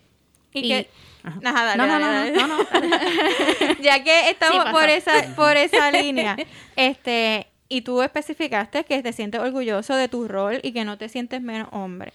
Y, 0.52 0.58
Y- 0.60 0.68
que... 0.68 0.88
Ajá. 1.26 1.40
Ajá, 1.44 1.64
dale, 1.64 1.76
no, 1.78 1.86
no, 1.86 1.98
dale, 2.06 2.30
no, 2.32 2.32
dale. 2.32 2.32
no, 2.32 2.46
no, 2.46 2.58
no. 2.58 3.74
ya 3.82 4.02
que 4.04 4.30
estamos 4.30 4.64
Sí, 4.64 4.70
por 4.72 4.88
esa 4.88 5.12
por 5.34 5.56
esa 5.56 5.90
línea, 6.02 6.36
este, 6.76 7.48
y 7.68 7.80
tú 7.82 8.00
especificaste 8.02 8.84
que 8.84 9.02
te 9.02 9.12
sientes 9.12 9.40
orgulloso 9.40 9.94
de 9.96 10.08
tu 10.08 10.28
rol 10.28 10.60
y 10.62 10.72
que 10.72 10.84
no 10.84 10.96
te 10.98 11.08
sientes 11.08 11.42
menos 11.42 11.68
hombre. 11.72 12.12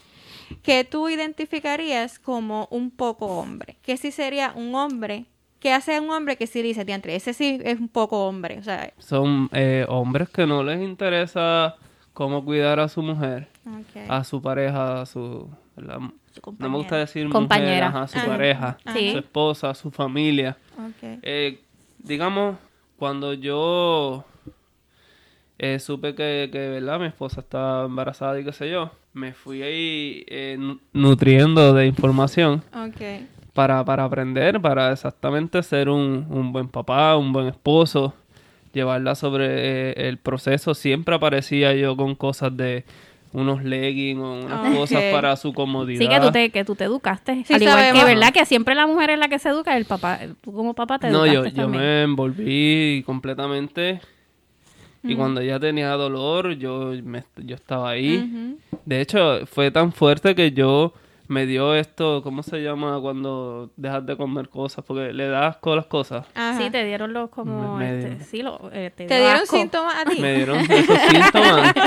¿Qué 0.63 0.84
tú 0.84 1.08
identificarías 1.10 2.20
como 2.20 2.68
un 2.72 2.91
poco 2.91 3.25
hombre? 3.27 3.77
¿Qué 3.84 3.98
sí 3.98 4.12
sería 4.12 4.53
un 4.56 4.75
hombre? 4.75 5.25
¿Qué 5.60 5.72
hace 5.74 6.00
un 6.00 6.10
hombre 6.10 6.38
que 6.38 6.48
sí 6.48 6.62
dice, 6.62 6.84
diantre, 6.86 7.15
ese 7.15 7.34
sí 7.34 7.60
es 7.63 7.80
un 7.80 7.88
poco 7.88 8.27
hombre? 8.27 8.58
O 8.60 8.63
sea, 8.63 8.91
Son 8.98 9.50
eh, 9.53 9.86
hombres 9.88 10.30
que 10.30 10.48
no 10.48 10.63
les 10.63 10.82
interesa 10.82 11.75
cómo 12.13 12.44
cuidar 12.44 12.80
a 12.80 12.88
su 12.88 13.01
mujer, 13.01 13.48
a 14.10 14.24
su 14.24 14.41
pareja, 14.41 15.01
a 15.01 15.06
su... 15.06 15.50
No 15.77 16.70
me 16.70 16.77
gusta 16.77 16.98
decir 16.98 17.30
Compañera. 17.30 17.89
mujer, 17.89 18.01
ajá, 18.01 18.08
su 18.08 18.18
Ajá. 18.20 18.27
pareja, 18.27 18.77
Sí. 18.94 19.12
su 19.12 19.18
esposa, 19.20 19.74
su 19.74 19.91
familia. 19.91 20.58
ok. 20.77 21.20
Eh, 21.24 21.60
digamos, 22.00 22.58
cuando 22.98 23.34
yo 23.34 24.24
eh, 25.60 25.80
supe 25.80 26.15
que, 26.15 26.50
que, 26.51 26.70
¿verdad? 26.70 27.00
Mi 27.00 27.06
esposa 27.08 27.41
estaba 27.41 27.86
embarazada 27.86 28.39
y 28.39 28.44
qué 28.44 28.51
sé 28.53 28.70
yo, 28.70 28.91
me 29.13 29.34
fui 29.34 29.62
ahí 29.62 30.24
eh, 30.27 30.56
nu- 30.60 30.80
nutriendo 30.94 31.74
de 31.74 31.86
información 31.86 32.63
Ok. 32.74 33.27
para, 33.53 33.84
para 33.86 34.06
aprender, 34.06 34.60
para 34.62 34.91
exactamente 34.91 35.62
ser 35.63 35.89
un, 35.89 36.25
un 36.30 36.51
buen 36.51 36.68
papá, 36.68 37.15
un 37.18 37.32
buen 37.32 37.48
esposo. 37.48 38.13
Llevarla 38.74 39.16
sobre 39.16 39.46
eh, 39.92 39.94
el 40.10 40.18
proceso. 40.18 40.74
Siempre 40.74 41.16
aparecía 41.16 41.74
yo 41.74 41.96
con 41.98 42.16
cosas 42.16 42.56
de 42.56 42.84
unos 43.34 43.63
leggings 43.63 44.20
o 44.22 44.34
unas 44.46 44.60
Ok. 44.68 44.74
cosas 44.75 45.04
para 45.12 45.36
su 45.38 45.54
comodidad. 45.54 46.00
Sí, 46.01 46.08
que 46.10 46.20
tú 46.20 46.32
te, 46.32 46.50
que 46.50 46.66
tú 46.66 46.75
te 46.75 46.84
educaste. 46.84 47.44
Sí, 47.46 47.54
Al 47.54 47.62
igual 47.62 47.78
sabemos. 47.78 48.00
que, 48.04 48.06
¿verdad? 48.13 48.34
Que 48.34 48.46
siempre 48.46 48.75
la 48.75 48.88
mujer 48.88 49.12
es 49.12 49.20
la 49.20 49.30
que 49.30 49.40
se 49.40 49.50
educa, 49.50 49.78
el 49.78 49.86
papá, 49.86 50.20
tú 50.42 50.51
como 50.51 50.74
papá 50.74 51.00
te 51.00 51.10
No, 51.10 51.25
educaste 51.25 51.51
yo, 51.51 51.56
yo 51.58 51.62
también. 51.63 51.84
me 51.84 52.01
envolví 52.04 53.04
completamente. 53.06 54.01
Y 55.04 55.16
cuando 55.16 55.42
ella 55.42 55.60
tenía 55.60 55.90
dolor, 55.94 56.51
yo, 56.58 56.92
me, 57.04 57.24
yo 57.38 57.56
estaba 57.56 57.90
ahí. 57.90 58.58
De 58.86 59.01
hecho, 59.01 59.46
fue 59.48 59.72
tan 59.72 59.92
fuerte 59.94 60.36
que 60.36 60.51
yo 60.51 60.94
me 61.32 61.46
dio 61.46 61.74
esto, 61.76 62.22
¿cómo 62.24 62.44
se 62.44 62.62
llama 62.62 63.00
cuando 63.02 63.72
dejas 63.78 64.06
de 64.06 64.18
comer 64.18 64.50
cosas? 64.50 64.84
Porque 64.86 65.14
le 65.14 65.28
das 65.28 65.58
con 65.58 65.76
las 65.78 65.86
cosas. 65.88 66.26
Ajá. 66.36 66.58
Sí, 66.58 66.70
te 66.70 66.84
dieron 66.86 67.14
los 67.14 67.30
como... 67.30 67.78
Me- 67.78 67.92
me- 67.94 68.12
este, 68.14 68.24
sí, 68.26 68.42
lo, 68.44 68.60
eh, 68.74 68.92
te, 68.96 69.06
¿Te 69.06 69.16
dio 69.16 69.24
dieron 69.26 69.42
asco. 69.44 69.56
síntomas 69.58 69.96
a 69.96 70.10
ti? 70.10 70.20
Me 70.22 70.36
dieron 70.36 70.58
esos 70.60 70.98
síntomas. 71.00 71.74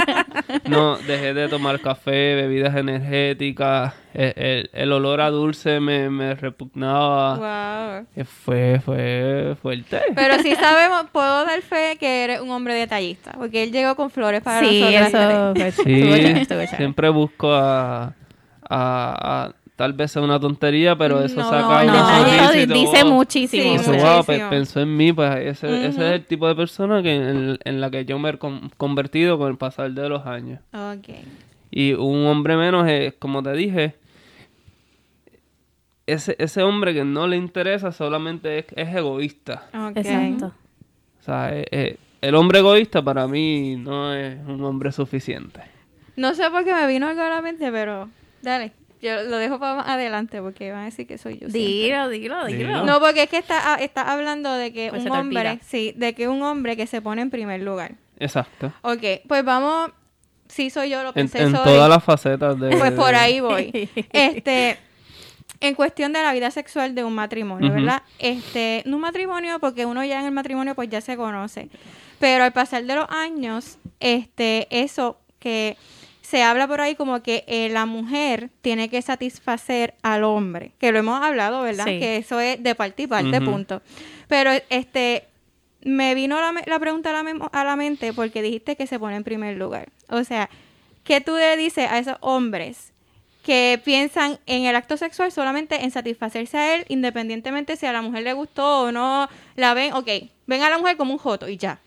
No, 0.69 0.97
dejé 0.99 1.35
de 1.35 1.49
tomar 1.49 1.81
café, 1.81 2.35
bebidas 2.35 2.75
energéticas. 2.77 3.93
El, 4.15 4.33
el- 4.37 4.71
el 4.73 4.93
olor 4.93 5.21
a 5.21 5.31
dulce 5.31 5.81
me, 5.81 6.09
me 6.11 6.35
repugnaba. 6.35 7.37
Wow. 7.99 8.07
Eh, 8.17 8.25
Fue, 8.25 8.81
fue 8.85 9.57
fuerte. 9.61 10.01
Pero 10.15 10.39
sí 10.43 10.55
sabemos, 10.61 11.07
puedo 11.13 11.45
dar 11.45 11.61
fe 11.63 11.97
que 11.99 12.25
eres 12.25 12.41
un 12.41 12.51
hombre 12.51 12.75
detallista, 12.75 13.33
porque 13.33 13.63
él 13.65 13.73
llegó 13.73 13.95
con 13.97 14.11
flores 14.11 14.43
para 14.43 14.61
Sí, 14.67 14.81
nosotros. 14.81 15.57
eso 15.57 15.83
Sí, 15.83 16.67
siempre 16.77 17.09
busco 17.11 17.53
a, 17.53 18.15
a, 18.77 19.45
a- 19.47 19.55
tal 19.77 19.93
vez 19.93 20.13
sea 20.13 20.23
una 20.23 20.39
tontería, 20.39 20.97
pero 20.97 21.21
eso 21.25 21.41
No, 21.41 21.51
saca 21.51 21.83
el 21.83 21.89
una 21.91 22.55
Eso 22.65 22.73
dice 22.75 23.01
todo. 23.03 23.13
muchísimo. 23.13 23.79
Sí. 23.79 23.91
"Wow, 23.91 24.17
muchísimo. 24.19 24.51
pensó 24.51 24.81
en 24.81 24.97
mí, 24.97 25.13
pues 25.13 25.37
ese, 25.37 25.87
ese 25.87 25.89
es 25.89 26.13
el 26.15 26.25
tipo 26.27 26.47
de 26.47 26.55
persona 26.55 27.03
que 27.03 27.15
en, 27.15 27.59
en 27.65 27.81
la 27.81 27.91
que 27.91 28.05
yo 28.05 28.19
me 28.19 28.31
he 28.31 28.39
con- 28.39 28.71
convertido 28.77 29.37
con 29.39 29.51
el 29.51 29.57
pasar 29.59 29.91
de 29.93 30.09
los 30.09 30.25
años. 30.27 30.61
Ok. 30.73 31.09
Y 31.71 31.93
un 31.95 32.27
hombre 32.27 32.57
menos 32.57 32.87
es, 32.89 33.15
como 33.15 33.43
te 33.43 33.53
dije, 33.53 33.97
ese, 36.07 36.37
ese 36.39 36.63
hombre 36.63 36.93
que 36.95 37.05
no 37.05 37.27
le 37.27 37.37
interesa 37.37 37.91
solamente 37.93 38.59
es, 38.61 38.67
es 38.77 38.95
egoísta. 38.95 39.65
ok. 39.75 39.97
Exacto. 39.97 40.53
O 41.21 41.25
sea, 41.25 41.57
eh, 41.57 41.65
eh, 41.71 41.97
el 42.21 42.35
hombre 42.35 42.59
egoísta 42.59 43.03
para 43.03 43.27
mí 43.27 43.77
no 43.77 44.13
es 44.15 44.39
un 44.47 44.63
hombre 44.65 44.93
suficiente. 44.93 45.61
No 46.17 46.35
sé 46.35 46.49
por 46.51 46.65
qué 46.65 46.75
me 46.75 46.87
vino 46.87 47.09
algo 47.09 47.23
a 47.23 47.29
la 47.29 47.43
mente, 47.43 47.73
pero 47.73 48.09
dale. 48.45 48.73
Yo 49.03 49.23
lo 49.25 49.37
dejo 49.37 49.59
para 49.59 49.75
más 49.75 49.89
adelante 49.89 50.41
porque 50.41 50.73
van 50.73 50.83
a 50.83 50.85
decir 50.87 51.07
que 51.07 51.19
soy 51.19 51.39
yo. 51.39 51.49
Dilo, 51.49 52.09
dilo, 52.09 52.47
dilo. 52.47 52.59
Dilo. 52.59 52.85
No, 52.87 53.01
porque 53.01 53.25
es 53.25 53.29
que 53.29 53.37
está, 53.37 53.75
está 53.75 54.11
hablando 54.11 54.53
de 54.55 54.73
que 54.73 54.89
Pues 54.89 55.05
un 55.05 55.11
hombre, 55.11 55.59
sí, 55.63 55.93
de 55.97 56.15
que 56.15 56.27
un 56.29 56.43
hombre 56.43 56.75
que 56.77 56.87
se 56.87 57.03
pone 57.03 57.21
en 57.21 57.29
primer 57.31 57.61
lugar. 57.61 57.97
Exacto. 58.19 58.73
Ok, 58.81 59.03
pues 59.29 59.45
vamos, 59.45 59.91
sí 60.49 60.71
soy 60.71 60.89
yo, 60.89 61.03
lo 61.03 61.09
En, 61.11 61.15
pensé 61.15 61.43
en 61.43 61.51
sorry. 61.51 61.65
todas 61.65 61.91
las 61.91 62.03
facetas 62.03 62.59
de... 62.59 62.77
Pues 62.77 62.93
por 62.93 63.15
ahí 63.15 63.41
voy. 63.41 63.91
Este, 64.13 64.79
en 65.61 65.75
cuestión 65.75 66.13
de 66.13 66.23
la 66.23 66.33
vida 66.33 66.51
sexual 66.51 66.95
de 66.95 67.05
un 67.05 67.15
matrimonio. 67.15 67.73
¿verdad? 67.73 68.03
Este, 68.19 68.83
no 68.87 68.97
un 68.97 69.03
matrimonio, 69.03 69.59
porque 69.59 69.85
uno 69.85 70.03
ya 70.05 70.21
en 70.21 70.27
el 70.27 70.33
matrimonio 70.33 70.75
pues 70.75 70.89
ya 70.89 71.01
se 71.01 71.17
conoce. 71.17 71.69
Pero 72.19 72.45
al 72.45 72.53
pasar 72.53 72.85
de 72.85 72.95
los 72.95 73.07
años, 73.11 73.79
este, 74.01 74.67
eso 74.71 75.19
que 75.39 75.77
se 76.25 76.43
habla 76.43 76.67
por 76.67 76.81
ahí 76.81 76.95
como 76.95 77.23
que 77.23 77.45
eh, 77.47 77.69
la 77.69 77.85
mujer 77.85 78.49
tiene 78.63 78.89
que 78.89 79.03
satisfacer 79.03 79.93
al 80.03 80.25
hombre, 80.25 80.73
que 80.79 80.91
lo 80.91 80.99
hemos 80.99 81.23
hablado, 81.23 81.61
¿verdad? 81.63 81.85
Sí. 81.85 81.99
Que 81.99 82.17
eso 82.17 82.41
es 82.41 82.63
de 82.63 82.75
parte 82.75 83.03
y 83.03 83.07
parte, 83.07 83.41
punto. 83.43 83.83
Pero 84.27 84.51
este, 84.71 85.25
me 85.83 86.15
vino 86.15 86.39
la, 86.41 86.79
pregunta 86.79 87.11
a 87.11 87.13
la, 87.13 87.23
memo- 87.23 87.51
a 87.53 87.63
la 87.65 87.77
mente 87.77 88.15
porque 88.15 88.41
dijiste 88.41 88.75
que 88.75 88.87
se 88.87 88.99
pone 88.99 89.17
en 89.17 89.23
primer 89.25 89.57
lugar. 89.59 89.91
O 90.09 90.25
sea, 90.25 90.49
¿qué 91.05 91.21
tú 91.21 91.37
le 91.37 91.59
dices 91.59 91.91
a 91.91 91.99
esos 91.99 92.17
hombres 92.21 92.93
que 93.45 93.79
piensan 93.85 94.39
en 94.47 94.65
el 94.65 94.75
acto 94.77 94.97
sexual 94.97 95.31
solamente 95.31 95.85
en 95.85 95.91
satisfacerse 95.91 96.57
a 96.57 96.75
él, 96.77 96.87
independientemente 96.89 97.77
si 97.77 97.85
a 97.85 97.93
la 97.93 98.01
mujer 98.01 98.23
le 98.23 98.33
gustó 98.33 98.85
o 98.85 98.93
no 98.93 99.29
la 99.57 99.75
ven? 99.75 99.93
Ok, 99.93 100.09
ven 100.47 100.63
a 100.63 100.71
la 100.71 100.79
mujer 100.79 100.97
como 100.97 101.13
un 101.13 101.19
joto 101.19 101.51
y 101.51 101.59
ya. 101.59 101.81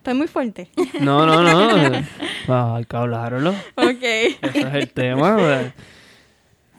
Estoy 0.00 0.14
muy 0.14 0.26
fuerte. 0.28 0.70
No, 1.00 1.24
no, 1.26 1.42
no. 1.42 2.02
Ah, 2.48 2.76
hay 2.76 2.84
que 2.84 2.96
hablarlo. 2.96 3.50
ok. 3.76 4.02
Ese 4.02 4.38
es 4.42 4.74
el 4.74 4.90
tema. 4.92 5.36
¿verdad? 5.36 5.72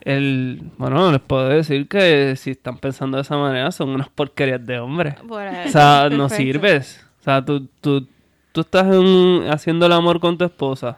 El, 0.01 0.61
bueno, 0.77 1.11
les 1.11 1.21
puedo 1.21 1.47
decir 1.49 1.87
que 1.87 2.35
si 2.35 2.51
están 2.51 2.77
pensando 2.79 3.17
de 3.17 3.21
esa 3.21 3.37
manera 3.37 3.71
son 3.71 3.89
unas 3.89 4.09
porquerías 4.09 4.65
de 4.65 4.79
hombres. 4.79 5.15
Ahí. 5.19 5.67
O 5.67 5.71
sea, 5.71 6.09
no 6.11 6.27
sirves. 6.29 7.05
O 7.19 7.23
sea, 7.23 7.45
tú, 7.45 7.67
tú, 7.81 8.07
tú 8.51 8.61
estás 8.61 8.87
en- 8.93 9.47
haciendo 9.51 9.85
el 9.85 9.91
amor 9.91 10.19
con 10.19 10.37
tu 10.37 10.45
esposa. 10.45 10.97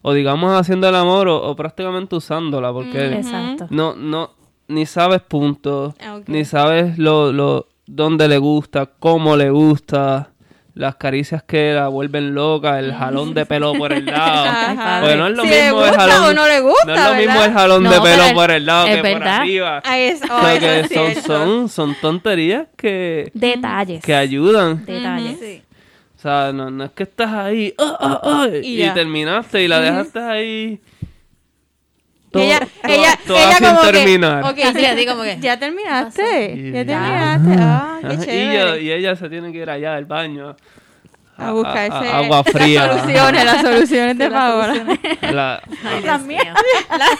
O 0.00 0.12
digamos 0.14 0.58
haciendo 0.58 0.88
el 0.88 0.94
amor 0.96 1.28
o, 1.28 1.36
o 1.42 1.54
prácticamente 1.54 2.16
usándola. 2.16 2.72
Porque 2.72 3.12
Exacto. 3.12 3.66
no, 3.70 3.94
no, 3.94 4.30
ni 4.68 4.86
sabes 4.86 5.20
puntos, 5.20 5.94
Ah, 6.00 6.18
ni 6.26 6.44
sabes 6.46 6.96
lo, 6.98 7.32
lo, 7.32 7.68
dónde 7.86 8.26
le 8.28 8.38
gusta, 8.38 8.86
cómo 8.86 9.36
le 9.36 9.50
gusta, 9.50 10.30
las 10.74 10.96
caricias 10.96 11.42
que 11.42 11.74
la 11.74 11.88
vuelven 11.88 12.34
loca, 12.34 12.78
el 12.78 12.94
jalón 12.94 13.34
de 13.34 13.44
pelo 13.44 13.74
por 13.74 13.92
el 13.92 14.06
lado. 14.06 14.46
Ajá. 14.48 15.00
Porque 15.00 15.16
no 15.16 15.26
es 15.26 15.36
lo 15.36 15.42
Si 15.42 15.48
le 15.50 15.62
mismo 15.64 15.80
el 15.84 15.88
gusta 15.90 16.00
jalón. 16.00 16.24
o 16.24 16.34
no 16.34 16.48
le 16.48 16.60
gusta, 16.60 16.86
no 16.86 16.94
es 16.94 17.00
lo 17.04 17.14
mismo 17.14 17.32
¿verdad? 17.34 17.44
el 17.46 17.52
jalón 17.52 17.82
No, 17.82 17.90
de 17.90 18.00
pelo 18.00 18.24
por 18.34 18.50
el 18.50 18.66
lado 18.66 18.86
es 18.86 18.96
que 18.96 19.02
por 19.02 19.10
verdad. 19.20 19.36
arriba. 19.40 19.82
Ahí 19.84 20.02
es, 20.04 20.20
oh, 20.22 20.34
O 20.36 20.40
sea, 20.40 20.54
eso 20.54 20.60
que 20.66 20.80
es 21.12 21.22
son, 21.22 21.22
son, 21.24 21.68
son 21.68 21.94
tonterías 22.00 22.66
que, 22.76 23.30
Detalles. 23.34 24.02
que 24.02 24.14
ayudan. 24.14 24.84
Detalles. 24.86 25.38
Sí. 25.38 25.62
O 26.16 26.20
sea, 26.22 26.52
no, 26.52 26.70
no 26.70 26.84
es 26.84 26.90
que 26.92 27.02
estás 27.02 27.32
ahí 27.32 27.74
ah, 27.78 27.96
ah, 28.00 28.20
ah, 28.22 28.46
Y 28.62 28.82
y, 28.84 28.90
terminaste 28.90 29.62
y 29.64 29.68
la 29.68 29.80
dejaste 29.80 30.20
ahí. 30.20 30.80
Y 32.34 32.40
ella, 32.40 32.58
todo- 32.60 32.92
ella, 32.94 33.18
todo 33.26 33.36
ella 33.36 33.52
sin 33.56 33.66
como 33.66 33.80
que, 33.82 33.92
terminar. 33.92 34.44
ok, 34.44 34.58
Así 34.64 34.80
ya- 34.80 34.92
así 34.92 35.06
como 35.06 35.22
que, 35.22 35.38
ya 35.40 35.58
terminaste, 35.58 36.52
Y- 36.54 36.72
ya 36.72 36.84
terminaste, 36.86 37.56
ah, 37.60 37.98
qué 38.00 38.06
Ajá, 38.06 38.14
y, 38.14 38.18
chévere. 38.24 38.42
ella, 38.52 38.76
y 38.78 38.92
ella 38.92 39.16
se 39.16 39.28
tiene 39.28 39.52
que 39.52 39.58
ir 39.58 39.68
allá 39.70 39.94
al 39.96 40.04
baño 40.06 40.56
a 41.36 41.50
buscarse 41.52 42.08
a- 42.08 42.18
agua 42.18 42.44
fría. 42.44 42.86
las 42.86 43.00
soluciones, 43.00 43.44
las 43.44 43.60
soluciones 43.62 44.18
de 44.18 44.26
Sí, 44.28 44.32
soluciones. 44.34 44.98
La- 45.34 45.62
Las 46.04 46.22
mías. 46.22 46.46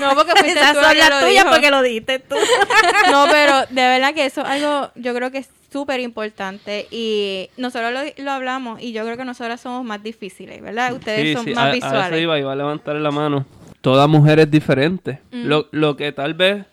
No, 0.01 0.15
porque 0.15 0.33
fuiste 0.33 0.61
Esas 0.61 0.73
tú 0.75 0.79
la 0.81 0.85
son 0.85 0.93
que 0.93 0.99
las 0.99 1.25
tuyas 1.25 1.45
porque 1.47 1.71
lo 1.71 1.83
dijiste 1.83 2.19
tú. 2.21 2.37
No, 3.11 3.27
pero 3.31 3.61
de 3.69 3.83
verdad 3.83 4.15
que 4.15 4.25
eso 4.27 4.43
es 4.43 4.47
algo, 4.49 4.91
yo 4.95 5.15
creo 5.15 5.31
que 5.31 5.39
es 5.39 5.49
súper 5.73 6.01
importante 6.01 6.87
y 6.91 7.49
nosotros 7.57 7.93
lo, 7.93 8.01
lo 8.25 8.31
hablamos 8.31 8.81
y 8.81 8.93
yo 8.93 9.05
creo 9.05 9.17
que 9.17 9.25
nosotras 9.25 9.61
somos 9.61 9.85
más 9.85 10.03
difíciles, 10.03 10.61
¿verdad? 10.63 10.93
Ustedes 10.93 11.23
Sí, 11.29 11.33
son 11.35 11.45
sí, 11.45 11.55
más 11.55 11.65
a, 11.65 11.69
a 11.69 11.73
visuales. 11.73 12.07
eso 12.09 12.17
iba, 12.19 12.39
iba 12.39 12.53
a 12.53 12.57
levantar 12.57 12.95
la 12.97 13.11
mano. 13.11 13.47
Toda 13.83 14.07
mujer 14.07 14.39
es 14.39 14.51
diferente. 14.51 15.21
Mm. 15.31 15.45
Lo, 15.47 15.67
lo 15.73 15.97
que 15.97 16.11
tal 16.13 16.33
vez 16.35 16.65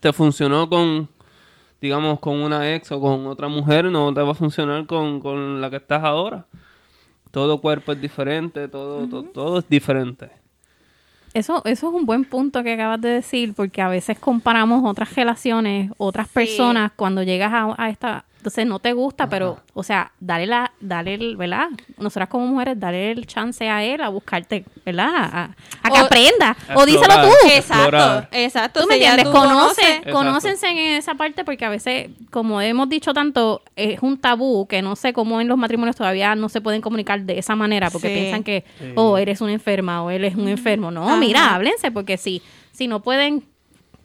te 0.00 0.12
funcionó 0.12 0.68
con, 0.68 1.08
digamos, 1.80 2.18
con 2.18 2.40
una 2.42 2.74
ex 2.74 2.90
o 2.92 3.00
con 3.00 3.26
otra 3.28 3.46
mujer, 3.48 3.84
no 3.86 4.12
te 4.12 4.20
va 4.22 4.32
a 4.32 4.34
funcionar 4.34 4.86
con, 4.86 5.20
con 5.20 5.60
la 5.60 5.70
que 5.70 5.76
estás 5.76 6.02
ahora. 6.02 6.46
Todo 7.30 7.60
cuerpo 7.60 7.92
es 7.92 8.00
diferente, 8.00 8.68
todo, 8.68 9.06
to- 9.08 9.22
todo 9.24 9.58
es 9.58 9.68
diferente. 9.68 10.30
Eso, 11.34 11.62
eso 11.64 11.88
es 11.88 11.94
un 11.94 12.06
buen 12.06 12.24
punto 12.24 12.62
que 12.62 12.74
acabas 12.74 13.00
de 13.00 13.08
decir, 13.08 13.54
porque 13.54 13.82
a 13.82 13.88
veces 13.88 14.18
comparamos 14.20 14.88
otras 14.88 15.12
relaciones, 15.16 15.90
otras 15.96 16.28
personas, 16.28 16.92
cuando 16.94 17.22
llegas 17.24 17.52
a, 17.52 17.74
a 17.76 17.90
esta, 17.90 18.24
entonces 18.44 18.66
no 18.66 18.78
te 18.78 18.92
gusta, 18.92 19.26
pero, 19.30 19.58
o 19.72 19.82
sea, 19.82 20.12
dale 20.20 20.46
la, 20.46 20.70
dale 20.78 21.14
el, 21.14 21.36
¿verdad? 21.38 21.68
Nosotras 21.96 22.28
como 22.28 22.46
mujeres, 22.46 22.78
dale 22.78 23.10
el 23.12 23.26
chance 23.26 23.66
a 23.70 23.82
él 23.82 24.02
a 24.02 24.10
buscarte, 24.10 24.66
¿verdad? 24.84 25.08
A, 25.14 25.44
a 25.82 25.90
que 25.90 26.00
O- 26.02 26.04
aprenda. 26.04 26.54
O 26.74 26.84
díselo 26.84 27.14
tú. 27.22 27.28
Exacto, 27.48 27.74
Explorar. 27.84 28.28
exacto. 28.32 28.80
¿Tú 28.82 28.86
me 28.86 28.96
entiendes? 28.96 29.24
tú 29.24 29.32
Conoce, 29.32 30.02
conócense 30.12 30.68
en 30.68 30.76
esa 30.98 31.14
parte 31.14 31.42
porque 31.42 31.64
a 31.64 31.70
veces, 31.70 32.10
como 32.30 32.60
hemos 32.60 32.90
dicho 32.90 33.14
tanto, 33.14 33.62
es 33.76 34.02
un 34.02 34.18
tabú 34.18 34.66
que 34.68 34.82
no 34.82 34.94
sé 34.94 35.14
cómo 35.14 35.40
en 35.40 35.48
los 35.48 35.56
matrimonios 35.56 35.96
todavía 35.96 36.34
no 36.34 36.50
se 36.50 36.60
pueden 36.60 36.82
comunicar 36.82 37.22
de 37.22 37.38
esa 37.38 37.56
manera 37.56 37.88
porque 37.90 38.08
Sí. 38.08 38.14
piensan 38.14 38.44
que, 38.44 38.64
Sí. 38.78 38.92
oh, 38.94 39.16
eres 39.16 39.40
una 39.40 39.52
enferma 39.52 40.02
o 40.02 40.10
él 40.10 40.24
es 40.24 40.34
un 40.36 40.48
enfermo. 40.48 40.90
No, 40.90 41.08
Ajá. 41.08 41.16
mira, 41.16 41.54
háblense 41.54 41.90
porque 41.90 42.18
si, 42.18 42.42
si 42.72 42.88
no 42.88 43.00
pueden, 43.00 43.42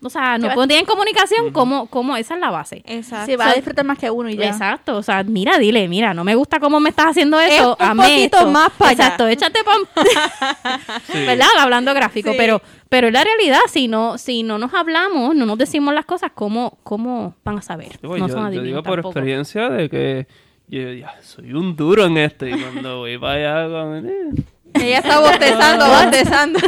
o 0.01 0.09
sea, 0.09 0.38
no 0.38 0.67
tienen 0.67 0.85
comunicación, 0.85 1.51
¿cómo, 1.51 1.88
cómo? 1.88 2.15
Esa 2.17 2.35
es 2.35 2.39
la 2.39 2.49
base. 2.49 2.81
Exacto. 2.85 3.25
Sí, 3.25 3.35
va 3.35 3.49
a 3.49 3.53
disfrutar 3.53 3.83
más 3.85 3.97
que 3.97 4.09
uno 4.09 4.29
y 4.29 4.38
ya. 4.38 4.47
Exacto, 4.47 4.95
o 4.97 5.03
sea, 5.03 5.23
mira, 5.23 5.57
dile, 5.57 5.88
mira, 5.88 6.13
no 6.13 6.23
me 6.23 6.35
gusta 6.35 6.59
cómo 6.59 6.79
me 6.79 6.89
estás 6.89 7.07
haciendo 7.07 7.39
eso, 7.39 7.77
un 7.79 7.97
poquito 7.97 8.38
esto. 8.38 8.47
más 8.51 8.69
pa' 8.71 8.89
allá. 8.89 9.03
Exacto, 9.05 9.27
échate 9.27 9.59
pa' 9.63 9.73
Sí. 11.12 11.25
¿verdad? 11.25 11.47
Hablando 11.59 11.93
gráfico, 11.93 12.31
Sí. 12.31 12.38
pero 12.38 12.62
pero 12.89 13.07
en 13.07 13.13
la 13.13 13.23
realidad 13.23 13.59
si 13.67 13.88
no 13.88 14.17
si 14.17 14.43
no 14.43 14.57
nos 14.57 14.73
hablamos, 14.73 15.35
no 15.35 15.45
nos 15.45 15.57
decimos 15.57 15.93
las 15.93 16.05
cosas, 16.05 16.31
¿cómo 16.33 16.77
cómo 16.83 17.35
van 17.43 17.57
a 17.59 17.62
saber? 17.62 17.99
Yo, 18.01 18.09
no 18.09 18.17
yo- 18.17 18.27
son 18.29 18.39
yo 18.41 18.45
adivinos 18.47 18.65
digo 18.65 18.83
por 18.83 18.95
tampoco. 18.95 19.19
experiencia 19.19 19.69
de 19.69 19.89
que 19.89 20.27
yo 20.67 20.91
ya 20.93 21.15
soy 21.21 21.53
un 21.53 21.75
duro 21.75 22.05
en 22.05 22.17
esto 22.17 22.45
y 22.47 22.51
cuando 22.51 22.99
voy 22.99 23.17
para 23.17 23.63
allá 23.63 23.69
con- 23.69 24.05
eh, 24.07 24.43
Ella 24.73 24.99
está 24.99 25.19
bostezando, 25.19 25.86
bostezando. 25.89 26.60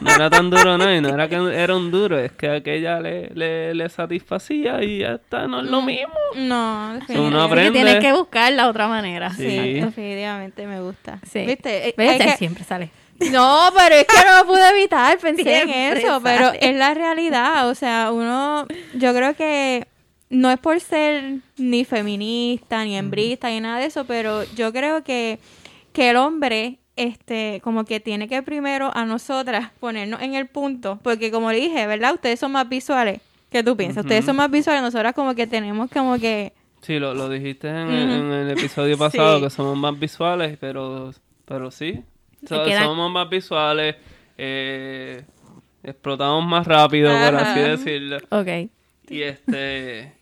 No 0.00 0.10
era 0.14 0.30
tan 0.30 0.48
duro, 0.50 0.78
no, 0.78 0.94
y 0.94 1.00
no 1.00 1.08
era 1.10 1.28
que 1.28 1.34
era 1.36 1.76
un 1.76 1.90
duro, 1.90 2.18
es 2.18 2.32
que 2.32 2.48
aquella 2.48 3.00
le, 3.00 3.30
le, 3.34 3.74
le 3.74 3.88
satisfacía 3.88 4.82
y 4.82 4.98
ya 5.00 5.14
está, 5.14 5.46
no 5.46 5.60
es 5.60 5.66
lo 5.66 5.82
mismo. 5.82 6.14
No, 6.36 6.90
Uno 6.90 6.94
definitivamente. 7.00 7.38
aprende. 7.44 7.72
Tienes 7.82 7.96
que 8.04 8.12
buscar 8.12 8.52
la 8.52 8.68
otra 8.68 8.88
manera. 8.88 9.30
Sí. 9.30 9.80
Definitivamente 9.80 10.66
me 10.66 10.80
gusta. 10.80 11.18
Sí. 11.30 11.44
¿Viste? 11.44 11.88
Eh, 11.88 11.94
¿Ves? 11.96 12.20
es 12.20 12.26
que- 12.32 12.36
Siempre 12.38 12.64
sale. 12.64 12.90
No, 13.32 13.70
pero 13.74 13.94
es 13.94 14.04
que 14.06 14.16
no 14.26 14.38
lo 14.42 14.46
pude 14.46 14.68
evitar, 14.70 15.16
pensé 15.18 15.62
en 15.62 15.70
eso, 15.70 16.20
pero 16.22 16.52
es 16.60 16.76
la 16.76 16.92
realidad, 16.92 17.66
o 17.70 17.74
sea, 17.74 18.10
uno, 18.12 18.66
yo 18.94 19.14
creo 19.14 19.34
que 19.34 19.86
no 20.28 20.50
es 20.50 20.58
por 20.58 20.78
ser 20.80 21.36
ni 21.56 21.86
feminista, 21.86 22.84
ni 22.84 22.94
hembrista, 22.94 23.48
ni 23.48 23.60
nada 23.60 23.78
de 23.78 23.86
eso, 23.86 24.04
pero 24.04 24.44
yo 24.54 24.70
creo 24.70 25.02
que, 25.02 25.38
que 25.94 26.10
el 26.10 26.16
hombre, 26.16 26.78
este, 26.96 27.60
como 27.62 27.84
que 27.84 28.00
tiene 28.00 28.26
que 28.28 28.42
primero 28.42 28.90
a 28.94 29.04
nosotras 29.04 29.70
ponernos 29.80 30.20
en 30.22 30.34
el 30.34 30.46
punto, 30.46 30.98
porque 31.02 31.30
como 31.30 31.52
le 31.52 31.58
dije, 31.60 31.86
¿verdad? 31.86 32.14
Ustedes 32.14 32.40
son 32.40 32.52
más 32.52 32.68
visuales, 32.68 33.20
¿qué 33.50 33.62
tú 33.62 33.76
piensas? 33.76 34.04
Ustedes 34.04 34.24
son 34.24 34.36
más 34.36 34.50
visuales, 34.50 34.82
nosotras 34.82 35.14
como 35.14 35.34
que 35.34 35.46
tenemos 35.46 35.90
como 35.90 36.18
que... 36.18 36.52
Sí, 36.82 36.98
lo, 36.98 37.14
lo 37.14 37.28
dijiste 37.28 37.68
en, 37.68 37.90
el 37.90 38.50
episodio 38.50 38.96
pasado, 38.96 39.38
Sí. 39.38 39.44
que 39.44 39.50
somos 39.50 39.76
más 39.76 39.98
visuales, 39.98 40.56
pero, 40.60 41.10
pero 41.44 41.70
sí, 41.70 42.02
queda- 42.48 42.84
somos 42.84 43.10
más 43.10 43.28
visuales, 43.28 43.96
eh, 44.38 45.24
explotamos 45.82 46.44
más 46.46 46.66
rápido, 46.66 47.10
por 47.10 47.34
así 47.36 47.60
decirlo. 47.60 48.18
Ok. 48.30 48.70
Y 49.08 49.22
este, 49.22 50.12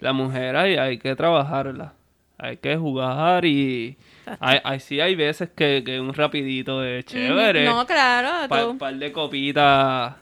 la 0.00 0.12
mujer 0.12 0.56
hay, 0.56 0.76
hay 0.76 0.98
que 0.98 1.14
trabajarla, 1.16 1.92
hay 2.38 2.56
que 2.58 2.76
jugar 2.76 3.44
y 3.44 3.96
hay, 4.40 4.58
hay- 4.64 4.80
sí 4.80 5.00
hay 5.00 5.14
veces 5.14 5.50
que, 5.54 5.82
que 5.84 6.00
un 6.00 6.12
rapidito 6.14 6.82
es 6.84 7.04
chévere. 7.04 7.64
No, 7.64 7.86
claro, 7.86 8.48
tú- 8.72 8.78
par 8.78 8.94
de 8.94 9.12
copitas, 9.12 10.14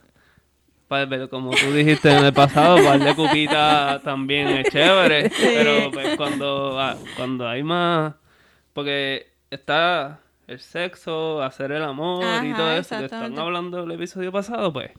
pero 0.89 1.29
como 1.31 1.51
tú 1.53 1.73
dijiste 1.73 2.11
en 2.11 2.25
el 2.27 2.33
pasado, 2.33 2.77
par 2.85 2.99
de 3.01 3.15
copitas 3.15 4.03
también 4.03 4.49
es 4.49 4.69
chévere. 4.71 5.31
Pero 5.41 5.91
pues 5.91 6.17
cuando, 6.17 6.79
ah, 6.79 6.97
cuando 7.17 7.49
hay 7.49 7.63
más, 7.63 8.15
porque 8.75 9.33
está 9.51 10.21
el 10.47 10.59
sexo, 10.61 11.43
hacer 11.43 11.73
el 11.73 11.83
amor 11.83 12.23
y 12.45 12.53
todo 12.53 12.73
eso 12.73 12.99
que 12.99 13.05
están 13.07 13.39
hablando 13.39 13.81
del 13.87 13.93
episodio 13.93 14.31
pasado, 14.33 14.71
pues 14.71 14.91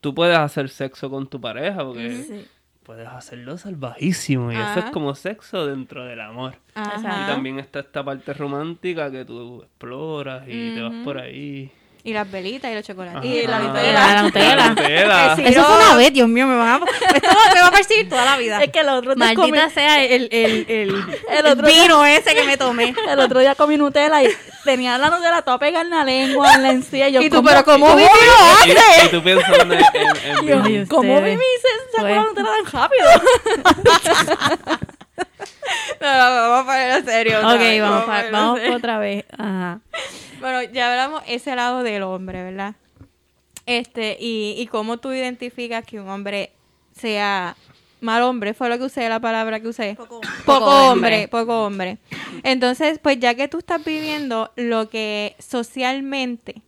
tú 0.00 0.14
puedes 0.14 0.36
hacer 0.38 0.68
sexo 0.68 1.10
con 1.10 1.26
tu 1.26 1.40
pareja 1.40 1.84
porque 1.84 2.12
Sí. 2.22 2.46
Puedes 2.82 3.08
hacerlo 3.08 3.58
salvajísimo 3.58 4.52
y 4.52 4.56
eso 4.56 4.80
es 4.80 4.90
como 4.90 5.14
sexo 5.14 5.66
dentro 5.66 6.04
del 6.04 6.20
amor. 6.20 6.56
Ajá. 6.74 6.98
Y 6.98 7.26
también 7.26 7.58
está 7.58 7.80
esta 7.80 8.04
parte 8.04 8.32
romántica 8.32 9.10
que 9.10 9.24
tú 9.24 9.62
exploras 9.62 10.44
y 10.46 10.74
te 10.74 10.82
vas 10.82 11.04
por 11.04 11.18
ahí. 11.18 11.70
Y 12.04 12.12
las 12.12 12.28
velitas 12.28 12.68
y 12.70 12.74
los 12.74 12.84
chocolates. 12.84 13.18
Ajá. 13.18 13.26
Y 13.26 13.46
la 13.46 13.56
Ah, 13.56 13.60
Nutella. 13.60 13.92
la 13.92 14.22
Nutella. 14.22 14.56
La 14.56 14.68
Nutella. 14.70 15.36
Sí. 15.36 15.42
Eso 15.46 15.64
fue 15.64 15.76
una 15.76 15.94
vez, 15.94 16.12
Dios 16.12 16.28
mío, 16.28 16.46
me, 16.48 16.56
van 16.56 16.68
a, 16.68 16.76
esto 17.14 17.28
me 17.54 17.60
va 17.60 17.66
a 17.68 17.70
perseguir 17.70 18.08
toda 18.08 18.24
la 18.24 18.36
vida. 18.38 18.60
Es 18.60 18.72
que 18.72 18.80
el 18.80 18.88
otro 18.88 19.14
día 19.14 19.34
comí, 19.36 19.50
Maldita 19.52 19.70
sea 19.70 20.02
el, 20.04 20.28
el, 20.32 20.66
el, 20.68 21.04
El 21.30 21.46
otro 21.46 21.68
día- 21.68 21.82
vino 21.82 22.04
ese 22.04 22.34
que 22.34 22.42
me 22.42 22.56
tomé. 22.56 22.92
el 23.08 23.20
otro 23.20 23.38
día 23.38 23.54
comí 23.54 23.76
Nutella 23.76 24.20
y 24.22 24.28
tenía 24.64 24.98
la 24.98 25.10
Nutella 25.10 25.42
toda 25.42 25.60
pegada 25.60 25.84
en 25.84 25.90
la 25.90 26.02
lengua, 26.04 26.54
en 26.54 26.62
la 26.64 26.70
encía. 26.70 27.08
Y 27.08 27.12
yo, 27.12 27.22
Y 27.22 27.30
tú, 27.30 27.40
pero 27.44 27.64
¿cómo 27.64 27.86
¿cómo 27.86 27.96
Vivi 27.96 28.08
lo 28.08 28.66
Y, 28.66 28.70
hace? 28.72 29.06
y 29.06 29.08
tú 29.08 29.22
piensas 29.22 29.58
en, 29.60 29.72
en, 29.72 29.78
en- 29.78 30.46
Yo, 30.82 30.88
¿Cómo. 30.88 31.20
Vivi 31.22 31.36
se 31.36 31.96
sacó 31.96 32.02
Pues- 32.08 32.16
la 32.16 32.22
Nutella 32.24 32.48
tan 32.64 32.72
rápido? 32.72 33.06
No, 36.00 36.08
no, 36.08 36.50
vamos 36.50 36.60
a 36.60 36.64
ponerlo 36.66 37.10
serio. 37.10 37.38
Ok, 37.38 37.58
vez, 37.58 37.80
vamos, 37.80 38.02
a 38.02 38.06
pa- 38.06 38.12
ponerlo 38.16 38.38
vamos 38.38 38.58
serio. 38.60 38.76
otra 38.76 38.98
vez. 38.98 39.24
Ajá. 39.38 39.78
Bueno, 40.42 40.62
ya 40.72 40.90
hablamos 40.90 41.22
ese 41.26 41.56
lado 41.56 41.82
del 41.82 42.02
hombre, 42.02 42.42
¿verdad? 42.42 42.74
Este, 43.64 44.16
y, 44.20 44.54
y 44.58 44.66
cómo 44.66 44.98
tú 44.98 45.12
identificas 45.12 45.84
que 45.86 46.00
un 46.00 46.08
hombre 46.08 46.52
sea 46.94 47.56
mal 48.00 48.22
hombre, 48.22 48.52
fue 48.52 48.68
lo 48.68 48.76
que 48.76 48.84
usé, 48.84 49.08
la 49.08 49.20
palabra 49.20 49.60
que 49.60 49.68
usé. 49.68 49.94
Poco, 49.94 50.20
Poco 50.44 50.64
hombre, 50.64 51.14
hombre. 51.14 51.28
poco 51.28 51.64
hombre. 51.64 51.98
Entonces, 52.42 52.98
pues 52.98 53.18
ya 53.20 53.34
que 53.34 53.48
tú 53.48 53.58
estás 53.58 53.82
viviendo 53.84 54.50
lo 54.56 54.90
que 54.90 55.36
socialmente, 55.38 56.60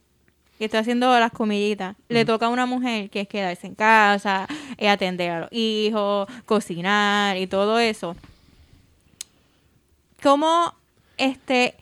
que 0.59 0.67
estoy 0.67 0.81
haciendo 0.81 1.19
las 1.19 1.33
comillitas, 1.33 1.97
le 2.09 2.25
toca 2.25 2.47
a 2.47 2.51
una 2.51 2.67
mujer, 2.67 3.11
que 3.11 3.23
es 3.23 3.29
quedarse 3.29 3.67
en 3.67 3.75
casa, 3.75 4.47
eh, 4.79 4.89
atender 4.89 5.31
a 5.33 5.41
los 5.41 5.53
hijos, 5.53 6.29
cocinar 6.47 7.37
y 7.37 7.49
todo 7.49 7.81
eso. 7.81 8.15
¿Cómo, 10.23 10.73
este, 11.17 11.75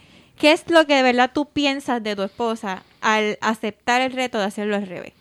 qué 0.42 0.52
es 0.52 0.68
lo 0.70 0.86
que 0.86 0.94
de 0.96 1.02
verdad 1.02 1.30
tú 1.32 1.46
piensas 1.50 2.02
de 2.02 2.14
tu 2.16 2.22
esposa 2.22 2.82
al 3.00 3.38
aceptar 3.40 4.00
el 4.02 4.12
reto 4.12 4.38
de 4.38 4.44
hacerlo 4.44 4.76
al 4.76 4.86
revés? 4.86 5.12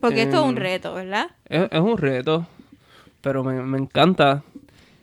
Porque 0.00 0.22
esto 0.22 0.36
es 0.38 0.42
un 0.42 0.56
Em, 0.56 0.62
reto, 0.62 0.94
¿verdad? 0.94 1.26
es, 1.48 1.68
es 1.70 1.80
un 1.80 1.98
reto, 1.98 2.46
pero 3.20 3.44
me, 3.44 3.60
me 3.62 3.78
encanta. 3.78 4.42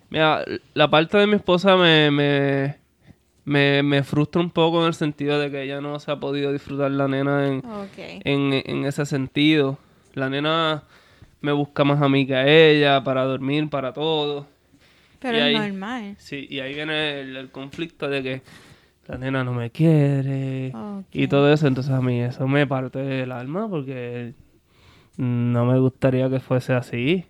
Mira, 0.10 0.44
la 0.74 0.90
parte 0.90 1.18
de 1.18 1.28
mi 1.28 1.36
esposa 1.36 1.76
me, 1.78 2.10
me, 2.12 2.76
me, 3.46 3.84
me 3.84 4.04
frustra 4.04 4.42
un 4.42 4.50
poco 4.50 4.82
en 4.82 4.88
el 4.88 4.94
sentido 4.94 5.40
de 5.40 5.52
que 5.52 5.62
ella 5.64 5.80
no 5.82 6.00
se 6.00 6.12
ha 6.12 6.16
podido 6.20 6.52
disfrutar 6.52 6.92
la 6.92 7.08
nena 7.08 7.48
en, 7.48 7.64
en, 8.26 8.54
en 8.66 8.86
ese 8.86 9.06
sentido. 9.06 9.78
La 10.16 10.30
nena 10.30 10.84
me 11.42 11.52
busca 11.52 11.84
más 11.84 12.02
a 12.02 12.10
mí 12.10 12.26
que 12.26 12.36
a 12.36 12.48
ella 12.48 13.04
para 13.04 13.24
dormir, 13.24 13.70
para 13.70 13.94
todo. 13.94 14.48
Pero 15.20 15.38
y 15.38 15.40
es 15.42 15.46
ahí- 15.46 15.58
normal. 15.72 16.16
Sí, 16.18 16.48
y 16.50 16.60
ahí 16.60 16.74
viene 16.74 17.22
el, 17.22 17.38
el 17.38 17.52
conflicto 17.52 18.10
de 18.10 18.24
que 18.24 18.42
la 19.10 19.18
nena 19.18 19.44
no 19.44 19.52
me 19.54 19.70
quiere 19.72 20.72
y 21.12 21.28
todo 21.28 21.52
eso. 21.52 21.68
Entonces 21.68 21.92
a 21.94 22.02
mí 22.02 22.22
eso 22.22 22.48
me 22.48 22.66
parte 22.68 23.22
el 23.24 23.32
alma 23.32 23.68
porque 23.68 24.34
no 25.18 25.66
me 25.66 25.80
gustaría 25.80 26.30
que 26.30 26.40
fuese 26.40 26.74
así. 26.74 27.26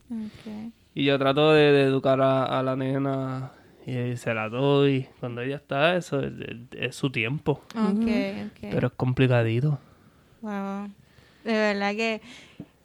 Y 0.93 1.05
yo 1.05 1.17
trato 1.17 1.53
de, 1.53 1.71
de 1.71 1.83
educar 1.83 2.21
a, 2.21 2.43
a 2.59 2.61
la 2.63 2.75
nena 2.75 3.51
y 3.85 4.17
se 4.17 4.33
la 4.33 4.49
doy. 4.49 5.07
Cuando 5.19 5.41
ella 5.41 5.55
está, 5.55 5.95
eso 5.95 6.19
es, 6.19 6.33
es- 6.39 6.57
es 6.79 6.95
su 6.95 7.09
tiempo. 7.09 7.61
Ok, 7.75 8.07
ok. 8.47 8.59
Pero 8.69 8.87
es 8.87 8.93
complicadito. 8.93 9.79
Wow. 10.41 10.89
De 11.43 11.53
verdad 11.53 11.91
que 11.95 12.21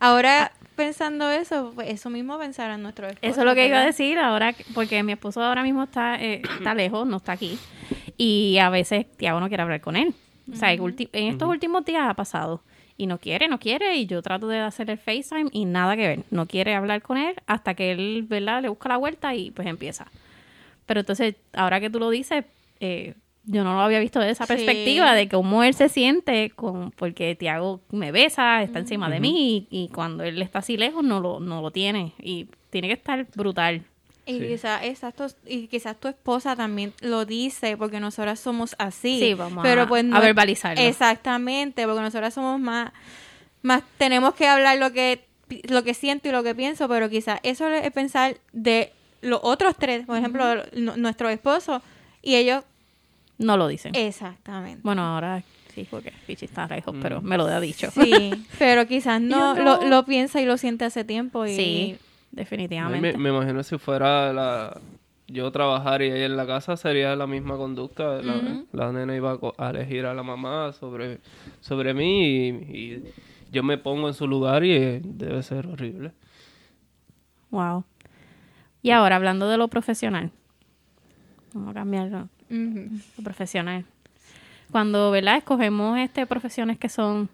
ahora 0.01 0.53
pensando 0.77 1.31
eso, 1.31 1.73
pues 1.75 1.89
eso 1.91 2.11
mismo 2.11 2.39
pensarán 2.39 2.83
nuestros 2.83 3.13
esposos. 3.13 3.31
Eso 3.33 3.41
es 3.41 3.47
lo 3.47 3.55
que 3.55 3.67
iba 3.69 3.79
a 3.81 3.85
decir 3.87 4.19
ahora, 4.19 4.53
que- 4.53 4.65
porque 4.75 5.03
mi 5.03 5.13
esposo 5.13 5.43
ahora 5.43 5.63
mismo 5.63 5.83
está, 5.85 6.17
eh, 6.23 6.43
está 6.59 6.75
lejos, 6.75 7.07
no 7.07 7.17
está 7.19 7.33
aquí. 7.33 7.59
Y 8.17 8.59
a 8.59 8.71
veces 8.71 9.07
Tiago 9.17 9.41
no 9.41 9.49
quiere 9.49 9.63
hablar 9.63 9.81
con 9.81 9.97
él. 9.97 10.15
O 10.53 10.57
sea, 10.57 10.73
en 10.73 11.29
estos 11.29 11.49
últimos 11.49 11.85
días 11.85 12.03
ha 12.09 12.15
pasado. 12.15 12.63
Y 12.97 13.07
no 13.07 13.19
quiere, 13.19 13.49
no 13.49 13.59
quiere. 13.59 13.97
Y 13.97 14.07
yo 14.07 14.23
trato 14.23 14.47
de 14.47 14.59
hacer 14.61 14.89
el 14.91 14.99
FaceTime 14.99 15.49
y 15.53 15.65
nada 15.65 15.97
que 15.97 16.07
ver. 16.07 16.21
No 16.31 16.47
quiere 16.47 16.75
hablar 16.75 17.03
con 17.03 17.17
él 17.17 17.35
hasta 17.47 17.75
que 17.75 17.91
él, 17.93 18.25
¿verdad? 18.29 18.63
Le 18.63 18.69
busca 18.69 18.89
la 18.89 18.97
vuelta 18.99 19.35
y 19.35 19.51
pues 19.51 19.67
empieza. 19.67 20.07
Pero 20.87 21.01
entonces, 21.01 21.35
ahora 21.55 21.81
que 21.81 21.91
tú 21.91 21.99
lo 21.99 22.11
dices, 22.11 22.45
eh, 22.81 23.15
yo 23.47 23.65
no 23.65 23.75
lo 23.75 23.81
había 23.81 23.99
visto 24.01 24.21
de 24.21 24.31
esa 24.31 24.47
Sí. 24.47 24.55
perspectiva 24.55 25.15
de 25.15 25.29
cómo 25.29 25.65
él 25.65 25.75
se 25.75 25.89
siente 25.89 26.51
con 26.51 26.93
porque 26.93 27.35
Tiago 27.35 27.81
me 27.91 28.13
besa, 28.13 28.63
está 28.63 28.79
encima 28.79 29.11
de 29.11 29.19
mí 29.21 29.67
y, 29.71 29.85
y 29.85 29.89
cuando 29.89 30.23
él 30.25 30.41
está 30.41 30.61
así 30.61 30.77
lejos 30.77 31.03
no 31.03 31.21
lo, 31.21 31.41
no 31.41 31.63
lo 31.63 31.71
tiene. 31.71 32.13
Y 32.23 32.49
tiene 32.71 32.89
que 32.89 32.95
estar 32.95 33.27
brutal. 33.35 33.83
Y 34.27 34.39
Sí. 34.39 34.47
quizás 34.49 34.83
exacto, 34.85 35.27
y 35.47 35.67
quizás 35.69 35.99
tu 36.01 36.09
esposa 36.09 36.57
también 36.57 36.95
lo 37.01 37.27
dice 37.27 37.77
porque 37.77 38.01
nosotras 38.01 38.41
somos 38.41 38.75
así. 38.79 39.19
Sí, 39.21 39.35
vamos 39.35 39.63
pero 39.63 39.83
a- 39.83 39.87
pues 39.87 40.05
a 40.11 40.19
verbalizarlo. 40.21 40.83
Exactamente, 40.83 41.85
porque 41.87 42.01
nosotras 42.01 42.33
somos 42.33 42.59
más, 42.59 42.93
más 43.63 43.83
tenemos 43.99 44.35
que 44.35 44.47
hablar 44.47 44.79
lo 44.79 44.93
que 44.93 45.27
lo 45.69 45.85
que 45.85 45.93
siento 45.93 46.29
y 46.29 46.33
lo 46.33 46.43
que 46.43 46.55
pienso, 46.55 46.89
pero 46.89 47.11
quizás 47.11 47.39
eso 47.43 47.69
es 47.69 47.91
pensar 47.93 48.39
de 48.53 48.93
los 49.21 49.41
otros 49.43 49.77
tres, 49.79 50.07
por 50.07 50.17
ejemplo, 50.17 50.43
nu- 50.73 50.97
nuestro 50.97 51.29
esposo 51.29 51.83
y 52.23 52.37
ellos 52.37 52.65
No 53.39 53.57
lo 53.59 53.69
dicen. 53.69 53.95
exactamente. 53.95 54.81
Bueno, 54.83 55.03
ahora 55.03 55.43
sí, 55.75 55.87
porque 55.91 56.13
Pichi 56.27 56.47
está 56.47 56.67
lejos, 56.67 56.95
Mm. 56.95 57.01
pero 57.03 57.21
me 57.21 57.37
lo 57.37 57.45
ha 57.47 57.61
dicho. 57.61 57.91
Sí, 57.91 58.11
pero 58.59 58.87
quizás 58.89 59.21
no, 59.21 59.55
Lo, 59.55 59.83
lo 59.85 60.05
piensa 60.07 60.41
y 60.41 60.47
lo 60.47 60.57
siente 60.57 60.87
hace 60.87 61.05
tiempo 61.05 61.45
y 61.45 61.55
Sí, 61.55 61.99
definitivamente. 62.35 63.13
Me, 63.13 63.19
me 63.19 63.31
imagino 63.31 63.63
si 63.63 63.79
fuera 63.79 64.33
la, 64.33 64.81
yo 65.27 65.51
trabajar 65.51 66.03
y 66.03 66.07
ella 66.07 66.27
en 66.27 66.37
la 66.37 66.47
casa 66.47 66.77
sería 66.77 67.17
la 67.17 67.27
misma 67.27 67.57
conducta. 67.57 68.21
La, 68.23 68.65
la 68.73 68.93
nena 68.93 69.17
iba 69.17 69.39
a, 69.59 69.71
elegir 69.71 70.07
a 70.07 70.15
la 70.15 70.23
mamá 70.23 70.73
sobre, 70.73 71.21
sobre 71.61 71.95
mí 71.95 72.25
y, 72.25 72.49
y 72.49 73.13
yo 73.51 73.63
me 73.63 73.79
pongo 73.79 74.09
en 74.09 74.15
su 74.15 74.27
lugar 74.27 74.65
y 74.65 74.73
eh, 74.73 75.01
debe 75.05 75.43
ser 75.43 75.67
horrible. 75.67 76.13
Wow. 77.51 77.85
Y 78.83 78.91
ahora, 78.91 79.17
hablando 79.17 79.49
de 79.49 79.57
lo 79.57 79.69
profesional. 79.69 80.31
Vamos 81.55 81.71
a 81.71 81.75
cambiarlo. 81.75 82.29
Ujú. 82.51 83.01
Lo 83.17 83.25
profesional. 83.25 83.85
Cuando, 84.71 85.11
¿verdad? 85.11 85.37
Escogemos 85.37 85.99
este 85.99 86.27
profesiones 86.27 86.79
que 86.79 86.89
son 86.89 87.29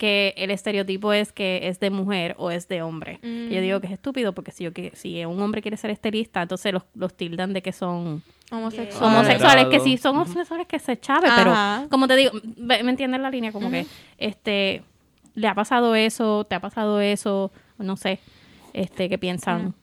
que 0.00 0.32
el 0.38 0.50
estereotipo 0.50 1.12
es 1.12 1.30
que 1.30 1.68
es 1.68 1.78
de 1.78 1.90
mujer 1.90 2.34
o 2.38 2.50
es 2.50 2.68
de 2.68 2.80
hombre. 2.80 3.18
Y 3.22 3.50
Yo 3.54 3.60
digo 3.60 3.80
que 3.80 3.86
es 3.86 3.92
estúpido 3.92 4.32
porque 4.32 4.50
si 4.50 4.64
yo 4.64 4.72
que 4.72 4.92
si 4.94 5.22
un 5.26 5.38
hombre 5.42 5.60
quiere 5.60 5.76
ser 5.76 5.90
estilista, 5.90 6.40
entonces 6.40 6.72
los, 6.72 6.84
los 6.94 7.14
tildan 7.14 7.52
de 7.52 7.60
que 7.60 7.70
son 7.72 8.22
Homosexuales. 8.50 9.02
homosexuales 9.02 9.66
que 9.66 9.78
sí 9.80 9.98
son 9.98 10.16
homosexuales 10.16 10.66
que 10.66 10.78
se 10.78 10.98
chave, 10.98 11.28
Ajá. 11.28 11.80
pero 11.80 11.90
como 11.90 12.08
te 12.08 12.16
digo, 12.16 12.32
¿me 12.56 12.78
entiendes 12.78 13.20
la 13.20 13.28
línea? 13.28 13.52
Como 13.52 13.70
que 13.70 13.84
este 14.16 14.82
le 15.34 15.46
ha 15.48 15.54
pasado 15.54 15.94
eso, 15.94 16.44
te 16.44 16.54
ha 16.54 16.60
pasado 16.60 17.02
eso, 17.02 17.52
no 17.76 17.98
sé, 17.98 18.20
este 18.72 19.10
que 19.10 19.18
piensan 19.18 19.74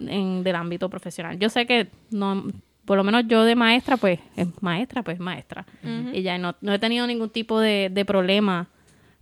en 0.00 0.42
del 0.42 0.56
ámbito 0.56 0.90
profesional. 0.90 1.38
Yo 1.38 1.50
sé 1.50 1.66
que 1.66 1.86
no 2.10 2.46
por 2.84 2.96
lo 2.96 3.04
menos 3.04 3.28
yo 3.28 3.44
de 3.44 3.54
maestra, 3.54 3.96
pues, 3.96 4.18
es 4.34 4.48
maestra, 4.60 5.04
pues 5.04 5.20
maestra. 5.20 5.66
Y 6.12 6.22
ya 6.22 6.36
no, 6.36 6.56
no 6.62 6.72
he 6.72 6.78
tenido 6.80 7.06
ningún 7.06 7.28
tipo 7.30 7.60
de, 7.60 7.90
de 7.92 8.04
problema. 8.04 8.66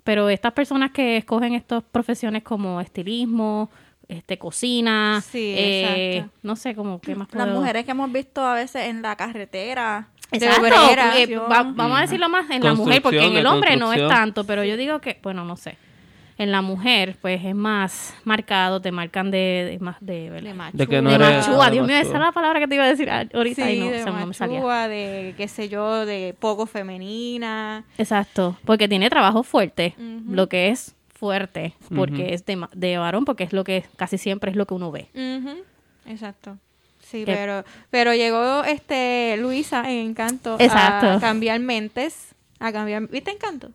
Pero 0.07 0.29
estas 0.31 0.53
personas 0.53 0.93
que 0.93 1.17
escogen 1.19 1.53
estas 1.55 1.83
profesiones 1.83 2.45
como 2.45 2.81
estilismo, 2.81 3.69
este 4.09 4.39
cocina, 4.39 5.21
Sí, 5.21 5.53
eh, 5.57 6.17
exacto. 6.19 6.33
no 6.45 6.55
sé, 6.55 6.77
como 6.77 7.01
qué 7.01 7.17
más 7.17 7.27
Las 7.35 7.47
puedo- 7.47 7.59
mujeres 7.61 7.85
que 7.85 7.91
hemos 7.91 8.13
visto 8.13 8.41
a 8.41 8.55
veces 8.55 8.87
en 8.87 9.03
la 9.03 9.17
carretera. 9.17 10.09
Exacto, 10.31 10.63
de 10.65 10.73
obrera. 10.73 11.19
eh, 11.19 11.37
va- 11.37 11.65
vamos 11.65 11.99
a 11.99 12.03
decirlo 12.03 12.29
más 12.29 12.49
en 12.51 12.63
la 12.63 12.75
mujer, 12.75 13.03
porque 13.03 13.25
en 13.25 13.37
el 13.37 13.47
hombre 13.47 13.77
no 13.77 13.93
es 13.93 14.07
tanto, 14.09 14.45
pero 14.45 14.63
yo 14.65 14.77
digo 14.77 15.01
que, 15.01 15.19
bueno, 15.25 15.45
no 15.45 15.57
sé. 15.57 15.77
En 16.39 16.53
la 16.53 16.61
mujer, 16.61 17.17
pues 17.23 17.43
es 17.45 17.55
más 17.55 18.15
marcado, 18.25 18.81
te 18.83 18.93
marcan 18.93 19.31
de, 19.31 19.69
de 19.71 19.79
más 19.81 19.97
de. 20.01 20.31
De 20.31 20.53
macho. 20.53 20.77
De 20.77 20.87
que 20.87 21.01
no 21.01 21.09
de 21.09 21.17
eres- 21.17 21.49
machúa, 21.49 21.67
de 21.67 21.73
Dios 21.73 21.87
mío, 21.87 21.97
esa 21.97 22.13
es 22.13 22.21
la 22.21 22.33
palabra 22.33 22.61
que 22.61 22.69
te 22.69 22.75
iba 22.75 22.85
a 22.85 22.89
decir 22.89 23.09
ah, 23.09 23.25
ahorita 23.33 23.65
Sí, 23.67 23.73
y 23.73 23.81
no, 23.81 23.87
de 23.91 24.03
se 24.03 24.11
me 24.11 24.35
salía. 24.35 24.89
de 24.89 25.35
qué 25.39 25.49
sé 25.49 25.71
yo, 25.71 26.05
de 26.05 26.35
poco 26.39 26.67
femenina. 26.67 27.85
Exacto, 27.97 28.57
porque 28.67 28.87
tiene 28.87 29.09
trabajo 29.09 29.43
fuerte, 29.45 29.95
lo 30.29 30.49
que 30.49 30.69
es 30.69 30.95
fuerte, 31.15 31.73
porque 31.95 32.35
es 32.35 32.45
de, 32.45 32.57
ma- 32.57 32.71
de 32.75 32.99
varón, 32.99 33.25
porque 33.25 33.45
es 33.45 33.55
lo 33.55 33.65
que 33.65 33.85
casi 33.97 34.19
siempre 34.19 34.51
es 34.51 34.57
lo 34.59 34.67
que 34.67 34.75
uno 34.75 34.91
ve. 34.91 35.09
Exacto. 36.07 36.59
Sí, 37.01 37.25
Que- 37.25 37.33
pero 37.35 37.65
pero 37.89 38.15
llegó 38.15 38.65
este 38.65 39.37
Luisa 39.39 39.91
en 39.91 40.09
Encanto 40.11 40.57
Exacto. 40.59 41.09
a 41.13 41.21
cambiar 41.21 41.61
mentes, 41.61 42.35
a 42.59 42.73
cambiar, 42.73 43.07
¿viste 43.09 43.31
Encanto? 43.31 43.71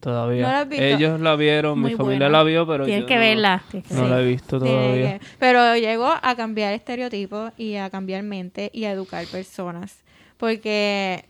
Todavía. 0.00 0.42
¿No 0.42 0.48
la 0.48 0.60
has 0.60 0.68
visto? 0.68 0.84
Ellos 0.84 1.20
la 1.20 1.36
vieron, 1.36 1.78
Muy 1.78 1.90
mi 1.90 1.96
familia 1.96 2.26
buena. 2.28 2.38
la 2.38 2.44
vio, 2.44 2.66
pero 2.66 2.84
Tienes 2.86 3.02
yo 3.02 3.06
que 3.06 3.14
no- 3.16 3.20
verla. 3.20 3.62
tienes 3.70 3.88
que 3.88 3.94
No 3.94 4.08
la 4.08 4.20
he 4.22 4.26
visto 4.26 4.58
todavía. 4.58 5.18
que- 5.18 5.26
pero 5.38 5.76
llegó 5.76 6.08
a 6.22 6.34
cambiar 6.36 6.72
estereotipos 6.72 7.52
y 7.58 7.76
a 7.76 7.90
cambiar 7.90 8.22
mente 8.22 8.70
y 8.72 8.84
a 8.84 8.92
educar 8.92 9.26
personas. 9.26 10.02
Porque 10.38 11.24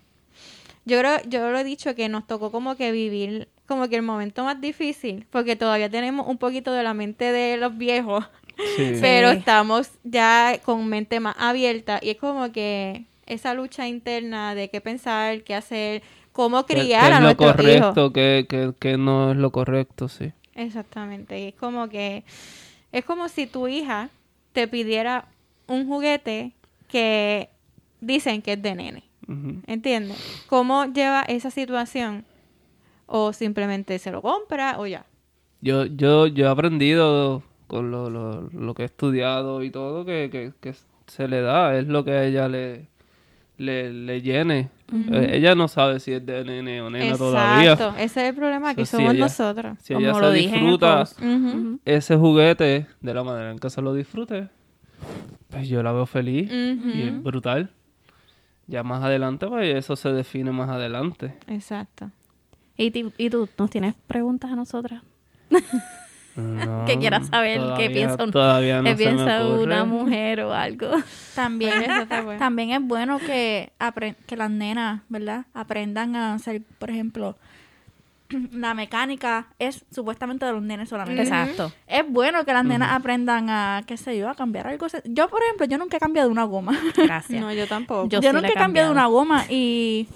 yo 0.85 0.99
creo, 1.01 1.19
yo 1.29 1.51
lo 1.51 1.59
he 1.59 1.65
dicho 1.65 1.95
que 1.95 2.09
nos 2.09 2.27
tocó 2.27 2.51
como 2.53 2.77
que 2.77 2.93
vivir 2.93 3.49
como 3.67 3.89
que 3.89 3.97
el 3.97 4.03
momento 4.03 4.43
más 4.45 4.61
difícil, 4.61 5.27
porque 5.31 5.55
todavía 5.55 5.89
tenemos 5.89 6.27
un 6.27 6.39
poquito 6.39 6.73
de 6.73 6.83
la 6.83 6.93
mente 6.95 7.31
de 7.33 7.57
los 7.57 7.77
viejos, 7.79 8.25
Sí. 8.77 8.95
pero 9.01 9.31
estamos 9.31 9.91
ya 10.03 10.59
con 10.65 10.87
mente 10.89 11.21
más 11.21 11.37
abierta 11.39 12.01
y 12.03 12.11
es 12.11 12.17
como 12.17 12.51
que 12.51 13.05
esa 13.27 13.55
lucha 13.55 13.87
interna 13.87 14.57
de 14.57 14.71
qué 14.71 14.81
pensar, 14.81 15.43
qué 15.43 15.55
hacer, 15.55 16.03
cómo 16.41 16.65
¿Qué- 16.65 16.75
qué 16.75 16.81
criar 16.83 17.11
es 17.11 17.17
a 17.17 17.21
lo 17.21 17.25
nuestros 17.27 17.51
hijos. 17.67 17.95
correcto, 17.95 18.13
qué 18.81 18.97
no 18.97 19.33
es 19.33 19.37
lo 19.37 19.51
correcto, 19.51 20.09
sí. 20.09 20.33
Exactamente. 20.55 21.39
Y 21.39 21.49
es 21.49 21.55
como 21.55 21.89
que 21.91 22.25
es 22.93 23.05
como 23.05 23.29
si 23.29 23.47
tu 23.47 23.69
hija 23.69 24.09
te 24.53 24.67
pidiera 24.67 25.27
un 25.67 25.87
juguete 25.87 26.53
que 26.89 27.51
dicen 28.01 28.41
que 28.41 28.55
es 28.55 28.63
de 28.63 28.75
nene. 28.75 29.03
¿Entiendes? 29.67 30.17
¿Cómo 30.49 30.87
lleva 30.87 31.23
esa 31.29 31.51
situación? 31.51 32.25
O 33.07 33.33
simplemente 33.35 33.99
se 33.99 34.11
lo 34.11 34.23
compra 34.23 34.77
o 34.79 34.87
ya. 34.87 35.05
Yo, 35.61 35.85
yo, 35.85 36.27
yo 36.27 36.47
he 36.47 36.49
aprendido 36.49 37.43
con 37.67 37.91
lo, 37.91 38.09
lo, 38.09 38.49
lo 38.51 38.75
que 38.75 38.83
he 38.83 38.87
estudiado 38.87 39.63
y 39.63 39.71
todo 39.71 40.05
que, 40.07 40.31
que, 40.33 40.53
que 40.61 40.75
se 41.07 41.29
le 41.29 41.43
da, 41.43 41.77
es 41.79 41.87
lo 41.87 42.03
que 42.05 42.13
a 42.13 42.25
ella 42.25 42.49
le, 42.49 42.87
le, 43.61 43.93
le 43.93 44.23
llene. 44.23 44.71
Eh, 45.13 45.31
ella 45.35 45.55
no 45.55 45.69
sabe 45.69 46.01
si 46.01 46.13
es 46.13 46.25
de 46.27 46.43
nene 46.45 46.81
o 46.83 46.91
nena 46.91 47.17
todavía. 47.17 47.73
Exacto. 47.73 47.97
Ese 47.99 48.23
es 48.23 48.29
el 48.31 48.35
problema 48.35 48.75
que 48.75 48.85
So, 48.87 48.97
si 48.97 49.03
somos 49.03 49.15
ella- 49.15 49.25
nosotros. 49.25 49.79
Si 49.83 49.95
Como 49.95 50.07
ella 50.07 50.19
lo 50.19 50.29
se 50.31 50.35
dije 50.35 50.55
disfruta 50.57 51.05
ese 51.85 52.17
juguete 52.17 52.87
de 53.01 53.15
la 53.15 53.23
manera 53.23 53.51
en 53.53 53.59
que 53.59 53.71
se 53.71 53.81
lo 53.83 53.95
disfrute, 53.95 54.49
pues 55.51 55.69
yo 55.69 55.83
la 55.83 55.93
veo 55.93 56.07
feliz 56.07 56.51
y 56.51 57.03
es 57.03 57.23
brutal. 57.23 57.71
Ya 58.67 58.83
más 58.83 59.03
adelante, 59.03 59.47
pues 59.49 59.75
eso 59.77 59.97
se 59.97 60.13
define 60.13 60.53
más 60.53 60.69
adelante. 60.71 61.35
Exacto. 61.49 62.11
¿Y, 62.77 62.93
¿Y 63.19 63.31
tú 63.31 63.49
nos 63.59 63.69
tienes 63.71 63.95
preguntas 64.07 64.51
a 64.53 64.57
nosotras? 64.57 65.03
No, 66.37 66.85
que 66.87 66.99
quieras 66.99 67.27
saber 67.29 67.61
qué 67.77 67.91
piensa, 67.91 68.23
un- 68.25 68.31
todavía 68.31 68.79
no 68.79 68.85
qué 68.85 68.97
se 68.97 69.05
me 69.11 69.15
piensa 69.17 69.45
ocurre. 69.45 69.63
una 69.65 69.85
mujer 69.85 70.41
o 70.43 70.53
algo. 70.55 70.89
También, 71.35 71.73
bueno. 72.09 72.39
también 72.39 72.71
es 72.71 72.81
bueno 72.83 73.19
que, 73.19 73.73
que 74.27 74.37
las 74.37 74.51
nenas, 74.51 75.03
¿verdad? 75.09 75.47
Aprendan 75.55 76.15
a 76.17 76.35
hacer, 76.35 76.63
por 76.79 76.91
ejemplo, 76.91 77.37
la 78.53 78.75
mecánica 78.75 79.47
es 79.59 79.85
supuestamente 79.91 80.47
de 80.47 80.53
los 80.53 80.63
nenes 80.63 80.89
solamente. 80.89 81.23
Exacto. 81.23 81.73
Es 81.87 82.05
bueno 82.09 82.45
que 82.45 82.53
las 82.53 82.65
nenas 82.65 82.93
aprendan 82.93 83.51
a, 83.51 83.83
qué 83.87 83.97
sé 83.97 84.17
yo, 84.19 84.29
a 84.29 84.35
cambiar 84.35 84.69
algo. 84.69 84.87
Yo, 85.05 85.29
por 85.29 85.43
ejemplo, 85.43 85.67
yo 85.67 85.79
nunca 85.79 85.97
he 85.97 86.01
cambiado 86.01 86.31
una 86.31 86.45
goma. 86.45 86.79
Gracias. 86.97 87.41
No, 87.43 87.53
yo 87.53 87.67
tampoco. 87.67 88.09
Yo 88.09 88.21
Yo, 88.21 88.21
sí 88.21 88.27
la 88.29 88.33
nunca 88.35 88.49
he 88.49 88.51
he 88.53 88.55
cambiado 88.55 88.93
cambiado. 88.93 88.93
una 88.93 89.07
goma 89.07 89.45
y, 89.49 90.07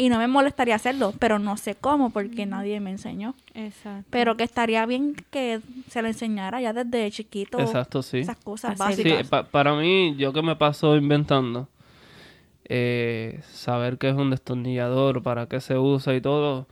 y 0.00 0.08
no 0.08 0.18
me 0.18 0.26
molestaría 0.28 0.74
hacerlo, 0.74 1.12
pero 1.18 1.38
no 1.38 1.56
sé 1.56 1.74
cómo 1.74 2.10
porque 2.10 2.46
nadie 2.46 2.80
me 2.80 2.90
enseñó. 2.90 3.34
Exacto. 3.54 4.06
Pero 4.10 4.36
que 4.36 4.44
estaría 4.44 4.86
bien 4.86 5.14
que 5.30 5.60
se 5.88 6.00
le 6.02 6.08
enseñara 6.08 6.60
ya 6.60 6.72
desde 6.72 7.10
chiquito 7.10 7.58
Exacto, 7.60 8.02
sí. 8.02 8.18
esas 8.20 8.36
cosas 8.38 8.72
Sí, 8.72 8.78
básicas. 8.78 9.28
pa- 9.28 9.44
para 9.44 9.74
mí, 9.74 10.14
yo 10.16 10.32
que 10.32 10.42
me 10.42 10.56
paso 10.56 10.96
inventando, 10.96 11.68
eh, 12.64 13.40
saber 13.50 13.98
qué 13.98 14.08
es 14.08 14.14
un 14.14 14.30
destornillador, 14.30 15.22
para 15.22 15.46
qué 15.46 15.60
se 15.60 15.76
usa 15.76 16.14
y 16.14 16.20
todo, 16.20 16.66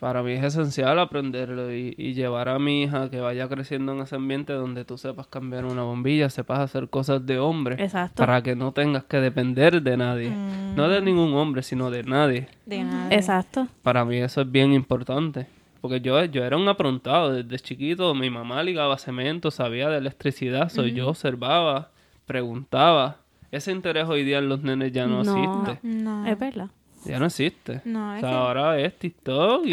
para 0.00 0.22
mí 0.22 0.32
es 0.32 0.42
esencial 0.42 0.98
aprenderlo 0.98 1.72
y, 1.72 1.94
y 1.96 2.14
llevar 2.14 2.48
a 2.48 2.58
mi 2.58 2.82
hija 2.82 3.10
que 3.10 3.20
vaya 3.20 3.46
creciendo 3.48 3.92
en 3.92 4.00
ese 4.00 4.16
ambiente 4.16 4.52
donde 4.54 4.84
tú 4.84 4.96
sepas 4.98 5.26
cambiar 5.26 5.66
una 5.66 5.82
bombilla, 5.82 6.30
sepas 6.30 6.58
hacer 6.60 6.88
cosas 6.88 7.24
de 7.26 7.38
hombre, 7.38 7.76
Exacto. 7.78 8.16
para 8.16 8.42
que 8.42 8.56
no 8.56 8.72
tengas 8.72 9.04
que 9.04 9.18
depender 9.18 9.82
de 9.82 9.96
nadie, 9.96 10.30
no 10.74 10.88
de 10.88 11.00
ningún 11.02 11.34
hombre, 11.34 11.62
sino 11.62 11.90
de 11.90 12.02
nadie. 12.02 12.48
De 12.66 12.82
nada. 12.82 13.14
Exacto. 13.14 13.68
Para 13.82 14.04
mí 14.04 14.16
eso 14.16 14.40
es 14.40 14.50
bien 14.50 14.72
importante. 14.72 15.46
Porque 15.82 16.00
yo, 16.02 16.22
yo 16.26 16.44
era 16.44 16.58
un 16.58 16.68
aprontado 16.68 17.32
desde 17.32 17.58
chiquito. 17.58 18.14
Mi 18.14 18.28
mamá 18.28 18.62
ligaba 18.62 18.98
cemento, 18.98 19.50
sabía 19.50 19.88
de 19.88 19.96
electricidad. 19.96 20.68
so 20.68 20.84
Yo 20.86 21.08
observaba, 21.08 21.88
preguntaba. 22.26 23.16
Ese 23.50 23.72
interés 23.72 24.06
hoy 24.06 24.22
día 24.22 24.38
en 24.38 24.48
los 24.48 24.62
nenes 24.62 24.92
ya 24.92 25.06
no, 25.06 25.24
No. 25.24 25.36
existe. 25.64 25.86
No. 25.86 26.26
Es 26.26 26.38
verdad. 26.38 26.68
Ya 27.04 27.18
no 27.18 27.26
existe. 27.26 27.80
No, 27.84 28.16
O 28.16 28.20
sea, 28.20 28.28
que- 28.28 28.34
ahora 28.36 28.78
es 28.80 28.98
TikTok 28.98 29.64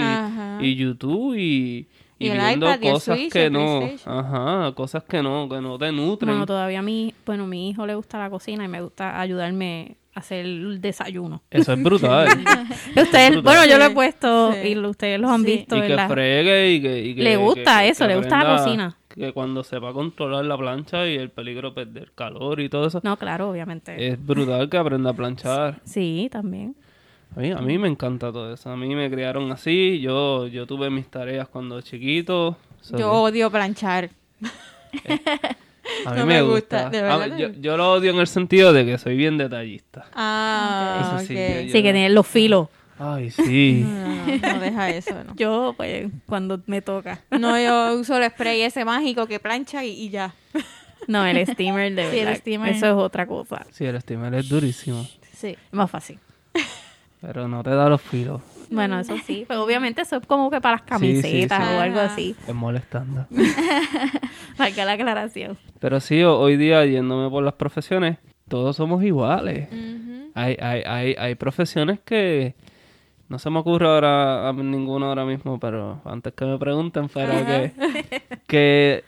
y, 0.61 0.75
YouTube 0.75 1.35
y, 1.35 1.87
y 2.19 2.27
Y 2.27 2.29
viendo 2.31 2.65
iPad 2.67 2.79
y 2.81 2.87
el 2.87 2.93
cosas 2.93 3.17
Switch, 3.17 3.31
que 3.33 3.49
no. 3.49 3.89
Ajá, 4.05 4.71
cosas 4.75 5.03
que 5.03 5.21
no, 5.21 5.47
que 5.49 5.59
no 5.61 5.77
te 5.77 5.91
nutren. 5.91 6.29
Bueno, 6.31 6.45
todavía 6.45 6.79
a 6.79 6.83
mí, 6.83 7.13
bueno, 7.25 7.45
mi 7.47 7.69
hijo 7.69 7.85
le 7.85 7.95
gusta 7.95 8.17
la 8.17 8.29
cocina 8.29 8.65
y 8.65 8.67
me 8.67 8.81
gusta 8.81 9.19
ayudarme 9.19 9.97
a 10.15 10.19
hacer 10.19 10.45
el 10.45 10.81
desayuno. 10.81 11.43
Eso 11.51 11.73
es 11.73 11.83
brutal. 11.83 12.27
Ustedes, 12.95 13.31
brutal. 13.33 13.43
bueno, 13.43 13.65
yo 13.69 13.77
lo 13.77 13.85
he 13.85 13.89
puesto 13.91 14.53
sí. 14.53 14.69
y 14.69 14.77
ustedes 14.79 15.19
los 15.19 15.29
han 15.29 15.43
Sí. 15.43 15.51
visto 15.57 15.77
y 15.77 15.81
que 15.81 15.89
la- 15.89 16.07
fregue 16.07 16.71
y 16.71 16.81
que, 16.81 17.03
y 17.03 17.15
que- 17.15 17.21
Le 17.23 17.37
gusta 17.37 17.81
que- 17.81 17.89
eso, 17.89 18.03
que 18.05 18.07
le 18.07 18.17
gusta 18.17 18.43
la 18.43 18.57
cocina. 18.57 18.97
Que 19.09 19.33
cuando 19.33 19.63
sepa 19.63 19.93
controlar 19.93 20.45
la 20.45 20.55
plancha 20.57 21.07
y 21.07 21.15
el 21.15 21.31
peligro 21.31 21.69
de 21.71 21.75
perder 21.85 22.11
calor 22.13 22.59
y 22.59 22.69
todo 22.69 22.87
eso. 22.87 22.99
No, 23.03 23.17
claro, 23.17 23.49
obviamente. 23.49 24.07
Es 24.09 24.23
brutal 24.23 24.69
que 24.69 24.77
aprenda 24.77 25.09
a 25.09 25.13
planchar. 25.13 25.81
Sí, 25.83 26.29
también. 26.31 26.75
A 27.37 27.39
mí, 27.39 27.51
a 27.51 27.57
mí 27.57 27.77
me 27.77 27.87
encanta 27.87 28.31
todo 28.31 28.51
eso. 28.51 28.71
A 28.71 28.75
mí 28.75 28.95
me 28.95 29.11
criaron 29.11 29.51
así. 29.51 29.99
Yo, 29.99 30.47
yo 30.47 30.65
tuve 30.65 30.89
mis 30.89 31.07
tareas 31.07 31.47
cuando 31.47 31.79
chiquito. 31.81 32.57
Yo 32.97 33.11
odio 33.11 33.51
planchar. 33.51 34.09
a 36.05 36.11
mí 36.13 36.19
no 36.19 36.25
me, 36.25 36.33
me 36.35 36.41
gusta. 36.41 36.83
gusta, 36.85 36.89
de 36.89 36.99
A 36.99 37.17
verdad 37.17 37.35
mí- 37.35 37.41
yo, 37.41 37.49
yo 37.59 37.77
lo 37.77 37.91
odio 37.93 38.11
en 38.11 38.17
el 38.17 38.27
sentido 38.27 38.73
de 38.73 38.85
que 38.85 38.97
soy 38.97 39.15
bien 39.15 39.37
detallista. 39.37 40.05
Ah, 40.13 41.17
Eso 41.19 41.27
sí, 41.27 41.35
yo- 41.35 41.71
Sí, 41.71 41.83
que 41.83 42.09
los 42.09 42.25
filos. 42.27 42.69
Ay, 42.99 43.29
sí. 43.29 43.85
No, 44.41 44.59
deja 44.59 44.89
eso, 44.89 45.23
no. 45.23 45.35
Yo, 45.35 45.73
pues, 45.77 46.07
cuando 46.25 46.59
me 46.65 46.81
toca. 46.81 47.21
No, 47.31 47.57
yo 47.61 47.93
uso 47.99 48.17
el 48.17 48.29
spray 48.31 48.61
ese 48.63 48.83
mágico 48.83 49.25
que 49.27 49.39
plancha 49.39 49.85
y, 49.85 49.91
y 49.91 50.09
ya. 50.09 50.33
No, 51.07 51.25
el 51.25 51.45
steamer 51.47 51.93
de 51.95 52.11
Sí, 52.11 52.19
el 52.19 52.35
steamer. 52.35 52.73
Eso 52.75 52.87
es 52.87 52.93
otra 52.93 53.25
cosa. 53.27 53.65
Sí, 53.71 53.85
el 53.85 54.01
steamer 54.01 54.33
es 54.33 54.49
durísimo. 54.49 55.07
Sí. 55.33 55.49
Es 55.49 55.57
más 55.73 55.89
fácil. 55.89 56.19
Pero 57.21 57.47
no 57.47 57.63
te 57.63 57.71
da 57.71 57.89
los 57.89 58.01
filos. 58.01 58.41
Bueno, 58.69 58.99
eso 58.99 59.15
sí. 59.25 59.45
Pero 59.47 59.63
obviamente 59.63 60.01
eso 60.01 60.17
es 60.17 60.25
como 60.27 60.51
que 60.51 60.61
para 60.61 60.77
las 60.87 60.99
Sí, 60.99 61.15
sí, 61.15 61.21
camisetas 61.21 61.67
sí. 61.67 61.73
o 61.75 61.79
algo 61.79 61.99
Ajá. 61.99 62.13
así. 62.13 62.35
Es 62.47 62.53
molestando. 62.55 63.25
Valga 64.57 64.85
la 64.85 64.91
aclaración. 64.93 65.57
Pero 65.79 65.99
sí, 65.99 66.21
ho- 66.23 66.37
hoy 66.39 66.57
día, 66.57 66.85
yéndome 66.85 67.29
por 67.29 67.43
las 67.43 67.53
profesiones, 67.53 68.17
todos 68.47 68.75
somos 68.75 69.03
iguales. 69.03 69.69
Hay, 70.35 70.57
hay, 70.61 70.83
hay, 70.85 71.15
hay 71.17 71.35
profesiones 71.35 71.99
que 71.99 72.55
no 73.29 73.39
se 73.39 73.49
me 73.49 73.59
ocurre 73.59 73.87
ahora 73.87 74.47
a 74.47 74.53
mí 74.53 74.63
ninguna 74.63 75.07
ahora 75.07 75.25
mismo, 75.25 75.59
pero 75.59 76.01
antes 76.05 76.33
que 76.33 76.45
me 76.45 76.57
pregunten, 76.57 77.09
pero 77.09 77.33
que, 77.45 77.71
que 78.47 79.03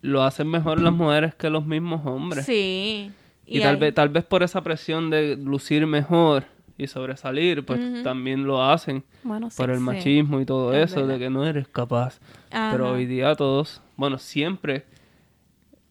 lo 0.00 0.22
hacen 0.22 0.48
mejor 0.48 0.80
las 0.80 0.92
mujeres 0.92 1.34
que 1.34 1.50
los 1.50 1.66
mismos 1.66 2.04
hombres. 2.06 2.44
Sí. 2.46 3.10
Y, 3.46 3.58
Y 3.58 3.60
tal, 3.62 3.76
vez, 3.76 3.94
tal 3.94 4.08
vez 4.08 4.24
por 4.24 4.42
esa 4.42 4.62
presión 4.62 5.10
de 5.10 5.36
lucir 5.36 5.86
mejor 5.86 6.44
y 6.82 6.88
sobresalir, 6.88 7.64
pues 7.64 8.02
también 8.02 8.44
lo 8.44 8.62
hacen. 8.62 9.02
Bueno, 9.22 9.50
sí. 9.50 9.56
por 9.56 9.70
el 9.70 9.78
sí. 9.78 9.82
machismo 9.82 10.40
y 10.40 10.44
todo 10.44 10.74
Es 10.74 10.92
eso, 10.92 11.06
de 11.06 11.18
que 11.18 11.30
no 11.30 11.44
eres 11.46 11.68
capaz. 11.68 12.18
Ajá. 12.50 12.72
Pero 12.72 12.92
hoy 12.92 13.06
día 13.06 13.34
todos, 13.34 13.80
bueno, 13.96 14.18
siempre 14.18 14.84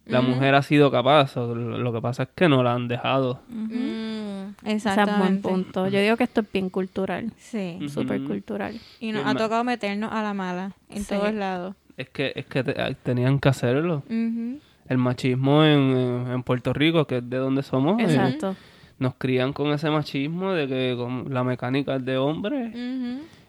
la 0.06 0.22
mujer 0.22 0.56
ha 0.56 0.62
sido 0.62 0.92
capaz. 0.92 1.38
o 1.38 1.56
Lo, 1.56 1.94
que 1.94 2.02
pasa 2.02 2.24
es 2.24 2.30
que 2.36 2.50
no 2.50 2.64
la 2.64 2.74
han 2.74 2.88
dejado. 2.88 3.40
Mm, 3.50 4.54
Ese 4.66 4.90
es 4.90 5.18
buen 5.18 5.42
punto. 5.42 5.88
Yo 5.88 6.00
digo 6.02 6.18
que 6.18 6.26
esto 6.26 6.42
es 6.42 6.52
bien 6.52 6.70
cultural. 6.70 7.32
Sí. 7.38 7.80
Súper 7.88 8.22
cultural. 8.24 8.78
Y 9.00 9.12
nos 9.12 9.26
ha 9.26 9.34
tocado 9.36 9.64
meternos 9.64 10.12
a 10.12 10.22
la 10.22 10.34
mala 10.34 10.74
en 10.90 11.04
Sí. 11.04 11.16
todos 11.16 11.34
lados. 11.34 11.76
Es 11.98 12.10
que, 12.10 12.34
es 12.36 12.46
que 12.46 12.64
te- 12.64 12.96
tenían 13.04 13.40
que 13.40 13.50
hacerlo. 13.50 14.04
El 14.10 14.98
machismo 14.98 15.64
en, 15.64 15.80
en- 15.80 16.32
en 16.32 16.44
Puerto 16.44 16.74
Rico, 16.74 17.06
que 17.06 17.18
es 17.20 17.30
de 17.30 17.38
donde 17.38 17.64
somos, 17.64 18.00
eh, 18.02 18.04
Exacto. 18.04 18.56
Nos 19.02 19.16
crían 19.16 19.52
con 19.52 19.72
ese 19.74 19.90
machismo 19.90 20.52
de 20.54 20.68
que 20.68 20.96
con 20.96 21.34
la 21.34 21.44
mecánica 21.44 21.96
es 21.96 22.06
de 22.06 22.18
hombre. 22.18 22.72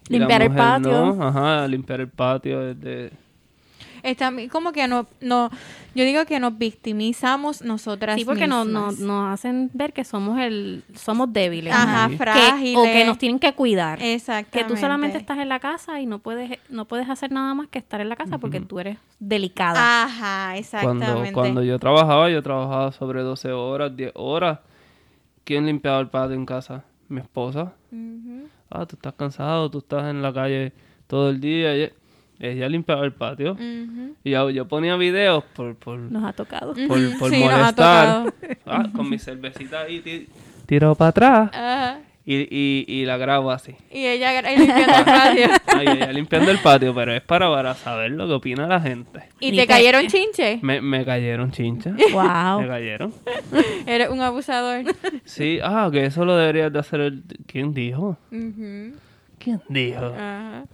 Limpiar 0.09 0.43
el 0.43 0.51
patio. 0.55 1.15
no. 1.15 1.23
Ajá, 1.25 1.69
limpiar 1.69 2.01
el 2.01 2.09
patio 2.09 2.71
es 2.71 2.81
de... 2.81 3.13
Está 4.03 4.33
como 4.51 4.73
que 4.73 4.89
no, 4.89 5.07
no, 5.21 5.49
yo 5.95 6.05
digo 6.05 6.25
que 6.25 6.41
nos 6.41 6.59
victimizamos 6.59 7.63
nosotras 7.63 8.17
Sí, 8.17 8.25
porque 8.25 8.49
nos, 8.49 8.67
nos, 8.67 8.95
mismas. 8.99 9.07
nos 9.07 9.33
hacen 9.35 9.71
ver 9.75 9.93
que 9.93 10.03
somos 10.03 10.41
el 10.41 10.83
somos 10.95 11.33
débiles. 11.33 11.73
Ajá. 11.73 12.09
Que- 12.09 12.17
frágiles. 12.17 12.77
o 12.79 12.83
que 12.83 13.05
nos 13.05 13.19
tienen 13.19 13.39
que 13.39 13.53
cuidar. 13.53 14.03
Exactamente. 14.03 14.59
Que 14.59 14.65
tú 14.65 14.77
solamente 14.81 15.19
estás 15.19 15.39
en 15.39 15.49
la 15.49 15.61
casa 15.61 16.01
y 16.01 16.07
no 16.07 16.19
puedes 16.19 16.59
no 16.69 16.87
puedes 16.87 17.09
hacer 17.09 17.31
nada 17.31 17.55
más 17.55 17.69
que 17.69 17.79
estar 17.79 18.01
en 18.01 18.09
la 18.09 18.17
casa 18.17 18.39
porque 18.39 18.59
tú 18.59 18.81
eres 18.81 18.99
delicada. 19.21 20.05
Ajá, 20.05 20.57
exactamente. 20.57 21.07
Cuando, 21.07 21.33
cuando 21.33 21.63
yo 21.63 21.79
trabajaba, 21.79 22.29
yo 22.29 22.43
trabajaba 22.43 22.91
sobre 22.91 23.23
12 23.23 23.53
horas, 23.53 23.97
10 23.97 24.11
horas. 24.17 24.59
¿Quién 25.45 25.67
limpiaba 25.67 26.01
el 26.01 26.09
patio 26.09 26.35
en 26.37 26.47
casa? 26.47 26.85
Mi 27.09 27.21
esposa. 27.21 27.73
Ah, 28.71 28.87
tú 28.87 28.97
estás 28.97 29.13
cansado, 29.15 29.71
tú 29.71 29.79
estás 29.79 30.09
en 30.11 30.23
la 30.23 30.33
calle 30.33 30.73
todo 31.07 31.31
el 31.31 31.41
día. 31.41 31.75
Ella, 31.75 31.93
ella 32.39 32.69
limpiaba 32.69 33.05
el 33.05 33.13
patio. 33.13 33.57
Y 34.25 34.31
yo, 34.31 34.51
yo 34.51 34.67
ponía 34.67 34.97
videos 34.97 35.45
por, 35.55 35.75
por, 35.77 35.99
Nos 35.99 36.25
ha 36.25 36.33
tocado. 36.33 36.73
por, 36.75 36.87
por 37.19 37.31
Sí, 37.31 37.41
nos 37.45 37.53
ha 37.53 37.57
molestar. 37.59 37.75
tocado. 37.75 38.33
Ah, 38.67 38.89
con 38.95 39.11
mi 39.11 39.19
cervecita 39.19 39.81
ahí, 39.83 40.01
ti- 40.01 40.29
tiro 40.67 40.95
para 40.95 41.09
atrás. 41.11 42.02
Y, 42.25 42.37
y, 42.37 42.85
y 42.87 43.05
la 43.05 43.17
grabo 43.17 43.51
así. 43.51 43.75
Y 43.91 44.07
ella 44.07 44.41
limpiando 44.43 44.97
el 44.99 45.05
patio. 45.05 45.47
Ay, 45.77 45.87
ella 45.89 46.13
limpiando 46.13 46.51
el 46.53 46.59
patio, 46.59 46.95
pero 46.95 47.13
es 47.13 47.21
para, 47.23 47.51
para 47.51 47.75
saber 47.75 48.13
lo 48.13 48.29
que 48.29 48.33
opina 48.35 48.67
la 48.69 48.81
gente. 48.81 49.25
¿Y 49.41 49.57
te 49.57 49.67
cayeron 49.67 50.07
chinche? 50.07 50.61
Me, 50.63 50.81
me 50.81 51.05
cayeron 51.05 51.51
chinchas. 51.51 51.95
Me 51.97 52.13
Wow. 52.13 52.65
cayeron. 52.69 53.13
Eres 53.87 54.09
un 54.11 54.21
abusador. 54.21 54.85
Sí, 55.25 55.59
ah, 55.65 55.89
que 55.93 56.05
eso 56.07 56.25
lo 56.25 56.37
deberías 56.37 56.73
de 56.73 56.79
hacer 56.79 57.01
el... 57.01 57.25
¿Quién 57.47 57.75
dijo? 57.75 58.17
¿Quién 58.31 59.61
dijo? 59.69 60.15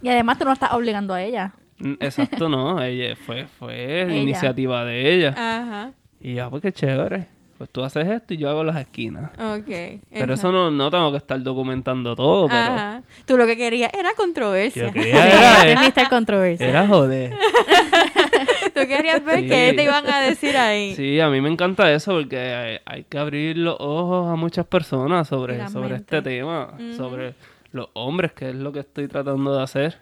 Y 0.03 0.09
además 0.09 0.37
tú 0.37 0.45
no 0.45 0.53
estás 0.53 0.73
obligando 0.73 1.15
a 1.15 1.23
ella. 1.23 1.53
Exacto, 1.99 2.47
no. 2.49 2.79
Ella 2.81 3.15
fue, 3.15 3.45
fue 3.47 4.03
Ella. 4.03 4.15
iniciativa 4.15 4.85
de 4.85 5.15
ella. 5.15 5.29
Ajá. 5.29 5.91
Y 6.21 6.35
ya, 6.35 6.49
pues 6.49 6.61
qué 6.61 6.71
chévere. 6.71 7.27
Pues 7.59 7.69
tú 7.71 7.83
haces 7.83 8.07
esto 8.07 8.33
y 8.33 8.37
yo 8.37 8.49
hago 8.49 8.63
las 8.63 8.77
esquinas. 8.77 9.31
Ok. 9.37 9.99
Pero 10.11 10.33
eso 10.33 10.49
no, 10.51 10.71
no 10.71 10.89
tengo 10.89 11.11
que 11.11 11.17
estar 11.17 11.39
documentando 11.43 12.15
todo, 12.15 12.47
pero 12.47 12.59
Ajá. 12.59 13.03
Tú 13.25 13.35
lo 13.37 13.45
que 13.45 13.57
querías 13.57 13.91
era 13.93 14.13
controversia. 14.15 14.87
yo 14.87 14.93
quería 14.93 15.27
era, 15.65 15.83
Es 15.83 15.93
Mr. 15.95 16.07
Controversy. 16.09 16.63
era 16.63 16.87
joder. 16.87 17.33
Tú 18.73 18.87
querías 18.87 19.23
ver 19.25 19.39
Sí. 19.41 19.47
qué 19.49 19.73
te 19.75 19.83
iban 19.83 20.09
a 20.09 20.21
decir 20.21 20.55
ahí. 20.55 20.95
Sí, 20.95 21.19
a 21.19 21.29
mí 21.29 21.41
me 21.41 21.49
encanta 21.49 21.91
eso 21.91 22.13
porque 22.13 22.37
hay, 22.39 22.77
hay 22.85 23.03
que 23.03 23.17
abrir 23.17 23.57
los 23.57 23.75
ojos 23.79 24.29
a 24.31 24.35
muchas 24.35 24.65
personas 24.65 25.27
sobre, 25.27 25.57
la 25.57 25.67
sobre 25.69 25.89
mente. 25.95 26.17
este 26.17 26.21
tema, 26.29 26.73
sobre 26.95 27.35
los 27.73 27.89
hombres, 27.93 28.31
que 28.31 28.49
es 28.49 28.55
lo 28.55 28.71
que 28.71 28.79
estoy 28.79 29.07
tratando 29.09 29.53
de 29.55 29.63
hacer. 29.63 29.97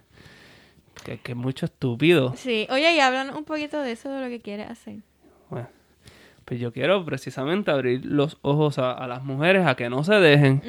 Que, 1.04 1.18
que 1.20 1.32
es 1.32 1.38
mucho 1.38 1.66
estúpido. 1.66 2.34
Sí. 2.36 2.68
Oye, 2.70 2.94
y 2.96 3.00
hablan 3.00 3.36
un 3.36 3.46
poquito 3.46 3.82
de 3.82 3.94
eso, 3.94 4.10
de 4.12 4.22
lo 4.22 4.28
que 4.30 4.42
quieres 4.42 4.70
hacer. 4.70 4.98
Bueno, 5.50 5.68
pues 6.48 6.62
yo 6.62 6.72
quiero 6.72 7.04
precisamente 7.04 7.72
abrir 7.72 8.06
los 8.06 8.38
ojos 8.42 8.80
a, 8.80 8.94
a 8.94 9.06
las 9.06 9.22
mujeres 9.22 9.68
a 9.68 9.76
que 9.76 9.90
no 9.90 10.06
se 10.06 10.14
dejen. 10.16 10.62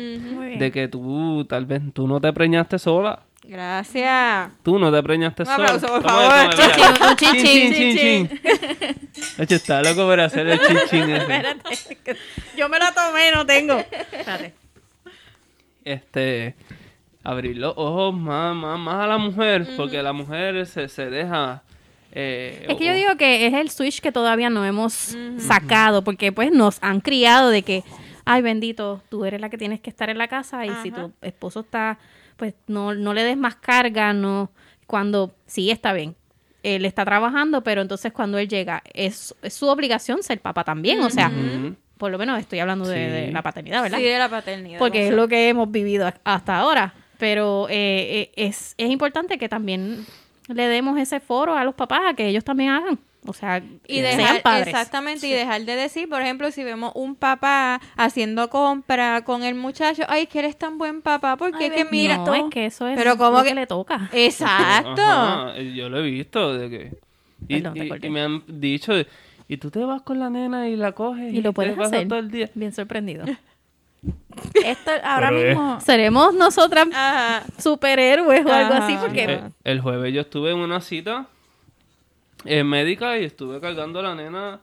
De 0.59 0.73
que 0.73 0.89
tú, 0.89 1.47
tal 1.49 1.67
vez, 1.67 1.81
tú 1.95 2.09
no 2.09 2.21
te 2.21 2.33
preñaste 2.33 2.81
sola. 2.81 3.23
Gracias. 3.45 4.51
Tú 4.65 4.77
no 4.77 4.91
te 4.91 5.01
preñaste 5.05 5.45
Un 5.45 5.47
sola. 5.47 5.65
aplauso, 5.69 5.87
por 5.87 6.03
favor. 6.03 6.51
Un 7.11 7.17
chin, 7.17 7.33
chin, 7.45 7.73
Chin, 7.73 7.97
chin, 8.29 9.47
está 9.49 9.81
loco 9.85 10.05
por 10.05 10.19
hacer 10.19 10.49
el 10.49 10.59
chin, 10.59 10.79
chin 10.91 11.11
ese. 11.11 12.17
Yo 12.57 12.69
me 12.69 12.81
la 12.81 12.93
tomé, 12.93 13.31
no 13.33 13.47
tengo. 13.47 13.79
Espérate. 13.79 14.55
este 15.85 16.57
abrir 17.23 17.57
los 17.57 17.75
ojos 17.77 18.15
más, 18.15 18.57
más, 18.57 18.79
más 18.81 19.05
a 19.05 19.07
la 19.07 19.19
mujer, 19.19 19.65
porque 19.77 20.03
la 20.03 20.13
mujer 20.13 20.67
se, 20.67 20.89
se 20.89 21.09
deja... 21.09 21.63
eh, 22.19 22.67
Es 22.69 22.77
que 22.77 22.85
yo 22.85 22.95
digo 22.95 23.17
que 23.17 23.47
es 23.47 23.55
el 23.55 23.71
switch 23.71 24.01
que 24.01 24.13
todavía 24.13 24.51
no 24.51 24.65
hemos 24.65 25.17
sacado, 25.39 26.03
porque 26.03 26.33
pues 26.33 26.51
nos 26.53 26.79
han 26.83 27.01
criado 27.01 27.51
de 27.51 27.63
que, 27.63 27.85
ay 28.25 28.43
bendito, 28.43 29.03
tú 29.09 29.25
eres 29.25 29.41
la 29.41 29.49
que 29.51 29.59
tienes 29.59 29.81
que 29.81 29.91
estar 29.91 30.11
en 30.11 30.19
la 30.19 30.29
casa 30.29 30.67
y 30.67 30.71
si 30.83 30.91
tu 30.91 31.13
esposo 31.23 31.61
está, 31.61 31.99
pues 32.37 32.55
no, 32.67 32.95
no 32.95 33.15
le 33.15 33.23
des 33.23 33.37
más 33.37 33.57
carga, 33.57 34.13
no, 34.13 34.51
cuando 34.87 35.35
sí 35.47 35.71
está 35.71 35.93
bien. 35.93 36.15
Él 36.65 36.85
está 36.85 37.05
trabajando, 37.05 37.63
pero 37.63 37.83
entonces 37.83 38.13
cuando 38.13 38.37
él 38.37 38.49
llega, 38.49 38.83
es, 38.93 39.35
es 39.43 39.55
su 39.55 39.69
obligación 39.69 40.23
ser 40.25 40.41
papá 40.41 40.65
también, 40.65 41.01
o 41.01 41.09
sea, 41.11 41.31
por 41.97 42.11
lo 42.11 42.19
menos 42.19 42.39
estoy 42.41 42.59
hablando 42.59 42.87
de, 42.87 42.97
Sí. 42.97 43.13
de 43.27 43.33
la 43.33 43.43
paternidad, 43.43 43.83
¿verdad? 43.83 43.99
Sí, 43.99 44.05
de 44.05 44.19
la 44.19 44.29
paternidad. 44.29 44.79
porque 44.79 45.09
es 45.09 45.15
lo 45.15 45.29
que 45.29 45.49
hemos 45.49 45.71
vivido 45.71 46.13
hasta 46.25 46.59
ahora. 46.59 46.95
Pero 47.19 47.67
eh, 47.69 48.31
eh, 48.37 48.47
es, 48.47 48.75
es 48.79 48.91
importante 48.91 49.39
que 49.39 49.49
también 49.49 50.07
le 50.49 50.69
demos 50.69 50.99
ese 50.99 51.21
foro 51.21 51.57
a 51.57 51.65
los 51.65 51.75
papás 51.75 52.01
a 52.09 52.15
que 52.15 52.27
ellos 52.29 52.45
también 52.45 52.71
hagan. 52.71 52.99
O 53.27 53.33
sea, 53.33 53.59
Y 53.87 53.97
sean 54.01 54.17
dejar, 54.17 54.43
padres. 54.43 54.69
exactamente, 54.69 55.27
y 55.27 55.33
dejar 55.33 55.63
de 55.63 55.75
decir, 55.77 56.09
por 56.09 56.23
ejemplo, 56.23 56.51
si 56.51 56.65
vemos 56.65 56.93
un 56.95 57.15
papá 57.15 57.81
haciendo 57.97 58.49
compra 58.49 59.23
con 59.25 59.43
el 59.43 59.55
muchacho, 59.55 60.05
ay, 60.09 60.27
que 60.29 60.39
eres 60.39 60.57
tan 60.57 60.79
buen 60.79 61.03
papá, 61.03 61.37
porque 61.37 61.65
Ay, 61.65 61.67
es 61.67 61.73
que 61.73 61.85
mira, 61.91 62.19
No, 62.19 62.33
es 62.35 62.45
que 62.51 62.67
eso 62.67 62.87
es 62.89 62.97
Pero 62.97 63.19
¿cómo 63.19 63.39
lo 63.39 63.43
que- 63.43 63.51
que 63.51 63.55
le 63.57 63.67
toca. 63.67 64.09
exacto. 64.13 65.03
Ajá, 65.03 65.59
yo 65.59 65.89
lo 65.91 65.99
he 65.99 66.03
visto 66.11 66.55
de 66.55 66.71
que... 66.71 66.93
Y, 67.49 67.61
Perdón, 67.61 67.75
te 67.75 67.85
y- 67.85 67.89
corté. 67.89 68.07
y 68.07 68.11
me 68.11 68.21
han 68.23 68.43
dicho, 68.47 68.93
y 69.49 69.57
tú 69.59 69.71
te 69.71 69.85
vas 69.85 70.01
con 70.03 70.19
la 70.19 70.31
nena 70.31 70.69
y 70.69 70.77
la 70.77 70.93
coges 70.93 71.33
Y 71.35 71.43
lo 71.43 71.51
te 71.51 71.55
puedes 71.55 71.77
pasas 71.77 71.93
hacer. 71.95 72.09
todo 72.09 72.19
el 72.21 72.31
día. 72.31 72.49
Bien 72.55 72.73
sorprendido. 72.73 73.25
Esto 74.65 74.91
ahora 75.03 75.29
Pero 75.31 75.41
es- 75.41 75.49
mismo. 75.57 75.81
Seremos 75.81 76.35
nosotras 76.35 76.87
Ajá. 76.93 77.43
superhéroes 77.59 78.47
o 78.47 78.53
algo 78.53 78.75
Ajá. 78.75 78.85
así, 78.87 78.97
porque 79.01 79.25
Eh, 79.25 79.41
el 79.65 79.81
jueves 79.81 80.13
yo 80.15 80.21
estuve 80.21 80.53
en 80.53 80.59
una 80.59 80.81
cita 80.81 81.27
eh, 82.45 82.63
médica 82.65 83.19
y 83.19 83.25
estuve 83.25 83.61
cargando 83.61 83.99
a 84.01 84.03
la 84.05 84.15
nena 84.15 84.61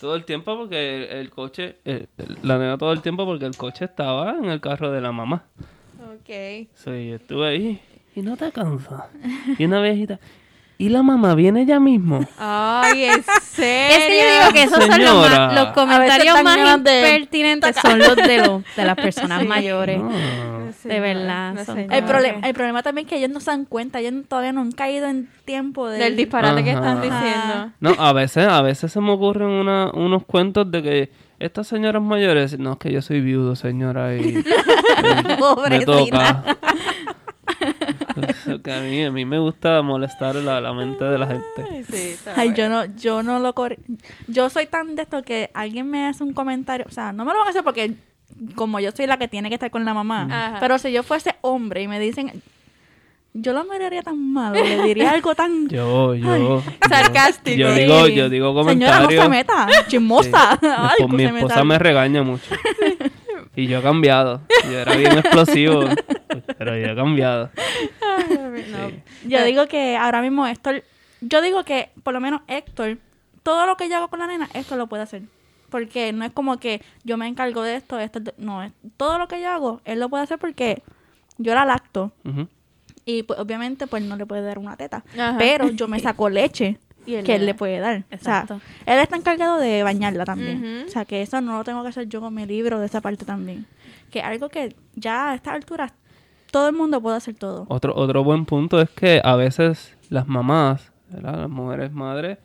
todo 0.00 0.16
el 0.16 0.24
tiempo 0.24 0.56
porque 0.56 0.96
el, 1.04 1.18
el 1.18 1.30
coche, 1.30 1.76
eh, 1.84 2.06
la 2.42 2.58
nena 2.58 2.78
todo 2.78 2.92
el 2.92 3.02
tiempo 3.02 3.24
porque 3.26 3.44
el 3.46 3.56
coche 3.56 3.84
estaba 3.84 4.32
en 4.38 4.46
el 4.46 4.60
carro 4.60 4.90
de 4.90 5.00
la 5.00 5.12
mamá. 5.12 5.44
Ok. 6.14 6.28
Sí, 6.74 7.08
yo 7.08 7.16
estuve 7.16 7.46
ahí 7.48 7.80
y 8.16 8.22
no 8.22 8.36
te 8.36 8.50
cansas. 8.52 9.04
Y 9.58 9.64
una 9.66 9.80
viejita, 9.82 10.18
¿y 10.78 10.88
la 10.88 11.02
mamá 11.02 11.34
viene 11.34 11.64
ya 11.66 11.78
mismo? 11.80 12.20
Ay, 12.38 13.04
en 13.04 13.22
serio. 13.42 13.96
es 13.96 14.06
que 14.06 14.18
yo 14.18 14.40
digo 14.40 14.52
que 14.52 14.62
esos 14.64 14.78
son 14.78 14.88
los, 14.88 14.96
Señora. 14.96 15.46
más- 15.46 15.54
los 15.54 15.66
comentarios 15.72 16.42
más 16.42 16.58
impertinentes 16.76 17.76
son 17.76 17.98
los 17.98 18.16
de, 18.16 18.38
los, 18.38 18.62
de 18.76 18.84
las 18.84 18.96
personas 18.96 19.44
mayores. 19.44 20.00
No. 20.02 20.10
De 20.84 21.00
verdad, 21.00 21.64
son-. 21.64 21.90
El, 21.92 22.04
problema, 22.04 22.46
el 22.46 22.54
problema 22.54 22.82
también 22.82 23.06
es 23.06 23.10
que 23.10 23.16
ellos 23.18 23.30
no 23.30 23.40
se 23.40 23.50
dan 23.50 23.64
cuenta, 23.64 24.00
ellos 24.00 24.14
todavía 24.28 24.52
no 24.52 24.60
han 24.60 24.72
caído 24.72 25.06
en 25.08 25.28
tiempo 25.44 25.88
del, 25.88 26.00
Del 26.00 26.16
disparate 26.16 26.62
que 26.64 26.70
están 26.72 27.00
diciendo. 27.00 27.70
No, 27.80 27.90
a 27.98 28.12
veces, 28.12 28.46
a 28.48 28.60
veces 28.62 28.92
se 28.92 29.00
me 29.00 29.12
ocurren 29.12 29.48
una- 29.48 29.90
unos 29.94 30.24
cuentos 30.24 30.70
de 30.70 30.82
que 30.82 31.10
estas 31.38 31.66
señoras 31.66 32.02
mayores, 32.02 32.58
no 32.58 32.72
es 32.72 32.78
que 32.78 32.92
yo 32.92 33.02
soy 33.02 33.20
viudo, 33.20 33.56
señora, 33.56 34.14
y, 34.16 34.20
y 34.20 34.32
me 35.28 35.36
Pobrecita. 35.36 35.84
toca. 36.42 36.56
A 37.46 38.80
mí, 38.80 39.04
a 39.04 39.10
mí 39.10 39.24
me 39.24 39.38
gusta 39.38 39.82
molestar 39.82 40.36
la, 40.36 40.60
la 40.60 40.72
mente 40.72 41.04
de 41.04 41.18
la 41.18 41.26
gente. 41.26 41.84
Sí, 41.90 42.16
Ay, 42.36 42.52
yo 42.54 42.68
no, 42.68 42.84
yo 42.96 43.22
no 43.22 43.38
lo 43.38 43.54
corri- 43.54 43.78
Yo 44.28 44.48
soy 44.50 44.66
tan 44.66 44.94
de 44.96 45.02
esto 45.02 45.22
que 45.22 45.50
alguien 45.54 45.90
me 45.90 46.06
hace 46.06 46.22
un 46.24 46.32
comentario, 46.32 46.86
o 46.88 46.92
sea, 46.92 47.12
no 47.12 47.24
me 47.24 47.32
lo 47.32 47.38
van 47.38 47.48
a 47.48 47.50
hacer 47.50 47.64
porque 47.64 47.94
como 48.54 48.80
yo 48.80 48.90
soy 48.92 49.06
la 49.06 49.16
que 49.18 49.28
tiene 49.28 49.48
que 49.48 49.54
estar 49.54 49.70
con 49.70 49.84
la 49.84 49.94
mamá, 49.94 50.26
Ajá. 50.30 50.56
pero 50.60 50.78
si 50.78 50.92
yo 50.92 51.02
fuese 51.02 51.34
hombre 51.40 51.82
y 51.82 51.88
me 51.88 52.00
dicen, 52.00 52.42
yo 53.32 53.52
lo 53.52 53.64
miraría 53.64 54.02
tan 54.02 54.32
malo, 54.32 54.54
le 54.54 54.82
diría 54.84 55.10
algo 55.10 55.34
tan... 55.34 55.68
Yo, 55.68 56.14
yo. 56.14 56.62
Sarcástico. 56.88 57.56
Yo 57.56 57.72
digo, 57.74 58.06
yo 58.06 58.28
digo 58.28 58.64
Señora, 58.64 59.00
no 59.00 59.06
comentarios. 59.08 59.22
se 59.24 59.28
meta, 59.28 59.68
chismosa. 59.88 60.58
Sí. 60.96 61.04
Mi 61.08 61.26
pues 61.26 61.36
esposa 61.36 61.64
me 61.64 61.78
regaña 61.78 62.22
mucho. 62.22 62.54
Y 63.56 63.68
yo 63.68 63.78
he 63.78 63.82
cambiado. 63.82 64.40
Yo 64.64 64.78
era 64.80 64.96
bien 64.96 65.12
explosivo. 65.18 65.84
Pero 66.64 66.78
yo 66.78 66.92
he 66.92 66.96
cambiado. 66.96 67.50
No. 68.70 68.88
Sí. 68.88 69.02
Yo 69.28 69.44
digo 69.44 69.66
que 69.66 69.96
ahora 69.96 70.22
mismo 70.22 70.46
Héctor, 70.46 70.84
yo 71.20 71.42
digo 71.42 71.64
que 71.64 71.90
por 72.02 72.14
lo 72.14 72.20
menos 72.20 72.42
Héctor, 72.46 72.98
todo 73.42 73.66
lo 73.66 73.76
que 73.76 73.88
yo 73.88 73.96
hago 73.96 74.08
con 74.08 74.20
la 74.20 74.26
nena, 74.26 74.48
Héctor 74.54 74.78
lo 74.78 74.86
puede 74.86 75.02
hacer. 75.02 75.22
Porque 75.68 76.12
no 76.12 76.24
es 76.24 76.32
como 76.32 76.58
que 76.58 76.80
yo 77.02 77.16
me 77.16 77.26
encargo 77.26 77.62
de 77.62 77.76
esto, 77.76 77.98
esto, 77.98 78.20
no, 78.38 78.62
es, 78.62 78.72
todo 78.96 79.18
lo 79.18 79.28
que 79.28 79.40
yo 79.40 79.50
hago, 79.50 79.80
él 79.84 80.00
lo 80.00 80.08
puede 80.08 80.24
hacer 80.24 80.38
porque 80.38 80.82
yo 81.38 81.54
la 81.54 81.64
lacto. 81.64 82.12
Y 83.04 83.24
pues, 83.24 83.38
obviamente, 83.38 83.86
pues 83.86 84.02
no 84.02 84.16
le 84.16 84.26
puede 84.26 84.42
dar 84.42 84.58
una 84.58 84.76
teta. 84.76 85.04
Ajá. 85.18 85.36
Pero 85.38 85.68
yo 85.70 85.88
me 85.88 86.00
saco 86.00 86.28
leche 86.30 86.78
Y 87.06 87.14
él 87.16 87.24
que 87.24 87.32
le 87.32 87.38
él 87.38 87.46
le 87.46 87.54
puede 87.54 87.80
dar. 87.80 88.04
Exacto. 88.10 88.54
O 88.54 88.60
sea, 88.60 88.94
él 88.94 89.00
está 89.00 89.16
encargado 89.16 89.58
de 89.58 89.82
bañarla 89.82 90.24
también. 90.24 90.84
O 90.86 90.90
sea, 90.90 91.04
que 91.04 91.22
eso 91.22 91.40
no 91.40 91.58
lo 91.58 91.64
tengo 91.64 91.82
que 91.82 91.88
hacer 91.88 92.08
yo 92.08 92.20
con 92.20 92.34
mi 92.34 92.46
libro 92.46 92.80
de 92.80 92.86
esa 92.86 93.00
parte 93.00 93.24
también. 93.24 93.66
Que 94.10 94.22
algo 94.22 94.48
que 94.48 94.74
ya 94.94 95.30
a 95.30 95.34
estas 95.34 95.54
alturas 95.54 95.92
todo 96.54 96.68
el 96.68 96.74
mundo 96.76 97.00
puede 97.00 97.16
hacer 97.16 97.34
todo. 97.34 97.66
Otro, 97.68 97.92
otro 97.96 98.22
buen 98.22 98.44
punto 98.44 98.80
es 98.80 98.88
que 98.90 99.20
a 99.24 99.34
veces 99.34 99.96
las 100.08 100.28
mamás, 100.28 100.92
¿verdad? 101.10 101.36
las 101.40 101.50
mujeres 101.50 101.90
madres, 101.92 102.38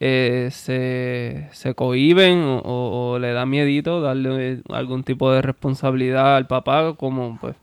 eh, 0.00 0.48
se, 0.50 1.48
se 1.52 1.74
cohiben 1.74 2.38
o, 2.42 2.58
o- 2.58 3.12
o 3.12 3.18
le 3.20 3.32
da 3.32 3.46
miedito 3.46 4.00
darle 4.00 4.60
algún 4.70 5.04
tipo 5.04 5.30
de 5.30 5.40
responsabilidad 5.42 6.36
al 6.36 6.46
papá 6.48 6.94
como 6.94 7.38
pues 7.40 7.54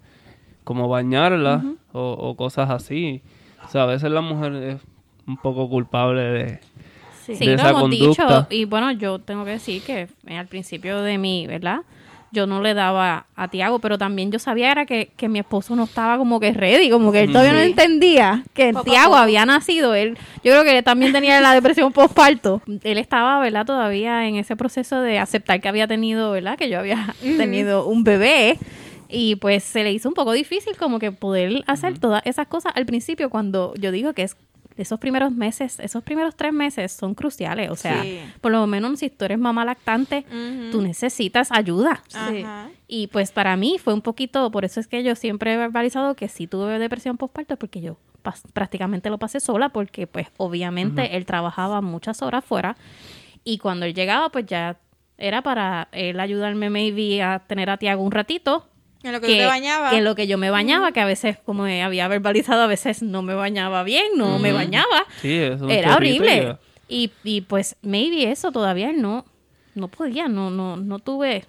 como 0.63 0.87
bañarla 0.87 1.63
o, 1.91 2.11
o 2.19 2.35
cosas 2.37 2.69
así. 2.69 3.21
O 3.65 3.67
sea, 3.67 3.83
a 3.83 3.85
veces 3.85 4.09
la 4.11 4.21
mujer 4.21 4.53
es 4.55 4.81
un 5.27 5.37
poco 5.37 5.69
culpable 5.69 6.21
de... 6.21 6.59
Sí. 7.25 7.35
Sí, 7.35 7.45
de 7.45 7.51
lo 7.51 7.57
esa 7.57 7.69
hemos 7.71 7.81
conducta. 7.81 8.23
dicho. 8.27 8.47
Y 8.49 8.65
bueno, 8.65 8.91
yo 8.93 9.19
tengo 9.19 9.43
que 9.45 9.51
decir 9.51 9.83
que 9.83 10.07
eh, 10.27 10.37
al 10.37 10.47
principio 10.47 11.01
de 11.01 11.17
mi, 11.17 11.47
¿verdad? 11.47 11.79
Yo 12.35 12.45
no 12.47 12.61
le 12.61 12.73
daba 12.73 13.27
a 13.35 13.47
Tiago, 13.47 13.79
pero 13.79 13.97
también 13.97 14.29
yo 14.29 14.39
sabía 14.39 14.69
era 14.69 14.85
que, 14.85 15.11
que 15.15 15.29
mi 15.29 15.39
esposo 15.39 15.73
no 15.75 15.85
estaba 15.85 16.17
como 16.17 16.41
que 16.41 16.51
ready, 16.51 16.89
como 16.89 17.13
que 17.13 17.21
él 17.21 17.31
todavía 17.31 17.53
no 17.53 17.59
entendía 17.59 18.43
que 18.53 18.73
Tiago 18.83 19.15
había 19.15 19.45
nacido. 19.45 19.95
Él, 19.95 20.17
yo 20.43 20.51
creo 20.51 20.63
que 20.65 20.77
él 20.77 20.83
también 20.83 21.13
tenía 21.13 21.39
la 21.39 21.53
depresión 21.53 21.91
postparto. 21.93 22.61
Él 22.83 22.97
estaba, 22.97 23.39
¿verdad? 23.39 23.65
Todavía 23.65 24.27
en 24.27 24.35
ese 24.35 24.57
proceso 24.57 24.99
de 24.99 25.17
aceptar 25.17 25.61
que 25.61 25.69
había 25.69 25.87
tenido, 25.87 26.31
¿verdad? 26.31 26.57
Que 26.57 26.69
yo 26.69 26.79
había 26.79 27.15
tenido 27.21 27.87
un 27.87 28.03
bebé. 28.03 28.59
Y 29.07 29.37
pues 29.37 29.63
se 29.63 29.83
le 29.83 29.93
hizo 29.93 30.09
un 30.09 30.15
poco 30.15 30.33
difícil 30.33 30.75
como 30.75 30.99
que 30.99 31.13
poder 31.13 31.63
hacer 31.67 31.99
todas 31.99 32.21
esas 32.25 32.47
cosas 32.47 32.73
al 32.75 32.85
principio 32.85 33.29
cuando 33.29 33.73
yo 33.79 33.91
digo 33.91 34.13
que 34.13 34.23
es 34.23 34.35
esos 34.77 34.99
primeros 34.99 35.31
meses, 35.31 35.79
esos 35.79 36.03
primeros 36.03 36.35
tres 36.35 36.51
meses 36.53 36.91
son 36.91 37.15
cruciales. 37.15 37.69
O 37.69 37.75
sea, 37.75 38.01
Sí. 38.03 38.19
por 38.41 38.51
lo 38.51 38.65
menos 38.67 38.99
si 38.99 39.09
tú 39.09 39.25
eres 39.25 39.39
mamá 39.39 39.63
lactante, 39.65 40.25
tú 40.71 40.81
necesitas 40.81 41.51
ayuda. 41.51 42.03
Sí. 42.07 42.45
Y 42.87 43.07
pues 43.07 43.31
para 43.31 43.55
mí 43.57 43.77
fue 43.83 43.93
un 43.93 44.01
poquito, 44.01 44.51
por 44.51 44.65
eso 44.65 44.79
es 44.79 44.87
que 44.87 45.03
yo 45.03 45.15
siempre 45.15 45.53
he 45.53 45.57
verbalizado 45.57 46.15
que 46.15 46.27
sí 46.27 46.47
tuve 46.47 46.77
depresión 46.79 47.17
postparto, 47.17 47.57
porque 47.57 47.81
yo 47.81 47.97
prácticamente 48.53 49.09
lo 49.09 49.17
pasé 49.17 49.39
sola, 49.39 49.69
porque 49.69 50.07
pues 50.07 50.27
obviamente 50.37 51.15
él 51.15 51.25
trabajaba 51.25 51.81
muchas 51.81 52.21
horas 52.21 52.43
fuera 52.43 52.75
y 53.43 53.59
cuando 53.59 53.85
él 53.85 53.93
llegaba 53.93 54.29
pues 54.29 54.45
ya 54.47 54.77
era 55.17 55.41
para 55.43 55.87
él 55.91 56.19
ayudarme 56.19 56.69
maybe 56.69 57.21
a 57.23 57.39
tener 57.39 57.69
a 57.69 57.77
Tiago 57.77 58.03
un 58.03 58.11
ratito. 58.11 58.67
En 59.05 59.11
lo 59.13 59.21
que, 59.21 59.27
tú 59.27 59.33
te 59.33 59.45
bañabas. 59.45 59.91
que 59.91 59.97
en 59.99 60.03
lo 60.03 60.15
que 60.15 60.27
yo 60.27 60.37
me 60.37 60.49
bañaba, 60.49 60.91
que 60.91 60.99
a 60.99 61.05
veces, 61.05 61.37
como 61.45 61.63
había 61.65 62.07
verbalizado, 62.07 62.61
a 62.63 62.67
veces 62.67 63.01
no 63.03 63.21
me 63.21 63.33
bañaba 63.35 63.83
bien, 63.83 64.05
no 64.15 64.39
me 64.39 64.51
bañaba. 64.51 65.05
Sí, 65.21 65.33
es 65.33 65.61
un 65.61 65.69
Era 65.71 65.95
horrible. 65.95 66.57
Y, 66.87 67.11
y 67.23 67.41
pues 67.41 67.75
maybe 67.81 68.31
eso 68.31 68.51
todavía 68.51 68.89
él 68.89 69.01
no, 69.01 69.25
no 69.75 69.87
podía, 69.87 70.27
no, 70.27 70.49
no, 70.51 70.75
no 70.77 70.99
tuve 70.99 71.45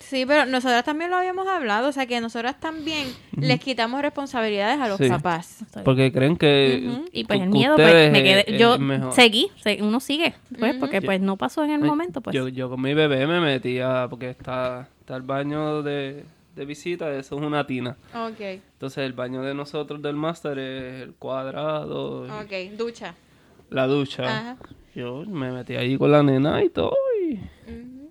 Sí, 0.00 0.26
pero 0.26 0.44
nosotras 0.44 0.84
también 0.84 1.10
lo 1.10 1.16
habíamos 1.16 1.46
hablado, 1.48 1.88
o 1.88 1.92
sea 1.92 2.04
que 2.04 2.20
nosotras 2.20 2.60
también 2.60 3.08
les 3.38 3.58
quitamos 3.58 4.02
responsabilidades 4.02 4.78
a 4.78 4.86
los 4.86 4.98
Sí. 4.98 5.08
papás. 5.08 5.64
Porque 5.82 6.12
creen 6.12 6.36
que... 6.36 6.86
Y 7.10 7.24
pues 7.24 7.38
que 7.38 7.44
el 7.44 7.50
miedo, 7.50 7.76
pues 7.76 8.12
me 8.12 8.22
quedé, 8.22 8.58
yo 8.58 8.76
seguí, 9.12 9.50
se- 9.62 9.82
uno 9.82 10.00
sigue, 10.00 10.34
pues, 10.58 10.74
porque 10.76 11.00
pues 11.00 11.22
no 11.22 11.36
pasó 11.38 11.64
en 11.64 11.70
el 11.70 11.80
momento, 11.80 12.20
pues. 12.20 12.36
Yo, 12.36 12.48
yo 12.48 12.68
con 12.68 12.82
mi 12.82 12.92
bebé 12.92 13.26
me 13.26 13.40
metía, 13.40 14.06
porque 14.10 14.28
está, 14.28 14.88
está 15.00 15.16
el 15.16 15.22
baño 15.22 15.82
de, 15.82 16.24
de 16.54 16.64
visita, 16.64 17.10
eso 17.16 17.36
es 17.36 17.42
una 17.42 17.66
tina. 17.66 17.96
Ok, 18.14 18.40
Entonces 18.40 18.98
el 18.98 19.12
baño 19.12 19.42
de 19.42 19.54
nosotros 19.54 20.00
del 20.02 20.16
máster 20.16 20.58
es 20.58 21.02
el 21.02 21.14
cuadrado, 21.14 22.26
y 22.26 22.30
ok, 22.30 22.76
ducha. 22.78 23.14
la 23.70 23.86
ducha. 23.86 24.24
Ajá. 24.24 24.56
Yo 24.94 25.24
me 25.26 25.50
metí 25.50 25.74
ahí 25.76 25.98
con 25.98 26.12
la 26.12 26.22
nena 26.22 26.62
y 26.62 26.68
todo. 26.70 26.94
y 27.28 27.40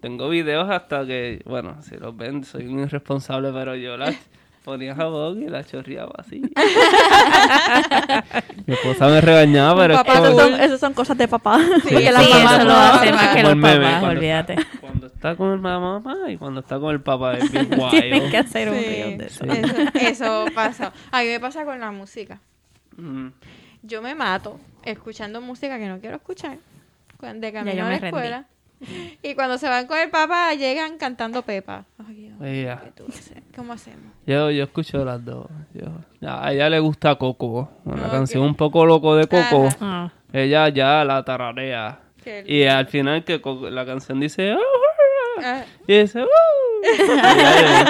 Tengo 0.01 0.27
videos 0.29 0.69
hasta 0.69 1.05
que, 1.05 1.41
bueno, 1.45 1.81
si 1.81 1.95
los 1.97 2.15
ven, 2.17 2.43
soy 2.43 2.67
un 2.67 2.79
irresponsable, 2.79 3.51
pero 3.53 3.75
yo 3.75 3.95
la 3.95 4.13
ponía 4.63 4.95
jabón 4.95 5.43
y 5.43 5.47
la 5.49 5.63
chorreaba 5.63 6.13
así. 6.17 6.41
Mi 8.65 8.73
esposa 8.73 9.07
me 9.07 9.21
regañaba, 9.21 9.81
pero 9.81 9.93
es 9.95 9.99
papá, 9.99 10.13
como- 10.19 10.29
Esas 10.29 10.41
son, 10.51 10.61
esas 10.61 10.79
son 10.79 10.93
cosas 10.93 11.17
de 11.17 11.27
papá. 11.27 11.59
Sí, 11.83 11.89
que 11.89 11.97
sí, 11.97 12.03
las 12.11 12.25
Sí, 12.25 12.33
mamás 12.33 12.53
eso 12.53 12.59
no 12.59 12.65
lo 12.65 12.73
hace 12.77 12.97
hacen. 13.09 13.15
más 13.15 13.35
que 13.35 13.43
los 13.43 13.51
el 13.53 13.61
papás, 13.61 13.79
cuando- 13.99 14.07
olvídate. 14.07 14.55
Cuando 14.79 15.07
está 15.07 15.35
con 15.35 15.63
la 15.63 15.79
mamá 15.79 16.15
y 16.29 16.37
cuando 16.37 16.59
está 16.61 16.79
con 16.79 16.91
el 16.91 17.01
papá 17.01 17.33
es 17.37 17.51
bien 17.51 17.69
guay. 17.75 17.91
Tienen 18.01 18.31
que 18.31 18.37
hacer 18.37 18.69
un 18.69 18.75
Sí, 18.77 18.85
reel 18.85 19.17
de 19.17 19.25
eso. 19.25 19.45
Eso, 19.45 19.75
eso 19.95 20.45
pasa. 20.55 20.93
A 21.11 21.21
mí 21.21 21.27
me 21.27 21.39
pasa 21.39 21.65
con 21.65 21.79
la 21.79 21.91
música. 21.91 22.39
Mm. 22.97 23.27
Yo 23.83 24.01
me 24.01 24.15
mato 24.15 24.59
escuchando 24.83 25.41
música 25.41 25.77
que 25.77 25.87
no 25.87 25.99
quiero 25.99 26.15
escuchar 26.17 26.57
de 27.21 27.47
yo 27.47 27.53
camino 27.53 27.85
a 27.85 27.89
la 27.89 27.99
rendí. 27.99 28.05
escuela. 28.07 28.45
Y 29.21 29.33
cuando 29.35 29.57
se 29.57 29.69
van 29.69 29.87
con 29.87 29.97
el 29.97 30.09
papá, 30.09 30.53
llegan 30.55 30.97
cantando 30.97 31.41
Pepa. 31.41 31.85
Ay, 32.05 32.15
Dios, 32.15 32.33
Ella. 32.41 32.81
¿Cómo 33.55 33.73
hacemos? 33.73 34.11
Yo, 34.25 34.49
yo 34.51 34.63
escucho 34.63 35.03
las 35.05 35.23
dos. 35.23 35.47
Yo, 35.73 35.85
a 36.27 36.51
ella 36.53 36.69
le 36.69 36.79
gusta 36.79 37.15
Coco, 37.15 37.69
una 37.85 38.09
canción 38.09 38.43
un 38.43 38.55
poco 38.55 38.85
loco 38.85 39.15
de 39.15 39.27
Coco. 39.27 39.67
Ajá. 39.67 39.77
Ah, 39.81 40.11
Ella 40.31 40.69
ya 40.69 41.03
la 41.03 41.23
tararea. 41.23 41.99
Qué 42.23 42.43
Y 42.47 42.63
al 42.63 42.87
final 42.87 43.23
que 43.23 43.41
Coco- 43.41 43.69
la 43.69 43.85
canción 43.85 44.19
dice... 44.19 44.53
"Ah", 44.53 44.57
Ah, 45.43 45.63
Y 45.87 45.97
dice... 45.99 46.21
Y 46.21 47.07
ya, 47.07 47.85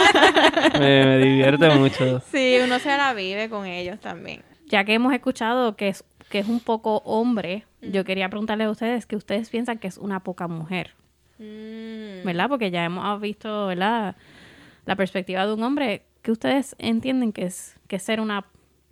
me, 0.79 1.05
me 1.05 1.17
divierte 1.19 1.69
mucho. 1.71 2.19
sí, 2.31 2.57
uno 2.63 2.79
se 2.79 2.95
la 2.95 3.13
vive 3.13 3.49
con 3.49 3.65
ellos 3.65 3.99
también. 3.99 4.41
ya 4.67 4.83
que 4.85 4.93
hemos 4.93 5.13
escuchado 5.13 5.75
que 5.75 5.89
es, 5.89 6.03
que 6.29 6.39
es 6.39 6.47
un 6.47 6.59
poco 6.59 6.97
hombre, 7.05 7.65
yo 7.81 8.05
quería 8.05 8.29
preguntarle 8.29 8.63
a 8.65 8.69
ustedes 8.69 9.05
que 9.05 9.15
ustedes 9.15 9.49
piensan 9.49 9.77
que 9.77 9.87
es 9.87 9.97
una 9.97 10.19
poca 10.21 10.47
mujer, 10.47 10.91
Mm. 11.39 12.23
¿verdad? 12.25 12.47
Porque 12.47 12.69
ya 12.71 12.85
hemos 12.85 13.19
visto, 13.19 13.67
¿verdad? 13.67 14.15
La 14.85 14.95
perspectiva 14.95 15.45
de 15.45 15.53
un 15.53 15.63
hombre. 15.63 16.03
que 16.21 16.31
ustedes 16.31 16.75
entienden 16.79 17.33
que 17.33 17.43
es, 17.43 17.75
que 17.87 17.97
es 17.97 18.03
ser 18.03 18.21
una 18.21 18.45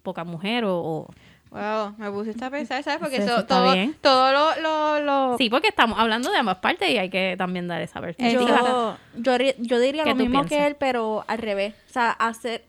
poca 0.04 0.24
mujer 0.26 0.66
o, 0.66 0.76
o- 0.78 1.08
Wow, 1.52 1.96
me 1.98 2.10
pusiste 2.12 2.44
a 2.46 2.50
pensar, 2.50 2.82
¿sabes? 2.84 3.00
Porque 3.00 3.18
Eso 3.18 3.46
todo, 3.46 3.74
bien. 3.74 3.94
todo 4.02 4.32
lo, 4.32 4.62
lo, 4.62 5.00
lo- 5.02 5.38
Sí, 5.38 5.50
porque 5.50 5.68
estamos 5.70 6.00
hablando 6.00 6.32
de 6.32 6.38
ambas 6.38 6.58
partes 6.58 6.90
y 6.90 6.98
hay 6.98 7.10
que 7.10 7.36
también 7.38 7.68
dar 7.68 7.82
esa 7.82 8.00
perspectiva. 8.02 8.62
Yo, 8.62 8.98
yo, 9.18 9.38
yo 9.60 9.80
diría 9.80 10.04
¿Qué 10.06 10.10
lo 10.12 10.16
mismo 10.16 10.40
piensas? 10.40 10.50
que 10.50 10.68
él, 10.68 10.76
pero 10.80 11.26
al 11.28 11.38
revés. 11.40 11.74
O 11.90 11.92
sea, 11.94 12.12
hacer, 12.12 12.64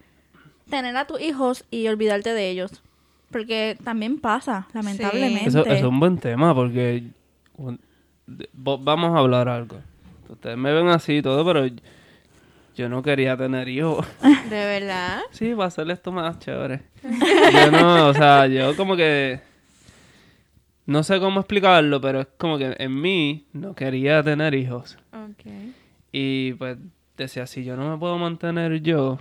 tener 0.69 0.97
a 0.97 1.07
tus 1.07 1.21
hijos 1.21 1.65
y 1.71 1.87
olvidarte 1.89 2.35
de 2.35 2.51
ellos. 2.51 2.83
Porque 3.31 3.77
también 3.85 4.19
pasa, 4.21 4.67
lamentablemente. 4.75 5.49
Eso, 5.49 5.61
eso 5.65 5.73
es 5.73 5.83
un 5.85 6.01
buen 6.01 6.19
tema 6.19 6.53
porque 6.55 7.05
vamos 8.53 9.15
a 9.17 9.19
hablar 9.19 9.49
algo. 9.49 9.77
Ustedes 10.29 10.57
me 10.57 10.73
ven 10.73 10.89
así 10.89 11.19
y 11.19 11.23
todo, 11.23 11.45
pero 11.45 11.67
yo 12.75 12.89
no 12.89 13.03
quería 13.03 13.37
tener 13.37 13.69
hijos. 13.69 14.07
de 14.23 14.51
verdad. 14.51 15.21
Sí, 15.31 15.53
va 15.55 15.65
a 15.65 15.69
hacer 15.69 15.91
esto 15.91 16.13
más 16.13 16.39
chévere. 16.39 16.83
Yo 17.03 17.71
no, 17.71 18.09
o 18.09 18.15
sea, 18.15 18.47
yo 18.47 18.77
como 18.77 18.95
que 18.97 19.41
no 20.87 21.03
sé 21.03 21.19
cómo 21.19 21.41
explicarlo, 21.41 22.01
pero 22.01 22.21
es 22.21 22.29
como 22.39 22.59
que 22.59 22.77
en 22.79 23.01
mí 23.01 23.47
no 23.53 23.75
quería 23.75 24.23
tener 24.23 24.55
hijos. 24.55 24.99
Ok. 25.13 25.51
Y 26.13 26.53
pues 26.55 26.79
decía, 27.17 27.47
si 27.47 27.65
yo 27.65 27.77
no 27.77 27.91
me 27.91 27.99
puedo 27.99 28.19
mantener 28.19 28.83
yo, 28.83 29.19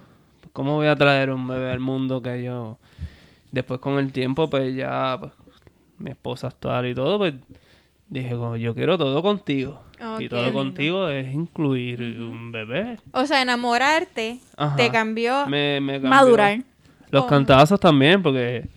¿cómo 0.53 0.75
voy 0.75 0.87
a 0.87 0.95
traer 0.95 1.31
un 1.31 1.47
bebé 1.47 1.71
al 1.71 1.79
mundo 1.79 2.21
que 2.21 2.43
yo... 2.43 2.77
Después 3.51 3.81
con 3.81 3.99
el 3.99 4.13
tiempo, 4.13 4.49
pues 4.49 4.73
ya, 4.73 5.17
pues, 5.19 5.33
mi 5.97 6.11
esposa 6.11 6.47
actual 6.47 6.87
y 6.87 6.95
todo, 6.95 7.17
pues 7.17 7.33
dije, 8.07 8.35
como, 8.35 8.55
yo 8.55 8.73
quiero 8.73 8.97
todo 8.97 9.21
contigo. 9.21 9.81
Y 10.19 10.29
todo 10.29 10.51
contigo 10.53 11.07
es 11.09 11.33
incluir 11.33 12.01
un 12.19 12.51
bebé. 12.51 12.97
O 13.13 13.25
sea, 13.25 13.41
enamorarte 13.41 14.39
Ajá. 14.57 14.75
te 14.75 14.89
cambió. 14.91 15.45
Me, 15.47 15.79
me 15.81 15.93
cambió. 15.93 16.09
Madurar. 16.09 16.59
Los 17.09 17.23
Oh. 17.23 17.27
cantazos 17.27 17.79
también, 17.79 18.23
porque 18.23 18.67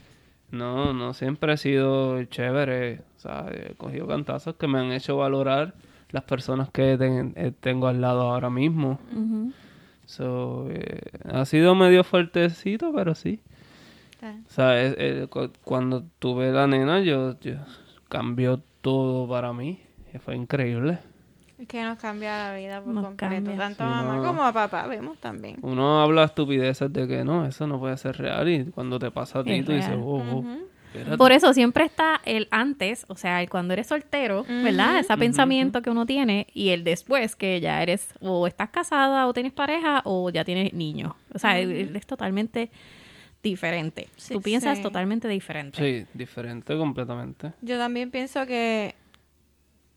no, 0.51 0.93
no 0.93 1.15
siempre 1.15 1.53
he 1.55 1.57
sido 1.57 2.23
chévere. 2.25 3.01
O 3.17 3.21
sea, 3.21 3.47
he 3.53 3.75
cogido 3.75 4.07
cantazos 4.07 4.57
que 4.57 4.67
me 4.67 4.79
han 4.81 4.93
hecho 4.93 5.17
valorar 5.17 5.75
las 6.11 6.25
personas 6.25 6.69
que 6.71 6.97
ten- 6.99 7.33
eh, 7.37 7.53
tengo 7.59 7.87
al 7.89 8.01
lado 8.01 8.23
ahora 8.23 8.51
mismo. 8.51 8.99
Ujú. 9.13 9.53
So, 10.07 10.67
eh, 10.71 11.01
ha 11.33 11.45
sido 11.45 11.75
medio 11.75 12.05
fuertecito, 12.05 12.93
pero 12.95 13.15
sí. 13.15 13.41
O 14.23 14.51
sea, 14.51 14.81
es- 14.83 15.29
cuando 15.65 16.05
tuve 16.19 16.51
la 16.53 16.67
nena, 16.67 17.01
yo, 17.01 17.39
yo 17.41 17.55
cambió 18.09 18.61
todo 18.81 19.29
para 19.29 19.53
mí. 19.53 19.81
Fue 20.25 20.37
increíble. 20.37 20.99
Es 21.59 21.69
que 21.69 21.83
nos 21.83 21.99
cambia 21.99 22.49
la 22.51 22.57
vida 22.57 22.81
por 22.83 22.93
Nos 22.95 23.05
completo. 23.05 23.35
cambia. 23.35 23.57
Tanto 23.57 23.85
a 23.85 23.89
mamá 23.89 24.17
no. 24.17 24.25
como 24.25 24.43
a 24.45 24.53
papá, 24.53 24.87
vemos 24.87 25.19
también. 25.19 25.57
Uno 25.63 26.01
habla 26.03 26.25
estupideces 26.25 26.93
de 26.93 27.07
que 27.07 27.25
no, 27.25 27.47
eso 27.47 27.67
no 27.67 27.79
puede 27.79 27.97
ser 27.97 28.17
real. 28.17 28.49
Y 28.49 28.65
cuando 28.67 28.99
te 28.99 29.11
pasa 29.11 29.39
a 29.41 29.45
ti, 29.45 29.53
Es 29.53 29.65
tú 29.65 29.73
dices, 29.73 29.95
oh, 29.97 30.17
oh. 30.19 30.45
Por 31.19 31.33
eso 31.33 31.53
siempre 31.53 31.85
está 31.85 32.21
el 32.25 32.47
antes, 32.53 33.05
o 33.09 33.17
sea, 33.17 33.43
el 33.43 33.51
cuando 33.51 33.73
eres 33.73 33.89
soltero, 33.89 34.45
¿verdad? 34.49 35.01
Ese 35.01 35.17
pensamiento 35.17 35.83
que 35.83 35.91
uno 35.91 36.07
tiene 36.07 36.47
y 36.55 36.69
el 36.69 36.85
después, 36.85 37.35
que 37.35 37.61
ya 37.61 37.83
eres 37.83 38.15
o 38.21 38.47
estás 38.47 38.71
casada 38.71 39.27
o 39.27 39.33
tienes 39.33 39.53
pareja 39.53 40.03
o 40.05 40.31
ya 40.31 40.45
tienes 40.45 40.73
niños. 40.73 41.13
O 41.35 41.39
sea, 41.41 41.59
es 41.59 42.07
totalmente 42.07 42.71
diferente. 43.43 44.09
Tú 44.31 44.41
piensas 44.41 44.77
Sí. 44.79 44.83
totalmente 44.85 45.27
diferente. 45.29 45.79
Sí, 45.79 46.07
diferente 46.15 46.77
completamente. 46.77 47.53
Yo 47.61 47.77
también 47.77 48.11
pienso 48.13 48.47
que 48.47 48.95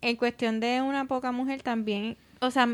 en 0.01 0.15
cuestión 0.15 0.59
de 0.59 0.81
una 0.81 1.05
poca 1.05 1.31
mujer 1.31 1.61
también, 1.61 2.17
o 2.39 2.51
sea, 2.51 2.67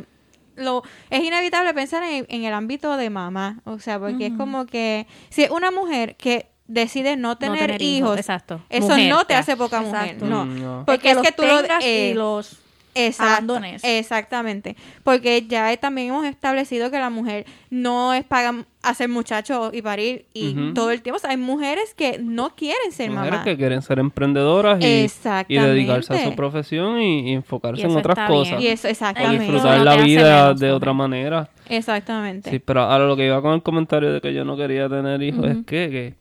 lo 0.55 0.83
es 1.09 1.23
inevitable 1.23 1.73
pensar 1.73 2.03
en, 2.03 2.25
en 2.29 2.43
el 2.43 2.53
ámbito 2.53 2.97
de 2.97 3.09
mamá, 3.09 3.61
o 3.65 3.79
sea, 3.79 3.99
porque 3.99 4.27
es 4.27 4.33
como 4.33 4.65
que 4.65 5.07
si 5.29 5.43
es 5.43 5.49
una 5.49 5.71
mujer 5.71 6.15
que 6.15 6.47
decide 6.67 7.17
no 7.17 7.37
tener, 7.37 7.59
tener 7.59 7.81
hijos, 7.81 7.97
hijos, 7.97 8.17
exacto. 8.17 8.61
eso 8.69 8.89
Mujer, 8.89 9.09
no 9.09 9.25
te 9.25 9.35
hace 9.35 9.57
poca 9.57 9.81
mujer, 9.81 10.21
no. 10.21 10.45
Mm, 10.45 10.61
no. 10.61 10.83
Porque 10.85 11.01
que 11.01 11.09
es 11.09 11.15
los 11.15 11.25
que 11.25 11.31
tú 11.31 11.43
lo 11.43 11.61
tengas 11.61 11.83
eh, 11.83 12.11
y 12.11 12.13
los 12.13 12.62
Exacto, 12.95 13.53
abandones. 13.53 13.83
Exactamente. 13.83 14.75
Porque 15.03 15.45
ya 15.47 15.75
también 15.77 16.09
hemos 16.09 16.25
establecido 16.25 16.91
que 16.91 16.99
la 16.99 17.09
mujer 17.09 17.45
no 17.69 18.13
es 18.13 18.23
para 18.23 18.65
hacer 18.81 19.09
muchachos 19.09 19.71
y 19.73 19.81
parir 19.81 20.25
y 20.33 20.73
todo 20.73 20.91
el 20.91 21.01
tiempo. 21.01 21.17
O 21.17 21.19
sea, 21.19 21.31
hay 21.31 21.37
mujeres 21.37 21.93
que 21.95 22.19
no 22.19 22.55
quieren 22.55 22.91
ser 22.91 23.09
Mujeres 23.09 23.31
mamá. 23.31 23.43
que 23.43 23.57
quieren 23.57 23.81
ser 23.81 23.99
emprendedoras 23.99 24.79
y, 24.79 25.07
dedicarse 25.47 26.13
a 26.13 26.23
su 26.25 26.35
profesión 26.35 27.01
y, 27.01 27.31
y 27.31 27.33
enfocarse 27.33 27.81
Y 27.81 27.85
en 27.85 27.97
otras 27.97 28.27
cosas. 28.27 28.57
bien. 28.57 28.69
Y 28.69 28.73
eso, 28.73 28.87
O 28.87 28.91
exactamente. 28.91 29.43
disfrutar 29.43 29.77
no 29.79 29.83
la 29.85 29.95
vida 29.97 30.43
menos 30.43 30.59
de 30.59 30.71
otra 30.71 30.93
manera. 30.93 31.49
Exactamente. 31.69 32.49
Sí, 32.49 32.59
pero 32.59 32.81
ahora 32.81 33.05
lo 33.05 33.15
que 33.15 33.25
iba 33.25 33.41
con 33.41 33.53
el 33.53 33.63
comentario 33.63 34.11
de 34.11 34.21
que 34.21 34.33
yo 34.33 34.45
no 34.45 34.57
quería 34.57 34.89
tener 34.89 35.21
hijos 35.23 35.45
es 35.45 35.57
que, 35.65 35.89
que, 35.89 36.13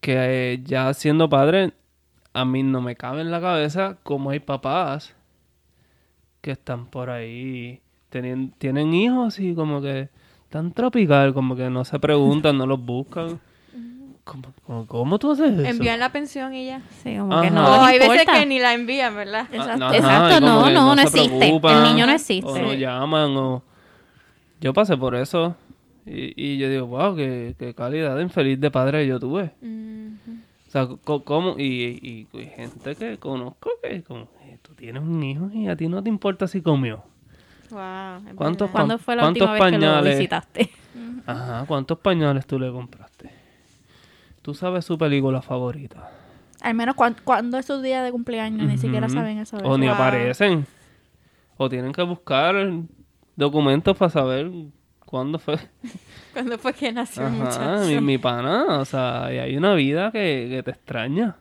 que, 0.00 0.14
eh, 0.16 0.60
ya 0.64 0.94
siendo 0.94 1.28
padre, 1.28 1.72
a 2.32 2.44
mí 2.44 2.62
no 2.62 2.80
me 2.80 2.96
cabe 2.96 3.22
en 3.22 3.30
la 3.30 3.40
cabeza 3.40 3.96
cómo 4.02 4.30
hay 4.30 4.40
papás 4.40 5.14
que 6.44 6.50
están 6.50 6.84
por 6.84 7.08
ahí, 7.08 7.80
tienen, 8.10 8.52
tienen 8.58 8.92
hijos 8.92 9.40
y 9.40 9.54
como 9.54 9.80
que 9.80 10.10
tan 10.50 10.72
tropical, 10.72 11.32
como 11.32 11.56
que 11.56 11.70
no 11.70 11.86
se 11.86 11.98
preguntan, 11.98 12.58
no 12.58 12.66
los 12.66 12.78
buscan. 12.84 13.40
¿Cómo, 14.24 14.42
cómo, 14.66 14.86
cómo 14.86 15.18
tú 15.18 15.32
haces 15.32 15.58
eso? 15.58 15.66
Envían 15.66 15.98
la 16.00 16.12
pensión 16.12 16.54
y 16.54 16.66
ya. 16.66 16.82
Sí, 17.02 17.16
como 17.16 17.32
Ajá. 17.32 17.42
que 17.42 17.50
no 17.50 17.64
o 17.66 17.70
les 17.72 17.80
hay 17.80 17.98
veces 17.98 18.26
que 18.30 18.46
ni 18.46 18.58
la 18.58 18.74
envían, 18.74 19.14
¿verdad? 19.14 19.48
Exacto. 19.50 19.84
ajá, 19.86 19.96
Exacto, 19.96 20.40
no, 20.40 20.68
no, 20.68 20.94
no 20.94 21.06
se 21.06 21.24
existe. 21.24 21.48
El 21.48 21.82
niño 21.82 22.06
no 22.06 22.12
existe. 22.12 22.50
O 22.50 22.58
no 22.58 22.74
llaman, 22.74 23.34
o... 23.38 23.62
Yo 24.60 24.74
pasé 24.74 24.98
por 24.98 25.14
eso. 25.14 25.56
Y, 26.04 26.34
y 26.36 26.58
yo 26.58 26.68
digo, 26.68 26.86
wow, 26.86 27.16
qué, 27.16 27.54
qué 27.58 27.74
calidad 27.74 28.16
de 28.16 28.22
infeliz 28.22 28.60
de 28.60 28.70
padre 28.70 29.06
yo 29.06 29.18
tuve. 29.18 29.52
Ujú. 29.62 30.40
O 30.68 30.70
sea, 30.70 30.88
¿cómo? 31.24 31.54
Y, 31.58 32.26
y, 32.34 32.38
y 32.38 32.44
gente 32.46 32.96
que 32.96 33.16
conozco 33.16 33.70
que 33.82 34.02
como, 34.02 34.28
tienes 34.84 35.02
un 35.02 35.22
hijo 35.22 35.50
y 35.52 35.68
a 35.68 35.76
ti 35.76 35.88
no 35.88 36.02
te 36.02 36.10
importa 36.10 36.46
si 36.46 36.60
comió. 36.60 37.02
Wow, 37.70 38.34
¿Cuántos. 38.34 38.70
¿Cuándo 38.70 38.98
fue 38.98 39.16
la 39.16 39.22
¿Cuántos 39.22 39.48
última 39.48 39.52
vez 39.54 39.72
que 39.72 39.78
lo 39.86 40.02
visitaste? 40.02 40.70
Ajá, 41.26 41.64
¿cuántos 41.66 41.98
pañales 41.98 42.46
tú 42.46 42.58
le 42.58 42.70
compraste? 42.70 43.30
Tú 44.42 44.54
sabes 44.54 44.84
su 44.84 44.98
película 44.98 45.40
favorita. 45.40 46.10
Al 46.60 46.74
menos 46.74 46.94
cuan- 46.94 47.16
cuando 47.24 47.56
es 47.58 47.64
su 47.66 47.80
día 47.80 48.02
de 48.02 48.12
cumpleaños, 48.12 48.68
ni 48.68 48.76
siquiera 48.76 49.08
saben 49.08 49.38
eso. 49.38 49.56
de 49.56 49.66
O 49.66 49.78
ni. 49.78 49.86
Wow. 49.86 49.94
aparecen. 49.94 50.66
O 51.56 51.68
tienen 51.70 51.92
que 51.92 52.02
buscar 52.02 52.54
documentos 53.36 53.96
para 53.96 54.10
saber 54.10 54.50
cuándo 55.06 55.38
fue. 55.38 55.56
¿Cuándo 56.34 56.58
fue 56.58 56.74
que 56.74 56.92
nació 56.92 57.22
el 57.26 57.32
Ajá, 57.34 57.44
muchacho? 57.78 57.86
mi, 57.86 58.00
mi 58.00 58.18
pana, 58.18 58.80
o 58.80 58.84
sea, 58.84 59.32
y 59.32 59.38
hay 59.38 59.56
una 59.56 59.72
vida 59.74 60.10
que, 60.12 60.48
que 60.50 60.62
te 60.62 60.72
extraña. 60.72 61.36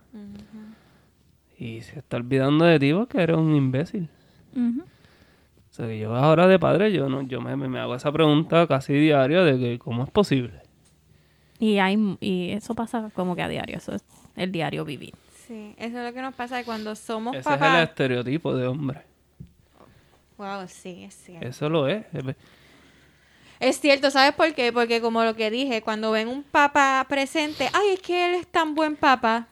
Y 1.63 1.81
se 1.81 1.99
está 1.99 2.17
olvidando 2.17 2.65
de 2.65 2.77
ti 2.77 2.93
porque 2.93 3.21
eres 3.21 3.37
un 3.37 3.55
imbécil. 3.55 4.09
O 4.53 5.73
sea, 5.73 5.87
que 5.87 5.97
yo 5.97 6.13
ahora 6.13 6.45
de 6.45 6.59
padre, 6.59 6.91
yo 6.91 7.07
no 7.07 7.21
yo 7.21 7.39
me, 7.39 7.55
me 7.55 7.79
hago 7.79 7.95
esa 7.95 8.11
pregunta 8.11 8.67
casi 8.67 8.93
diaria 8.93 9.43
de 9.43 9.57
que 9.57 9.79
cómo 9.79 10.03
es 10.03 10.09
posible. 10.11 10.61
Y, 11.59 11.79
hay, 11.79 12.17
y 12.19 12.49
eso 12.51 12.75
pasa 12.75 13.09
como 13.15 13.33
que 13.37 13.43
a 13.43 13.47
diario. 13.47 13.77
Eso 13.77 13.95
es 13.95 14.03
el 14.35 14.51
diario 14.51 14.83
vivir. 14.83 15.13
Sí, 15.47 15.73
eso 15.77 15.99
es 15.99 16.05
lo 16.05 16.13
que 16.13 16.21
nos 16.21 16.35
pasa 16.35 16.57
de 16.57 16.65
cuando 16.65 16.95
somos 16.97 17.33
Ese 17.33 17.53
es 17.53 17.61
el 17.61 17.75
estereotipo 17.83 18.53
de 18.53 18.67
hombre. 18.67 19.01
Wow, 20.37 20.67
sí, 20.67 21.05
es 21.05 21.15
cierto. 21.15 21.47
Eso 21.47 21.69
lo 21.69 21.87
es. 21.87 22.05
Es- 23.61 23.79
cierto, 23.79 24.11
¿sabes 24.11 24.33
por 24.33 24.53
qué? 24.53 24.73
Porque 24.73 24.99
como 24.99 25.23
lo 25.23 25.37
que 25.37 25.49
dije, 25.49 25.81
cuando 25.81 26.11
ven 26.11 26.27
un 26.27 26.43
papá 26.43 27.05
presente, 27.07 27.69
ay, 27.71 27.93
es 27.93 28.01
que 28.01 28.27
él 28.27 28.35
es 28.35 28.47
tan 28.47 28.75
buen 28.75 28.97
papá. 28.97 29.47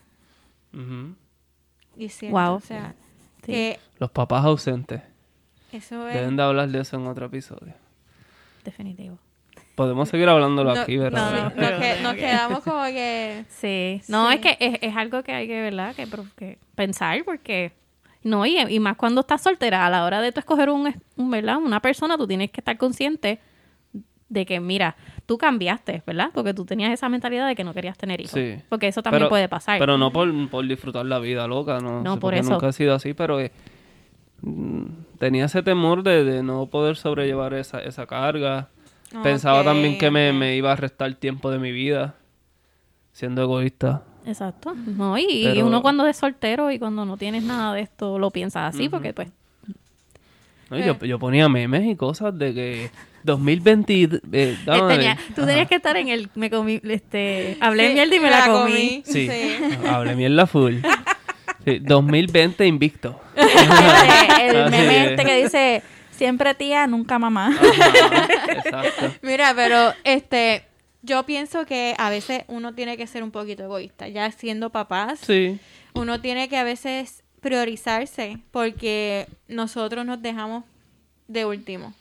Y 0.73 0.77
es 1.97 2.15
cierto, 2.17 2.37
Wow. 2.37 2.55
o 2.55 2.59
sea, 2.61 2.93
Sí. 3.45 3.51
que 3.51 3.79
Los 3.99 4.11
papás 4.11 4.45
ausentes. 4.45 5.01
eso 5.71 6.07
es... 6.07 6.13
Deben 6.13 6.35
de 6.35 6.43
hablar 6.43 6.69
de 6.69 6.79
eso 6.81 6.95
en 6.97 7.07
otro 7.07 7.25
episodio. 7.27 7.73
Definitivo. 8.63 9.17
Podemos 9.75 10.09
seguir 10.09 10.29
hablándolo 10.29 10.75
No, 10.75 10.81
aquí, 10.81 10.97
¿verdad? 10.97 11.31
no, 11.55 11.61
no, 11.61 11.69
nos, 11.71 11.79
que- 11.81 12.01
nos 12.03 12.13
quedamos 12.15 12.59
como 12.63 12.83
que... 12.85 13.45
Sí. 13.49 14.01
No, 14.07 14.29
Sí. 14.29 14.35
es 14.35 14.41
que 14.41 14.57
es, 14.59 14.77
es 14.81 14.95
algo 14.95 15.23
que 15.23 15.31
hay 15.33 15.47
que, 15.47 15.61
¿verdad? 15.61 15.95
Que, 15.95 16.57
pensar 16.75 17.23
porque... 17.25 17.71
No, 18.23 18.45
y, 18.45 18.59
y 18.59 18.79
más 18.79 18.97
cuando 18.97 19.21
estás 19.21 19.41
soltera, 19.41 19.87
a 19.87 19.89
la 19.89 20.05
hora 20.05 20.21
de 20.21 20.31
tú 20.31 20.39
escoger 20.39 20.69
un, 20.69 20.85
es- 20.87 20.95
un, 21.17 21.31
¿verdad? 21.31 21.57
Una 21.57 21.79
persona, 21.79 22.17
tú 22.17 22.27
tienes 22.27 22.51
que 22.51 22.61
estar 22.61 22.77
consciente 22.77 23.39
de 24.31 24.45
que, 24.45 24.61
mira, 24.61 24.95
tú 25.25 25.37
cambiaste, 25.37 26.03
¿verdad? 26.07 26.29
Porque 26.33 26.53
tú 26.53 26.63
tenías 26.65 26.91
esa 26.93 27.09
mentalidad 27.09 27.47
de 27.47 27.55
que 27.55 27.65
no 27.65 27.73
querías 27.73 27.97
tener 27.97 28.21
hijos. 28.21 28.31
Sí. 28.31 28.55
Porque 28.69 28.87
eso 28.87 29.03
también 29.03 29.23
Pero- 29.23 29.29
puede 29.29 29.49
pasar. 29.49 29.77
Pero 29.77 29.97
no 29.97 30.11
por, 30.11 30.49
por 30.49 30.65
disfrutar 30.65 31.05
la 31.05 31.19
vida 31.19 31.47
loca, 31.47 31.79
no. 31.79 32.01
No, 32.01 32.13
sé, 32.15 32.19
por 32.21 32.33
eso. 32.33 32.51
Nunca 32.51 32.69
ha 32.69 32.71
sido 32.71 32.95
así, 32.95 33.13
pero 33.13 33.41
eh, 33.41 33.51
mm, 34.41 34.83
tenía 35.19 35.45
ese 35.45 35.61
temor 35.63 36.01
de, 36.03 36.23
de 36.23 36.43
no 36.43 36.67
poder 36.67 36.95
sobrellevar 36.95 37.53
esa, 37.53 37.81
esa 37.81 38.05
carga. 38.05 38.69
Pensaba 39.21 39.65
también 39.65 39.97
que 39.97 40.09
me, 40.09 40.31
me 40.31 40.55
iba 40.55 40.71
a 40.71 40.75
restar 40.77 41.13
tiempo 41.15 41.51
de 41.51 41.59
mi 41.59 41.73
vida, 41.73 42.15
siendo 43.11 43.41
egoísta. 43.41 44.03
Exacto. 44.25 44.73
No, 44.73 45.17
y, 45.17 45.61
uno 45.61 45.81
cuando 45.81 46.07
es 46.07 46.15
soltero 46.15 46.71
y 46.71 46.79
cuando 46.79 47.03
no 47.03 47.17
tienes 47.17 47.43
nada 47.43 47.73
de 47.73 47.81
esto 47.81 48.17
lo 48.17 48.31
piensas 48.31 48.73
así 48.73 48.87
porque 48.87 49.13
pues 49.13 49.29
Yo, 50.69 50.97
yo 50.99 51.19
ponía 51.19 51.49
memes 51.49 51.85
y 51.85 51.97
cosas 51.97 52.37
de 52.37 52.53
que 52.53 52.91
2020... 53.23 54.21
eh, 54.33 54.57
dame- 54.65 54.95
tenía- 54.95 55.15
tú 55.35 55.41
Ajá. 55.41 55.45
tenías 55.47 55.67
que 55.67 55.75
estar 55.75 55.97
en 55.97 56.07
el 56.09 56.29
me 56.35 56.49
comí 56.49 56.79
este 56.83 57.57
hablé 57.59 57.87
Sí, 57.89 57.93
mierda 57.93 58.15
y 58.15 58.19
me 58.19 58.29
la, 58.29 58.45
comí. 58.47 59.03
Sí, 59.05 59.29
Sí. 59.29 59.57
hablé 59.87 60.15
mierda 60.15 60.47
full. 60.47 60.75
Sí, 61.65 61.79
2020 61.79 62.65
invicto. 62.65 63.21
el 63.35 64.69
meme 64.71 65.03
es. 65.05 65.11
este 65.11 65.25
que 65.25 65.35
dice, 65.43 65.83
siempre 66.11 66.53
tía, 66.55 66.87
nunca 66.87 67.19
mamá. 67.19 67.55
Ajá, 67.57 68.25
exacto. 68.51 69.13
Mira, 69.21 69.53
pero 69.55 69.93
este, 70.03 70.63
yo 71.03 71.23
pienso 71.23 71.65
que 71.65 71.93
a 71.97 72.09
veces 72.09 72.43
uno 72.47 72.73
tiene 72.73 72.97
que 72.97 73.05
ser 73.07 73.23
un 73.23 73.31
poquito 73.31 73.63
egoísta. 73.63 74.07
Ya 74.07 74.31
siendo 74.31 74.69
papás, 74.71 75.19
Sí. 75.19 75.59
uno 75.93 76.19
tiene 76.21 76.49
que 76.49 76.57
a 76.57 76.63
veces 76.63 77.23
priorizarse 77.41 78.37
porque 78.51 79.27
nosotros 79.47 80.05
nos 80.05 80.21
dejamos 80.21 80.63
de 81.27 81.45
último. 81.45 81.93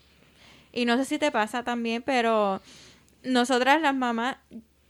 Y 0.73 0.85
no 0.85 0.97
sé 0.97 1.05
si 1.05 1.18
te 1.18 1.31
pasa 1.31 1.62
también, 1.62 2.03
pero 2.03 2.61
nosotras 3.23 3.81
las 3.81 3.95
mamás 3.95 4.37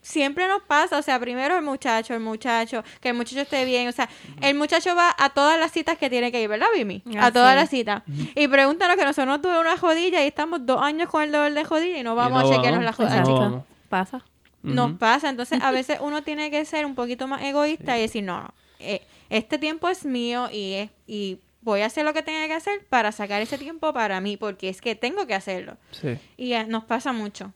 siempre 0.02 0.48
nos 0.48 0.62
pasa, 0.62 0.98
o 0.98 1.02
sea, 1.02 1.18
primero 1.20 1.56
el 1.56 1.62
muchacho, 1.62 2.14
el 2.14 2.20
muchacho, 2.20 2.82
que 3.00 3.10
el 3.10 3.14
muchacho 3.14 3.40
esté 3.40 3.64
bien, 3.64 3.88
o 3.88 3.92
sea, 3.92 4.08
el 4.40 4.54
muchacho 4.54 4.94
va 4.94 5.14
a 5.18 5.30
todas 5.30 5.58
las 5.58 5.72
citas 5.72 5.98
que 5.98 6.08
tiene 6.08 6.32
que 6.32 6.42
ir, 6.42 6.48
¿verdad, 6.48 6.68
Vimi? 6.74 7.02
A 7.18 7.30
todas 7.30 7.54
las 7.54 7.68
citas. 7.68 8.02
Y 8.34 8.48
pregúntanos 8.48 8.96
que 8.96 9.04
nosotros 9.04 9.26
no 9.26 9.40
tuvimos 9.40 9.60
una 9.60 9.76
jodilla 9.76 10.22
y 10.24 10.28
estamos 10.28 10.64
dos 10.64 10.80
años 10.80 11.08
con 11.08 11.22
el 11.22 11.32
dolor 11.32 11.52
de 11.52 11.64
jodilla 11.64 11.98
y 11.98 12.02
no 12.02 12.14
vamos 12.14 12.42
no 12.42 12.50
a 12.50 12.54
chequearnos 12.54 12.84
la 12.84 12.92
jodilla. 12.92 13.22
no. 13.22 13.66
Pasa. 13.88 14.24
Nos 14.62 14.92
pasa, 14.98 15.30
entonces 15.30 15.60
a 15.62 15.70
veces 15.70 15.98
uno 16.02 16.22
tiene 16.22 16.50
que 16.50 16.64
ser 16.66 16.84
un 16.84 16.94
poquito 16.94 17.26
más 17.26 17.42
egoísta 17.42 17.96
y 17.96 18.02
decir, 18.02 18.22
no, 18.22 18.42
no, 18.42 18.54
eh, 18.78 19.00
este 19.30 19.58
tiempo 19.58 19.88
es 19.88 20.04
mío 20.04 20.48
y, 20.52 20.74
es, 20.74 20.90
y 21.06 21.38
voy 21.62 21.80
a 21.82 21.86
hacer 21.86 22.04
lo 22.04 22.12
que 22.12 22.22
tenga 22.22 22.46
que 22.46 22.54
hacer 22.54 22.84
para 22.88 23.12
sacar 23.12 23.42
ese 23.42 23.58
tiempo 23.58 23.92
para 23.92 24.20
mí, 24.20 24.36
porque 24.36 24.68
es 24.68 24.80
que 24.80 24.94
tengo 24.94 25.26
que 25.26 25.34
hacerlo. 25.34 25.76
Sí. 25.90 26.18
Y 26.36 26.52
eh, 26.52 26.66
nos 26.66 26.84
pasa 26.84 27.12
mucho. 27.12 27.52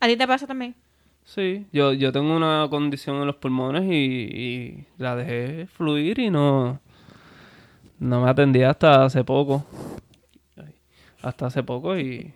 ¿A 0.00 0.06
ti 0.06 0.16
te 0.16 0.26
pasa 0.26 0.46
también? 0.46 0.74
Sí, 1.24 1.66
yo, 1.72 1.92
yo 1.92 2.10
tengo 2.12 2.36
una 2.36 2.66
condición 2.68 3.16
en 3.16 3.26
los 3.26 3.36
pulmones 3.36 3.84
y, 3.84 3.94
y 3.94 4.84
la 4.98 5.14
dejé 5.14 5.66
fluir 5.66 6.18
y 6.18 6.30
no, 6.30 6.80
no 8.00 8.20
me 8.20 8.28
atendí 8.28 8.62
hasta 8.62 9.04
hace 9.04 9.22
poco. 9.22 9.64
Hasta 11.22 11.46
hace 11.46 11.62
poco 11.62 11.96
y, 11.96 12.32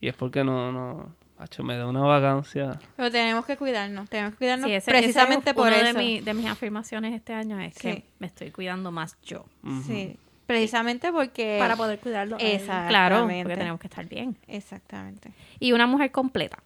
y 0.00 0.06
es 0.06 0.14
porque 0.14 0.44
no, 0.44 0.70
no, 0.70 1.12
macho, 1.38 1.62
me 1.64 1.76
da 1.76 1.86
una 1.86 2.00
vagancia. 2.02 2.78
Pero 2.96 3.10
tenemos 3.10 3.44
que 3.46 3.56
cuidarnos, 3.56 4.08
tenemos 4.08 4.32
que 4.32 4.38
cuidarnos 4.38 4.68
Sí, 4.68 4.74
ese- 4.74 4.90
precisamente 4.90 5.50
ese 5.50 5.50
es 5.50 5.56
por 5.56 5.66
una 5.68 5.76
eso. 5.90 5.98
de, 5.98 6.04
mi- 6.04 6.20
de 6.20 6.34
mis 6.34 6.46
afirmaciones 6.46 7.14
este 7.14 7.32
año 7.34 7.58
es 7.60 7.74
que 7.76 8.04
me 8.18 8.26
estoy 8.26 8.50
cuidando 8.50 8.90
más 8.92 9.16
yo. 9.22 9.44
Sí, 9.86 10.16
precisamente 10.46 11.10
porque... 11.12 11.56
para 11.58 11.76
poder 11.76 11.98
cuidarlo. 11.98 12.36
Exactamente. 12.38 12.88
Claro, 12.88 13.20
porque 13.22 13.56
tenemos 13.56 13.80
que 13.80 13.86
estar 13.86 14.06
bien. 14.06 14.36
Exactamente. 14.46 15.32
Y 15.58 15.72
una 15.72 15.86
mujer 15.86 16.10
completa. 16.12 16.58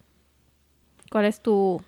¿Cuál 1.10 1.24
es 1.24 1.40
tu 1.42 1.82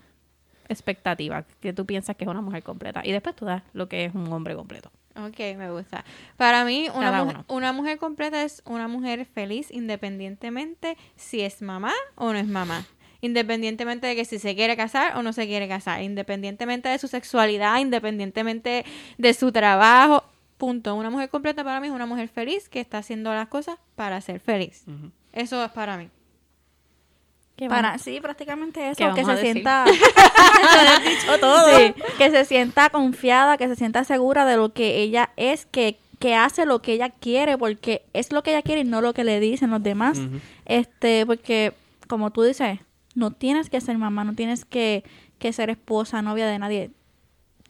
expectativa 0.68 1.44
que 1.60 1.72
tú 1.72 1.84
piensas 1.84 2.14
que 2.16 2.24
es 2.24 2.30
una 2.30 2.40
mujer 2.40 2.62
completa 2.62 3.02
y 3.04 3.10
después 3.12 3.34
tú 3.34 3.44
das 3.44 3.62
lo 3.72 3.88
que 3.88 4.04
es 4.04 4.14
un 4.14 4.32
hombre 4.32 4.54
completo. 4.54 4.90
Ok, 5.16 5.38
me 5.56 5.70
gusta. 5.70 6.04
Para 6.36 6.64
mí, 6.64 6.88
una, 6.94 7.24
mujer, 7.24 7.44
una 7.48 7.72
mujer 7.72 7.98
completa 7.98 8.42
es 8.44 8.62
una 8.64 8.88
mujer 8.88 9.26
feliz 9.26 9.70
independientemente 9.70 10.96
si 11.16 11.40
es 11.40 11.62
mamá 11.62 11.92
o 12.14 12.32
no 12.32 12.38
es 12.38 12.46
mamá. 12.46 12.86
Independientemente 13.20 14.06
de 14.06 14.16
que 14.16 14.24
si 14.24 14.38
se 14.38 14.54
quiere 14.54 14.76
casar 14.76 15.16
o 15.16 15.22
no 15.22 15.32
se 15.32 15.46
quiere 15.46 15.68
casar. 15.68 16.02
Independientemente 16.02 16.88
de 16.88 16.98
su 16.98 17.08
sexualidad, 17.08 17.78
independientemente 17.78 18.84
de 19.18 19.34
su 19.34 19.52
trabajo. 19.52 20.24
Punto. 20.56 20.94
Una 20.94 21.10
mujer 21.10 21.28
completa 21.28 21.64
para 21.64 21.80
mí 21.80 21.88
es 21.88 21.92
una 21.92 22.06
mujer 22.06 22.28
feliz 22.28 22.68
que 22.68 22.80
está 22.80 22.98
haciendo 22.98 23.32
las 23.32 23.48
cosas 23.48 23.78
para 23.94 24.20
ser 24.20 24.40
feliz. 24.40 24.84
Eso 25.32 25.64
es 25.64 25.70
para 25.72 25.96
mí. 25.96 26.08
¿Qué 27.60 27.68
Para, 27.68 27.98
sí, 27.98 28.20
prácticamente 28.22 28.80
¿Qué 28.80 28.90
eso, 29.04 29.14
que 29.14 29.22
se 29.22 29.36
sienta... 29.36 29.84
dicho 29.84 31.38
todo. 31.40 31.76
Sí, 31.76 31.94
que 32.16 32.30
se 32.30 32.46
sienta 32.46 32.88
confiada, 32.88 33.58
que 33.58 33.68
se 33.68 33.76
sienta 33.76 34.02
segura 34.04 34.46
de 34.46 34.56
lo 34.56 34.72
que 34.72 35.02
ella 35.02 35.28
es, 35.36 35.66
que, 35.66 35.98
que 36.18 36.34
hace 36.34 36.64
lo 36.64 36.80
que 36.80 36.94
ella 36.94 37.10
quiere, 37.10 37.58
porque 37.58 38.06
es 38.14 38.32
lo 38.32 38.42
que 38.42 38.52
ella 38.52 38.62
quiere 38.62 38.80
y 38.80 38.84
no 38.84 39.02
lo 39.02 39.12
que 39.12 39.24
le 39.24 39.40
dicen 39.40 39.68
los 39.68 39.82
demás. 39.82 40.18
Este, 40.64 41.26
porque, 41.26 41.74
como 42.08 42.30
tú 42.30 42.44
dices, 42.44 42.78
no 43.14 43.30
tienes 43.30 43.68
que 43.68 43.82
ser 43.82 43.98
mamá, 43.98 44.24
no 44.24 44.32
tienes 44.32 44.64
que, 44.64 45.04
que 45.38 45.52
ser 45.52 45.68
esposa, 45.68 46.22
novia 46.22 46.46
de 46.46 46.58
nadie. 46.58 46.90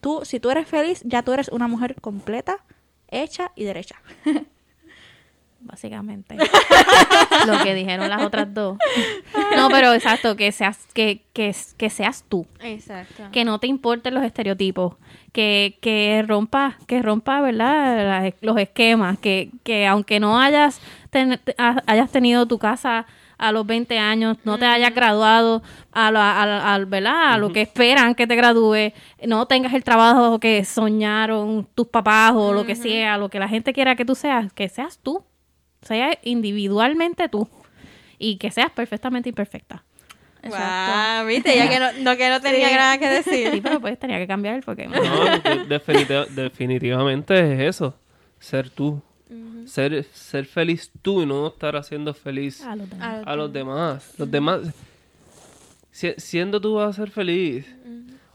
Tú, 0.00 0.20
si 0.22 0.38
tú 0.38 0.50
eres 0.50 0.68
feliz, 0.68 1.02
ya 1.04 1.24
tú 1.24 1.32
eres 1.32 1.48
una 1.48 1.66
mujer 1.66 1.96
completa, 2.00 2.58
hecha 3.08 3.50
y 3.56 3.64
derecha. 3.64 3.96
básicamente. 5.60 6.36
lo 7.46 7.62
que 7.62 7.74
dijeron 7.74 8.08
las 8.08 8.22
otras 8.22 8.52
dos. 8.52 8.78
No, 9.60 9.68
pero 9.70 9.92
exacto, 9.94 10.36
que 10.36 10.50
seas, 10.52 10.86
que, 10.94 11.22
que, 11.32 11.54
que 11.76 11.90
seas 11.90 12.24
tú. 12.28 12.46
Exacto. 12.60 13.24
Que 13.32 13.44
no 13.44 13.58
te 13.58 13.66
importen 13.66 14.14
los 14.14 14.24
estereotipos. 14.24 14.94
Que, 15.32 15.78
que 15.80 16.24
rompa, 16.26 16.76
que 16.88 17.00
rompa, 17.02 17.40
¿verdad? 17.40 18.32
Los 18.40 18.56
esquemas. 18.58 19.18
Que, 19.18 19.50
que 19.62 19.86
aunque 19.86 20.18
no 20.20 20.40
hayas, 20.40 20.80
ten- 21.10 21.40
ha- 21.58 21.82
hayas 21.86 22.10
tenido 22.10 22.46
tu 22.46 22.58
casa 22.58 23.06
a 23.38 23.52
los 23.52 23.64
20 23.64 23.98
años, 23.98 24.36
no 24.44 24.58
te 24.58 24.66
hayas 24.66 24.94
graduado 24.94 25.62
a, 25.92 26.10
la- 26.10 26.42
a 26.42 26.78
la- 26.78 26.84
¿verdad? 26.84 27.32
a 27.34 27.38
lo 27.38 27.52
que 27.52 27.62
esperan 27.62 28.14
que 28.14 28.26
te 28.26 28.36
gradúes, 28.36 28.92
no 29.26 29.46
tengas 29.46 29.72
el 29.72 29.82
trabajo 29.84 30.38
que 30.40 30.64
soñaron 30.66 31.66
tus 31.74 31.86
papás 31.86 32.32
o 32.34 32.52
lo 32.52 32.66
que 32.66 32.74
sea, 32.76 33.16
lo 33.16 33.28
que 33.30 33.38
la 33.38 33.48
gente 33.48 33.72
quiera 33.72 33.96
que 33.96 34.04
tú 34.04 34.14
seas, 34.14 34.52
que 34.52 34.68
seas 34.68 34.98
tú. 34.98 35.24
Sea 35.82 36.18
individualmente 36.22 37.28
tú. 37.30 37.48
Y 38.20 38.36
que 38.36 38.50
seas 38.52 38.70
perfectamente 38.70 39.28
imperfecta. 39.30 39.82
Wow, 40.44 41.26
viste, 41.26 41.54
ya 41.56 41.68
que 41.68 41.78
no, 41.80 41.92
no, 42.02 42.16
que 42.16 42.28
no 42.30 42.40
tenía 42.40 42.68
Sí. 42.68 42.74
nada 42.74 42.98
que 42.98 43.22
Sí, 43.22 43.30
decir. 43.42 43.62
pero 43.62 43.80
pues 43.80 43.98
tenía 43.98 44.18
que 44.18 44.26
cambiar 44.26 44.62
porque... 44.64 44.86
No, 44.86 45.00
de- 45.24 45.66
definiti- 45.68 46.28
definitivamente 46.28 47.54
es 47.54 47.76
eso. 47.76 47.94
Ser 48.38 48.70
tú. 48.70 49.02
ser, 49.66 50.04
ser 50.12 50.44
feliz 50.46 50.90
tú 51.02 51.22
y 51.22 51.26
no 51.26 51.46
estar 51.48 51.76
haciendo 51.76 52.12
feliz 52.14 52.62
A 52.64 52.74
los 52.76 52.88
demás. 52.90 53.22
a 53.26 53.36
los 53.36 53.52
demás. 53.52 54.14
Los 54.18 54.30
demás. 54.30 54.60
si- 55.92 56.14
siendo 56.16 56.60
tú 56.60 56.74
vas 56.74 56.90
a 56.90 56.92
ser 57.02 57.10
feliz. 57.10 57.66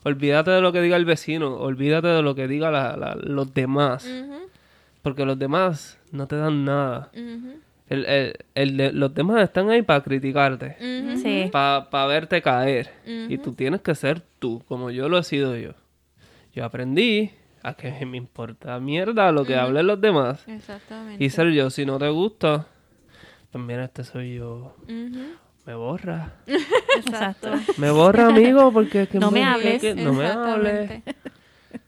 Olvídate 0.04 0.52
de 0.52 0.62
lo 0.62 0.72
que 0.72 0.82
diga 0.82 0.98
el 0.98 1.06
vecino. 1.06 1.56
Olvídate 1.56 2.08
de 2.08 2.22
lo 2.22 2.36
que 2.36 2.48
diga 2.48 2.70
la- 2.72 2.96
la- 2.98 3.16
los 3.16 3.54
demás. 3.54 4.08
Porque 5.02 5.26
los 5.26 5.38
demás 5.38 5.98
no 6.12 6.28
te 6.28 6.36
dan 6.38 6.64
nada. 6.66 7.10
El- 7.88 8.06
el- 8.06 8.36
el 8.56 8.78
de- 8.78 8.94
los 8.94 9.14
demás 9.14 9.44
están 9.44 9.70
ahí 9.70 9.82
para 9.84 10.02
criticarte. 10.04 10.76
Sí. 11.22 11.50
Para 11.52 12.06
verte 12.08 12.42
caer. 12.42 12.90
Y 13.06 13.38
tú 13.38 13.54
tienes 13.54 13.82
que 13.82 13.94
ser 13.96 14.22
tú, 14.40 14.64
como 14.68 14.90
yo 14.92 15.08
lo 15.10 15.18
he 15.20 15.24
sido 15.24 15.56
yo. 15.56 15.72
Yo 16.54 16.66
aprendí 16.66 17.32
a 17.64 17.74
que 17.76 17.92
me 18.06 18.18
importa 18.18 18.80
mierda 18.80 19.32
lo 19.32 19.46
que 19.46 19.56
hablen 19.56 19.88
los 19.88 20.00
demás. 20.02 20.48
Exactamente. 20.48 21.24
Y 21.24 21.30
ser 21.30 21.50
yo, 21.52 21.70
si 21.70 21.86
no 21.86 22.00
te 22.00 22.10
gusta, 22.10 22.68
pues 23.52 23.64
mira, 23.64 23.86
este 23.86 24.04
soy 24.04 24.36
yo. 24.36 24.76
Me 24.88 25.74
borra. 25.74 26.34
Exacto. 26.98 27.50
Me 27.78 27.90
borra, 27.92 28.28
amigo, 28.28 28.72
porque 28.72 29.04
es 29.04 29.10
que 29.10 29.20
No 29.20 29.32
me 29.32 29.42
es 29.42 29.48
hables. 29.48 29.82
que 29.82 29.96
no 29.96 30.14
me 30.14 30.26
hables. 30.28 31.02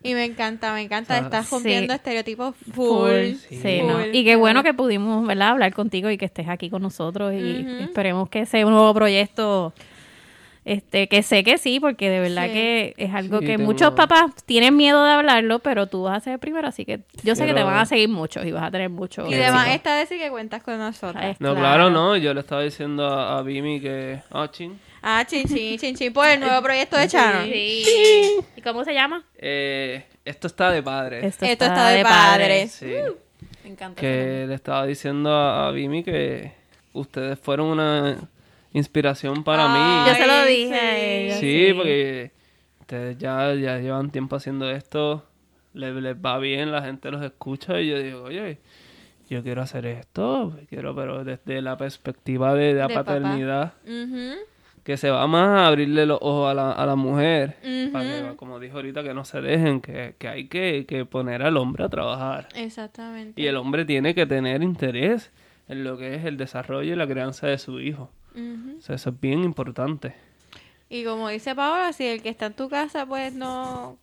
Y 0.03 0.13
me 0.13 0.23
encanta, 0.25 0.73
me 0.73 0.81
encanta. 0.83 1.15
Ah, 1.15 1.19
Estás 1.19 1.47
sí. 1.47 1.55
rompiendo 1.55 1.93
estereotipos 1.93 2.55
full. 2.73 2.73
Full. 2.75 3.33
Sí. 3.49 3.59
Sí, 3.61 3.81
¿no? 3.81 4.05
Y 4.05 4.23
qué 4.23 4.35
bueno 4.35 4.63
que 4.63 4.73
pudimos, 4.73 5.25
¿verdad? 5.25 5.49
Hablar 5.49 5.73
contigo 5.73 6.09
y 6.09 6.17
que 6.17 6.25
estés 6.25 6.47
aquí 6.47 6.69
con 6.69 6.81
nosotros 6.81 7.33
y 7.33 7.65
esperemos 7.81 8.29
que 8.29 8.45
sea 8.45 8.65
un 8.65 8.73
nuevo 8.73 8.93
proyecto. 8.93 9.73
Este, 10.65 11.07
que 11.07 11.23
sé 11.23 11.45
que 11.45 11.57
sí, 11.57 11.79
porque 11.79 12.09
de 12.09 12.19
verdad 12.19 12.47
Sí. 12.47 12.51
que 12.51 12.93
es 12.97 13.13
algo 13.13 13.39
Sí, 13.39 13.45
que 13.45 13.51
tengo- 13.55 13.63
muchos 13.65 13.91
papás 13.93 14.31
tienen 14.45 14.75
miedo 14.75 15.01
de 15.05 15.11
hablarlo, 15.13 15.59
pero 15.59 15.87
tú 15.87 16.03
vas 16.03 16.17
a 16.17 16.19
ser 16.19 16.33
el 16.33 16.39
primero, 16.39 16.67
así 16.67 16.83
que 16.83 16.99
yo 17.23 17.35
sé 17.35 17.45
que 17.45 17.53
te 17.53 17.63
van 17.63 17.77
a 17.77 17.85
seguir 17.85 18.09
muchos 18.09 18.45
y 18.45 18.51
vas 18.51 18.63
a 18.63 18.71
tener 18.71 18.89
muchos. 18.89 19.29
Y 19.31 19.33
esta 19.33 19.95
vez 19.95 20.09
sí 20.09 20.17
que 20.17 20.29
cuentas 20.29 20.61
con 20.63 20.77
nosotros. 20.77 21.23
Es 21.23 21.39
No, 21.39 21.55
claro, 21.55 21.89
no. 21.89 22.17
Yo 22.17 22.33
le 22.33 22.41
estaba 22.41 22.63
diciendo 22.63 23.05
a, 23.07 23.37
a 23.37 23.41
Vimi 23.43 23.79
que. 23.79 24.19
Ah, 24.29 24.49
ching. 24.51 24.77
Ah, 25.01 25.23
chin, 25.27 25.47
chin, 25.47 25.77
chin, 25.77 25.95
chin, 25.95 26.11
por 26.13 26.27
el 26.27 26.39
nuevo 26.39 26.61
proyecto 26.61 26.97
de 26.97 27.07
Chano. 27.07 27.43
Sí. 27.45 27.83
¿Y 28.55 28.61
cómo 28.61 28.83
se 28.83 28.93
llama? 28.93 29.23
Eh, 29.37 30.05
esto 30.25 30.47
está 30.47 30.71
de 30.71 30.81
padre. 30.83 31.25
Esto 31.25 31.45
está 31.45 31.89
de 31.89 32.03
padres. 32.03 32.71
Sí. 32.71 32.93
Me 33.63 33.69
encanta. 33.71 33.99
Que 33.99 34.45
le 34.47 34.53
estaba 34.55 34.85
diciendo 34.85 35.31
a, 35.31 35.67
a 35.67 35.71
Vimi 35.71 36.03
que 36.03 36.51
ustedes 36.93 37.37
fueron 37.39 37.67
una 37.67 38.17
inspiración 38.73 39.43
para 39.43 39.65
Ay, 39.65 39.79
mí. 39.79 40.09
Yo 40.11 40.15
se 40.15 40.27
lo 40.27 40.45
dije 40.45 40.75
a 40.75 40.95
sí. 40.95 41.01
ella. 41.01 41.37
Sí, 41.37 41.73
porque 41.75 42.31
ustedes 42.81 43.17
ya, 43.17 43.53
ya 43.53 43.77
llevan 43.79 44.11
tiempo 44.11 44.35
haciendo 44.35 44.69
esto, 44.71 45.25
les, 45.73 45.93
les 45.95 46.15
va 46.15 46.37
bien, 46.39 46.71
la 46.71 46.81
gente 46.81 47.11
los 47.11 47.21
escucha 47.23 47.79
y 47.81 47.87
yo 47.89 47.99
digo, 47.99 48.23
oye, 48.23 48.59
yo 49.29 49.43
quiero 49.43 49.61
hacer 49.61 49.85
esto, 49.85 50.57
quiero, 50.69 50.95
pero 50.95 51.23
desde 51.23 51.61
la 51.61 51.77
perspectiva 51.77 52.53
de 52.55 52.73
la 52.73 52.87
De 52.87 52.93
papá. 52.93 53.13
paternidad, 53.15 53.73
Ujú. 53.85 54.35
Que 54.87 54.95
se 54.95 55.09
va 55.09 55.27
más 55.27 55.49
a 55.49 55.67
abrirle 55.67 56.05
los 56.05 56.17
ojos 56.21 56.49
a 56.49 56.53
la, 56.53 56.71
a 56.71 56.85
la 56.85 56.95
mujer, 56.95 57.57
para 57.91 58.05
que, 58.05 58.35
como 58.37 58.57
dijo 58.57 58.77
ahorita, 58.77 59.03
que 59.03 59.13
no 59.13 59.25
se 59.25 59.41
dejen, 59.41 59.81
que, 59.81 60.15
que 60.17 60.29
hay 60.29 60.47
que, 60.47 60.85
que 60.87 61.03
poner 61.03 61.43
al 61.43 61.57
hombre 61.57 61.83
a 61.83 61.89
trabajar. 61.89 62.47
Exactamente. 62.55 63.41
Y 63.41 63.47
el 63.47 63.57
hombre 63.57 63.83
tiene 63.83 64.15
que 64.15 64.25
tener 64.25 64.63
interés 64.63 65.29
en 65.67 65.83
lo 65.83 65.97
que 65.97 66.15
es 66.15 66.23
el 66.23 66.37
desarrollo 66.37 66.93
y 66.93 66.95
la 66.95 67.05
crianza 67.05 67.47
de 67.47 67.57
su 67.57 67.81
hijo. 67.81 68.09
O 68.77 68.79
sea, 68.79 68.95
eso 68.95 69.09
es 69.09 69.19
bien 69.19 69.43
importante. 69.43 70.15
Y 70.87 71.03
como 71.03 71.27
dice 71.27 71.53
Paola, 71.53 71.91
si 71.91 72.05
el 72.05 72.21
que 72.21 72.29
está 72.29 72.45
en 72.45 72.53
tu 72.53 72.69
casa, 72.69 73.05
pues 73.05 73.33
no... 73.33 73.97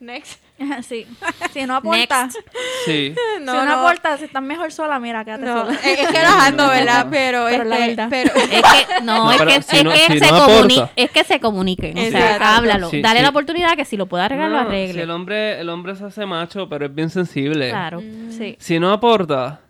Next. 0.00 0.42
sí. 0.88 1.06
Si 1.52 1.66
no 1.66 1.76
aporta, 1.76 2.24
Next. 2.24 2.38
Sí. 2.86 3.14
si 3.38 3.44
no 3.44 3.52
aporta, 3.52 4.16
si 4.16 4.24
estás 4.24 4.42
mejor 4.42 4.72
sola, 4.72 4.98
mira, 4.98 5.24
quédate 5.24 5.44
No, 5.44 5.60
sola. 5.66 5.74
es 5.74 5.98
es 6.00 6.08
que 6.08 6.22
los 6.22 6.32
ando, 6.32 6.68
¿verdad? 6.70 7.06
Pero, 7.10 7.44
Pero 7.50 7.64
la 7.64 7.78
este, 7.86 7.88
verdad. 7.96 8.08
pero 8.10 8.34
Es 8.34 8.62
que, 8.62 9.04
no, 9.04 9.24
No, 9.26 9.32
es, 9.32 9.42
que, 9.42 9.62
si 9.62 9.76
es, 9.76 9.84
no- 9.84 9.90
que 9.92 9.98
si 9.98 10.18
se 10.18 10.30
no 10.32 10.38
comuni- 10.46 10.76
aporta. 10.78 10.92
es 10.96 11.10
que 11.10 11.24
se 11.24 11.38
comuniquen. 11.40 11.98
O 11.98 12.10
sea, 12.10 12.56
háblalo. 12.56 12.88
Sí, 12.90 13.02
Dale 13.02 13.18
sí. 13.18 13.22
la 13.24 13.28
oportunidad 13.30 13.76
que 13.76 13.84
si 13.84 13.96
lo 13.98 14.06
puede 14.06 14.24
arreglar, 14.24 14.50
lo 14.50 14.56
No, 14.62 14.68
arregle. 14.68 14.94
Si 14.94 15.00
el 15.00 15.10
hombre, 15.10 15.60
el 15.60 15.68
hombre 15.68 15.94
se 15.96 16.04
hace 16.06 16.24
macho, 16.26 16.68
pero 16.68 16.86
es 16.86 16.94
bien 16.94 17.10
sensible. 17.10 17.68
Claro. 17.70 18.00
Sí. 18.30 18.56
Si 18.58 18.78
no 18.80 18.92
aporta, 18.92 19.60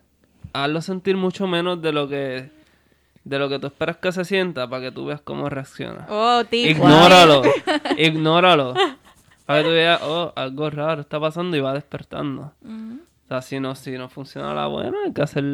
hazlo 0.52 0.80
sentir 0.80 1.16
mucho 1.16 1.46
menos 1.48 1.82
de 1.82 1.92
lo 1.92 2.08
que 2.08 2.50
de 3.22 3.38
lo 3.38 3.48
que 3.50 3.58
tú 3.58 3.66
esperas 3.66 3.98
que 3.98 4.10
se 4.12 4.24
sienta 4.24 4.66
para 4.68 4.82
que 4.84 4.92
tú 4.92 5.04
veas 5.06 5.20
cómo 5.20 5.48
reacciona. 5.50 6.06
Oh, 6.08 6.42
tipo. 6.48 6.70
Ignóralo. 6.70 7.42
Ignóralo. 7.98 8.74
Para 9.50 9.62
que 9.62 9.68
tú 9.68 9.74
veas, 9.74 10.00
oh, 10.02 10.32
algo 10.36 10.70
raro 10.70 11.00
está 11.00 11.18
pasando 11.20 11.56
y 11.56 11.60
va 11.60 11.74
despertando. 11.74 12.52
O 12.64 13.28
sea, 13.28 13.42
si 13.42 13.60
no, 13.60 13.74
si 13.74 13.92
no 13.92 14.08
funciona 14.08 14.54
la 14.54 14.66
buena, 14.66 14.96
hay 15.06 15.12
que 15.12 15.22
hacer 15.22 15.44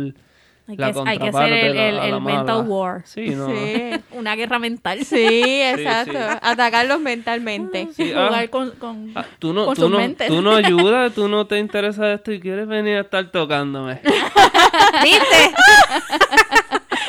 Hay 0.68 0.76
la 0.76 0.92
que, 0.92 0.98
hay 1.06 1.18
que 1.18 1.30
contraparte. 1.30 1.38
hacer 1.38 1.52
el, 1.52 1.76
la- 1.76 1.88
el- 1.88 1.98
a 1.98 2.00
la 2.00 2.06
el 2.16 2.20
mental 2.22 2.64
war. 2.66 3.02
Sí, 3.06 3.28
no. 3.30 3.46
Sí. 3.48 3.90
Una 4.12 4.34
guerra 4.34 4.58
mental. 4.58 5.04
Sí, 5.04 5.26
exacto. 5.62 6.12
sí. 6.12 6.38
Atacarlos 6.42 7.00
mentalmente. 7.00 7.88
Sí, 7.94 8.12
ah, 8.16 8.26
Jugar 8.28 8.50
con, 8.50 8.70
con, 8.72 9.12
ah, 9.14 9.24
tú 9.38 9.52
no, 9.52 9.66
con 9.66 9.74
tú 9.76 9.82
sus 9.82 9.90
no, 9.90 9.98
mentes. 9.98 10.28
tú 10.28 10.40
no 10.42 10.54
ayudas, 10.56 11.12
tú 11.14 11.28
no 11.28 11.46
te 11.46 11.58
interesa 11.58 12.12
esto 12.12 12.32
y 12.32 12.40
quieres 12.40 12.66
venir 12.66 12.96
a 12.96 13.00
estar 13.02 13.30
tocándome. 13.30 14.00
¿Viste? 15.02 15.54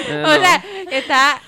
Eh, 0.10 0.24
O 0.24 0.28
no. 0.28 0.34
sea, 0.36 0.64
está 0.92 1.42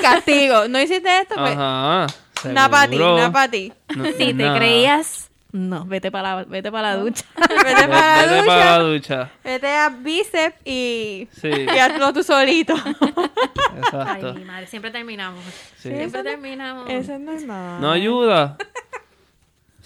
castigo. 0.00 0.68
¿No 0.68 0.80
hiciste 0.80 1.20
esto? 1.20 1.34
Pues, 1.36 1.52
Ajá. 1.56 2.06
Nada 2.44 2.68
para 2.70 2.86
ti, 2.88 2.96
seguro. 2.96 3.16
nada 3.16 3.32
para 3.32 3.50
ti. 3.50 3.72
No, 3.96 4.04
Si 4.04 4.12
te 4.12 4.34
nada. 4.34 4.58
creías, 4.58 5.30
no, 5.52 5.84
vete 5.86 6.10
para 6.10 6.36
la, 6.36 6.44
vete 6.44 6.70
para 6.70 6.90
la 6.94 6.96
ducha. 6.96 7.24
Vete 7.64 7.88
para 7.88 8.16
la 8.16 8.22
Vete 8.22 8.34
ducha. 8.36 8.46
para 8.46 8.64
la 8.64 8.78
ducha. 8.80 9.30
Vete 9.44 9.68
a 9.76 9.88
bíceps 9.88 10.56
y, 10.64 11.28
Sí, 11.40 11.48
y 11.74 11.78
hazlo 11.78 12.12
tú 12.12 12.22
solito. 12.22 12.74
Ay, 12.74 13.78
exacto. 13.78 14.34
mi 14.34 14.44
madre, 14.44 14.66
siempre 14.66 14.90
terminamos. 14.90 15.42
Sí. 15.78 15.88
Siempre 15.90 16.22
terminamos. 16.22 16.90
Eso 16.90 17.14
es 17.14 17.20
normal. 17.20 17.80
No 17.80 17.90
ayuda. 17.90 18.56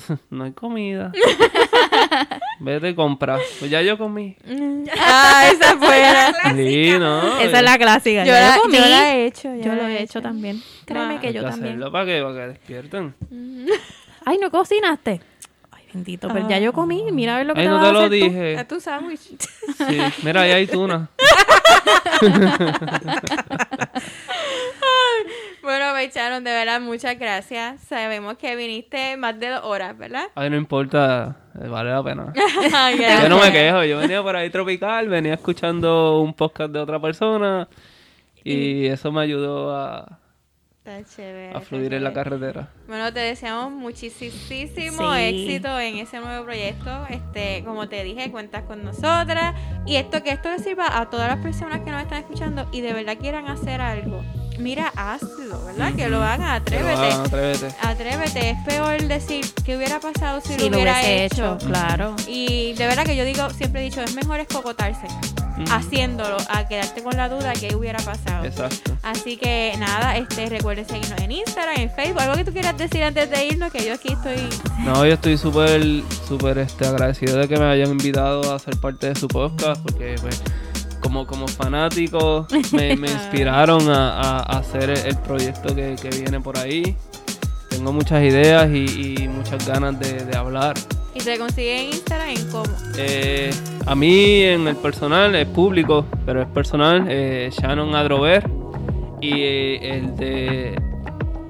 no 0.30 0.44
hay 0.44 0.52
comida. 0.52 1.12
Vete 2.60 2.90
y 2.90 2.94
compra. 2.94 3.38
Pues 3.58 3.70
ya 3.70 3.82
yo 3.82 3.96
comí. 3.98 4.36
Ah, 4.98 5.48
esa 5.52 5.76
fue 5.78 5.98
la 6.00 6.52
Sí, 6.54 6.92
no. 6.98 7.38
Esa 7.40 7.58
es 7.58 7.62
la 7.64 7.78
clásica. 7.78 8.24
Yo, 8.24 8.32
Ya 8.32 8.40
la, 8.50 8.56
yo 8.56 8.62
comí. 8.62 8.76
yo 8.78 8.86
la 8.86 9.14
he 9.14 9.26
hecho. 9.26 9.54
Yo 9.56 9.74
lo 9.74 9.86
he 9.86 10.02
hecho 10.02 10.20
también. 10.22 10.62
Créeme 10.84 11.16
Ah. 11.16 11.20
que 11.20 11.28
Hay 11.28 11.32
yo 11.34 11.42
que 11.42 11.50
también. 11.50 11.68
hacerlo 11.74 11.92
para 11.92 12.04
que, 12.06 12.22
para 12.22 12.34
que 12.34 12.40
despierten. 12.48 13.14
Ay, 14.26 14.38
¿no 14.38 14.50
cocinaste? 14.50 15.20
Ay, 15.72 15.84
bendito, 15.94 16.28
pero 16.32 16.48
ya 16.48 16.58
yo 16.58 16.72
comí. 16.72 17.04
Mira 17.12 17.34
a 17.34 17.38
ver 17.38 17.46
lo 17.46 17.54
que 17.54 17.60
Ay, 17.60 17.66
te 17.66 17.70
no 17.72 17.80
te 17.80 17.92
lo 17.92 17.98
hacer 18.00 18.08
tú. 18.10 18.14
dije. 18.14 18.58
A 18.58 18.68
tu 18.68 18.80
sándwich. 18.80 19.20
Sí. 19.20 19.98
Mira, 20.22 20.42
ahí 20.42 20.52
hay 20.52 20.66
tuna. 20.66 21.08
Bueno, 25.62 25.92
Beicharon, 25.92 26.42
de 26.42 26.50
verdad, 26.50 26.80
muchas 26.80 27.18
gracias. 27.18 27.80
Sabemos 27.82 28.36
que 28.38 28.56
viniste 28.56 29.16
más 29.18 29.38
de 29.38 29.48
dos 29.48 29.60
horas, 29.64 29.96
¿verdad? 29.98 30.24
Ay, 30.34 30.48
no 30.50 30.56
importa. 30.56 31.36
eh, 31.62 31.68
Vale 31.68 31.90
la 31.90 32.02
pena. 32.02 32.32
Yo 33.22 33.28
no 33.28 33.38
me 33.40 33.52
quejo. 33.52 33.84
Yo 33.84 33.98
venía 33.98 34.22
por 34.22 34.36
ahí 34.36 34.48
tropical, 34.50 35.08
venía 35.08 35.34
escuchando 35.34 36.20
un 36.20 36.32
podcast 36.34 36.72
de 36.72 36.78
otra 36.78 36.98
persona. 37.00 37.68
Y 38.42 38.86
eso 38.86 39.12
me 39.12 39.20
ayudó 39.20 39.76
a, 39.76 40.18
Está 40.82 41.04
chévere. 41.14 41.44
a 41.48 41.48
está 41.48 41.60
fluir 41.60 41.92
en 41.92 42.02
la 42.04 42.14
carretera. 42.14 42.70
Bueno, 42.88 43.12
te 43.12 43.20
deseamos 43.20 43.70
muchísimo 43.70 44.32
Sí. 44.48 45.20
éxito 45.20 45.78
en 45.78 45.98
ese 45.98 46.20
nuevo 46.20 46.46
proyecto. 46.46 47.04
Este, 47.10 47.62
como 47.66 47.86
te 47.90 48.02
dije, 48.02 48.30
cuentas 48.30 48.62
con 48.62 48.82
nosotras. 48.82 49.54
Y 49.84 49.96
esto 49.96 50.22
que 50.22 50.30
esto 50.30 50.50
le 50.50 50.58
sirva 50.58 50.98
a 50.98 51.10
todas 51.10 51.28
las 51.28 51.38
personas 51.44 51.80
que 51.80 51.90
nos 51.90 52.00
están 52.00 52.20
escuchando 52.20 52.66
y 52.72 52.80
de 52.80 52.94
verdad 52.94 53.18
quieran 53.18 53.46
hacer 53.46 53.82
algo. 53.82 54.22
Mira, 54.60 54.92
hazlo, 54.94 55.64
¿verdad? 55.64 55.94
Que 55.94 56.08
lo 56.08 56.22
hagan, 56.22 56.48
atrévete. 56.50 56.90
ah, 57.12 57.22
atrévete. 57.24 57.66
Atrévete, 57.82 58.50
es 58.50 58.58
peor 58.66 59.02
decir 59.08 59.44
qué 59.64 59.76
hubiera 59.76 59.98
pasado 60.00 60.40
si, 60.40 60.54
Si 60.54 60.60
lo 60.64 60.68
lo 60.70 60.76
hubiera 60.76 61.02
hecho. 61.08 61.54
hecho, 61.56 61.66
claro. 61.66 62.14
Y 62.28 62.74
de 62.74 62.86
verdad 62.86 63.04
que 63.04 63.16
yo 63.16 63.24
digo, 63.24 63.48
siempre 63.50 63.80
he 63.80 63.84
dicho, 63.84 64.02
es 64.02 64.14
mejor 64.14 64.40
escocotarse 64.40 65.06
haciéndolo 65.70 66.36
a 66.48 66.66
quedarte 66.66 67.02
con 67.02 67.16
la 67.16 67.28
duda 67.28 67.52
que 67.52 67.74
hubiera 67.74 67.98
pasado. 67.98 68.44
Exacto. 68.44 68.96
Así 69.02 69.36
que 69.36 69.74
nada, 69.78 70.16
este 70.16 70.48
recuerde 70.48 70.84
seguirnos 70.84 71.20
en 71.20 71.32
Instagram, 71.32 71.80
en 71.80 71.90
Facebook, 71.90 72.20
algo 72.22 72.34
que 72.36 72.44
tú 72.44 72.52
quieras 72.52 72.76
decir 72.78 73.02
antes 73.02 73.30
de 73.30 73.46
irnos, 73.46 73.70
que 73.70 73.84
yo 73.84 73.92
aquí 73.94 74.12
estoy 74.12 74.48
No, 74.84 75.04
yo 75.04 75.14
estoy 75.14 75.36
súper, 75.36 75.82
súper 76.26 76.58
este, 76.58 76.86
agradecido 76.86 77.36
de 77.36 77.48
que 77.48 77.56
me 77.58 77.66
hayan 77.66 77.90
invitado 77.90 78.54
a 78.54 78.58
ser 78.58 78.76
parte 78.78 79.08
de 79.08 79.14
su 79.16 79.28
podcast, 79.28 79.82
porque 79.82 80.16
pues, 80.22 80.42
como, 81.10 81.26
como 81.26 81.48
fanático 81.48 82.46
me, 82.72 82.94
me 82.96 83.10
inspiraron 83.10 83.90
a, 83.90 84.12
a- 84.12 84.38
a 84.38 84.58
hacer 84.58 84.90
el, 84.90 85.16
proyecto 85.16 85.74
que, 85.74 85.96
que 86.00 86.08
viene 86.10 86.38
por 86.40 86.56
ahí. 86.56 86.94
Tengo 87.68 87.92
muchas 87.92 88.22
ideas 88.22 88.68
y, 88.72 89.16
y 89.24 89.28
muchas 89.28 89.66
ganas 89.66 89.98
de, 89.98 90.24
de 90.24 90.36
hablar. 90.36 90.74
y 91.12 91.18
te 91.18 91.36
consigue 91.36 91.80
en 91.82 91.86
Instagram 91.94 92.28
en 92.28 92.48
cómo. 92.50 92.64
Eh, 92.96 93.50
a 93.86 93.94
mí 93.96 94.42
en 94.42 94.68
el 94.68 94.76
personal 94.76 95.34
es 95.34 95.48
público, 95.48 96.06
pero 96.24 96.42
es 96.42 96.48
personal, 96.48 97.06
eh, 97.08 97.50
Shannon 97.60 97.92
Adrover. 97.96 98.48
Y 99.20 99.32
eh, 99.42 99.94
el 99.96 100.14
de 100.16 100.80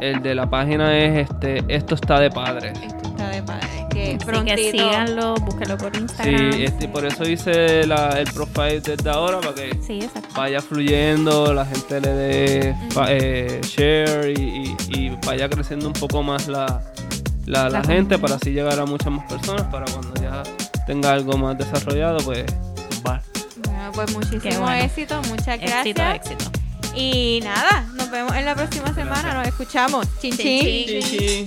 el 0.01 0.23
de 0.23 0.35
la 0.35 0.49
página 0.49 0.97
es 0.99 1.29
este 1.31 1.63
Esto 1.69 1.95
está 1.97 2.19
de 2.19 2.31
padres. 2.31 2.73
Esto 2.83 3.09
está 3.11 3.29
de 3.29 3.43
padre. 3.43 3.80
Que 4.01 4.17
Así 4.17 4.25
prontito. 4.25 4.57
que 4.57 4.71
síganlo, 4.71 5.35
búsquenlo 5.37 5.77
por 5.79 5.95
Sí, 5.95 6.01
Instagram. 6.03 6.53
este, 6.55 6.89
por 6.89 7.05
eso 7.07 7.29
hice 7.29 7.87
la- 7.87 8.19
el 8.21 8.31
profile 8.33 8.81
desde 8.81 9.11
ahora 9.11 9.41
para 9.41 9.55
que 9.55 9.79
Sí, 9.87 10.01
vaya 10.35 10.61
fluyendo, 10.61 11.53
la 11.53 11.67
gente 11.67 12.01
le 12.01 12.09
dé 12.13 12.77
eh, 13.09 13.61
share 13.63 14.31
y, 14.39 14.43
y- 14.43 14.77
y 14.99 15.09
vaya 15.27 15.49
creciendo 15.49 15.87
un 15.87 15.93
poco 15.93 16.23
más 16.23 16.49
la, 16.49 16.83
la, 17.47 17.65
la 17.69 17.81
La 17.81 17.85
gente 17.85 18.19
para 18.19 18.37
así 18.37 18.51
llegar 18.51 18.79
a 18.81 18.87
muchas 18.87 19.11
más 19.13 19.27
personas 19.31 19.63
para 19.65 19.85
cuando 19.93 20.15
ya 20.23 20.43
tenga 20.87 21.13
algo 21.13 21.37
más 21.37 21.59
desarrollado 21.59 22.19
pues 22.25 22.45
va. 23.07 23.21
Bueno, 23.65 23.93
pues 23.95 24.13
muchísimo 24.13 24.61
bueno. 24.65 24.85
éxito, 24.85 25.21
muchas 25.29 25.59
gracias. 25.61 25.87
Éxito, 25.87 26.03
éxito. 26.03 26.51
Y 26.95 27.41
nada, 27.45 27.87
nos 27.95 28.11
vemos 28.11 28.35
en 28.35 28.45
la 28.45 28.55
próxima 28.55 28.93
semana, 28.95 29.35
nos 29.35 29.47
escuchamos. 29.47 30.07
Chin 30.21 30.37
chin. 30.37 30.87
Chin, 30.87 31.03
chin. 31.03 31.47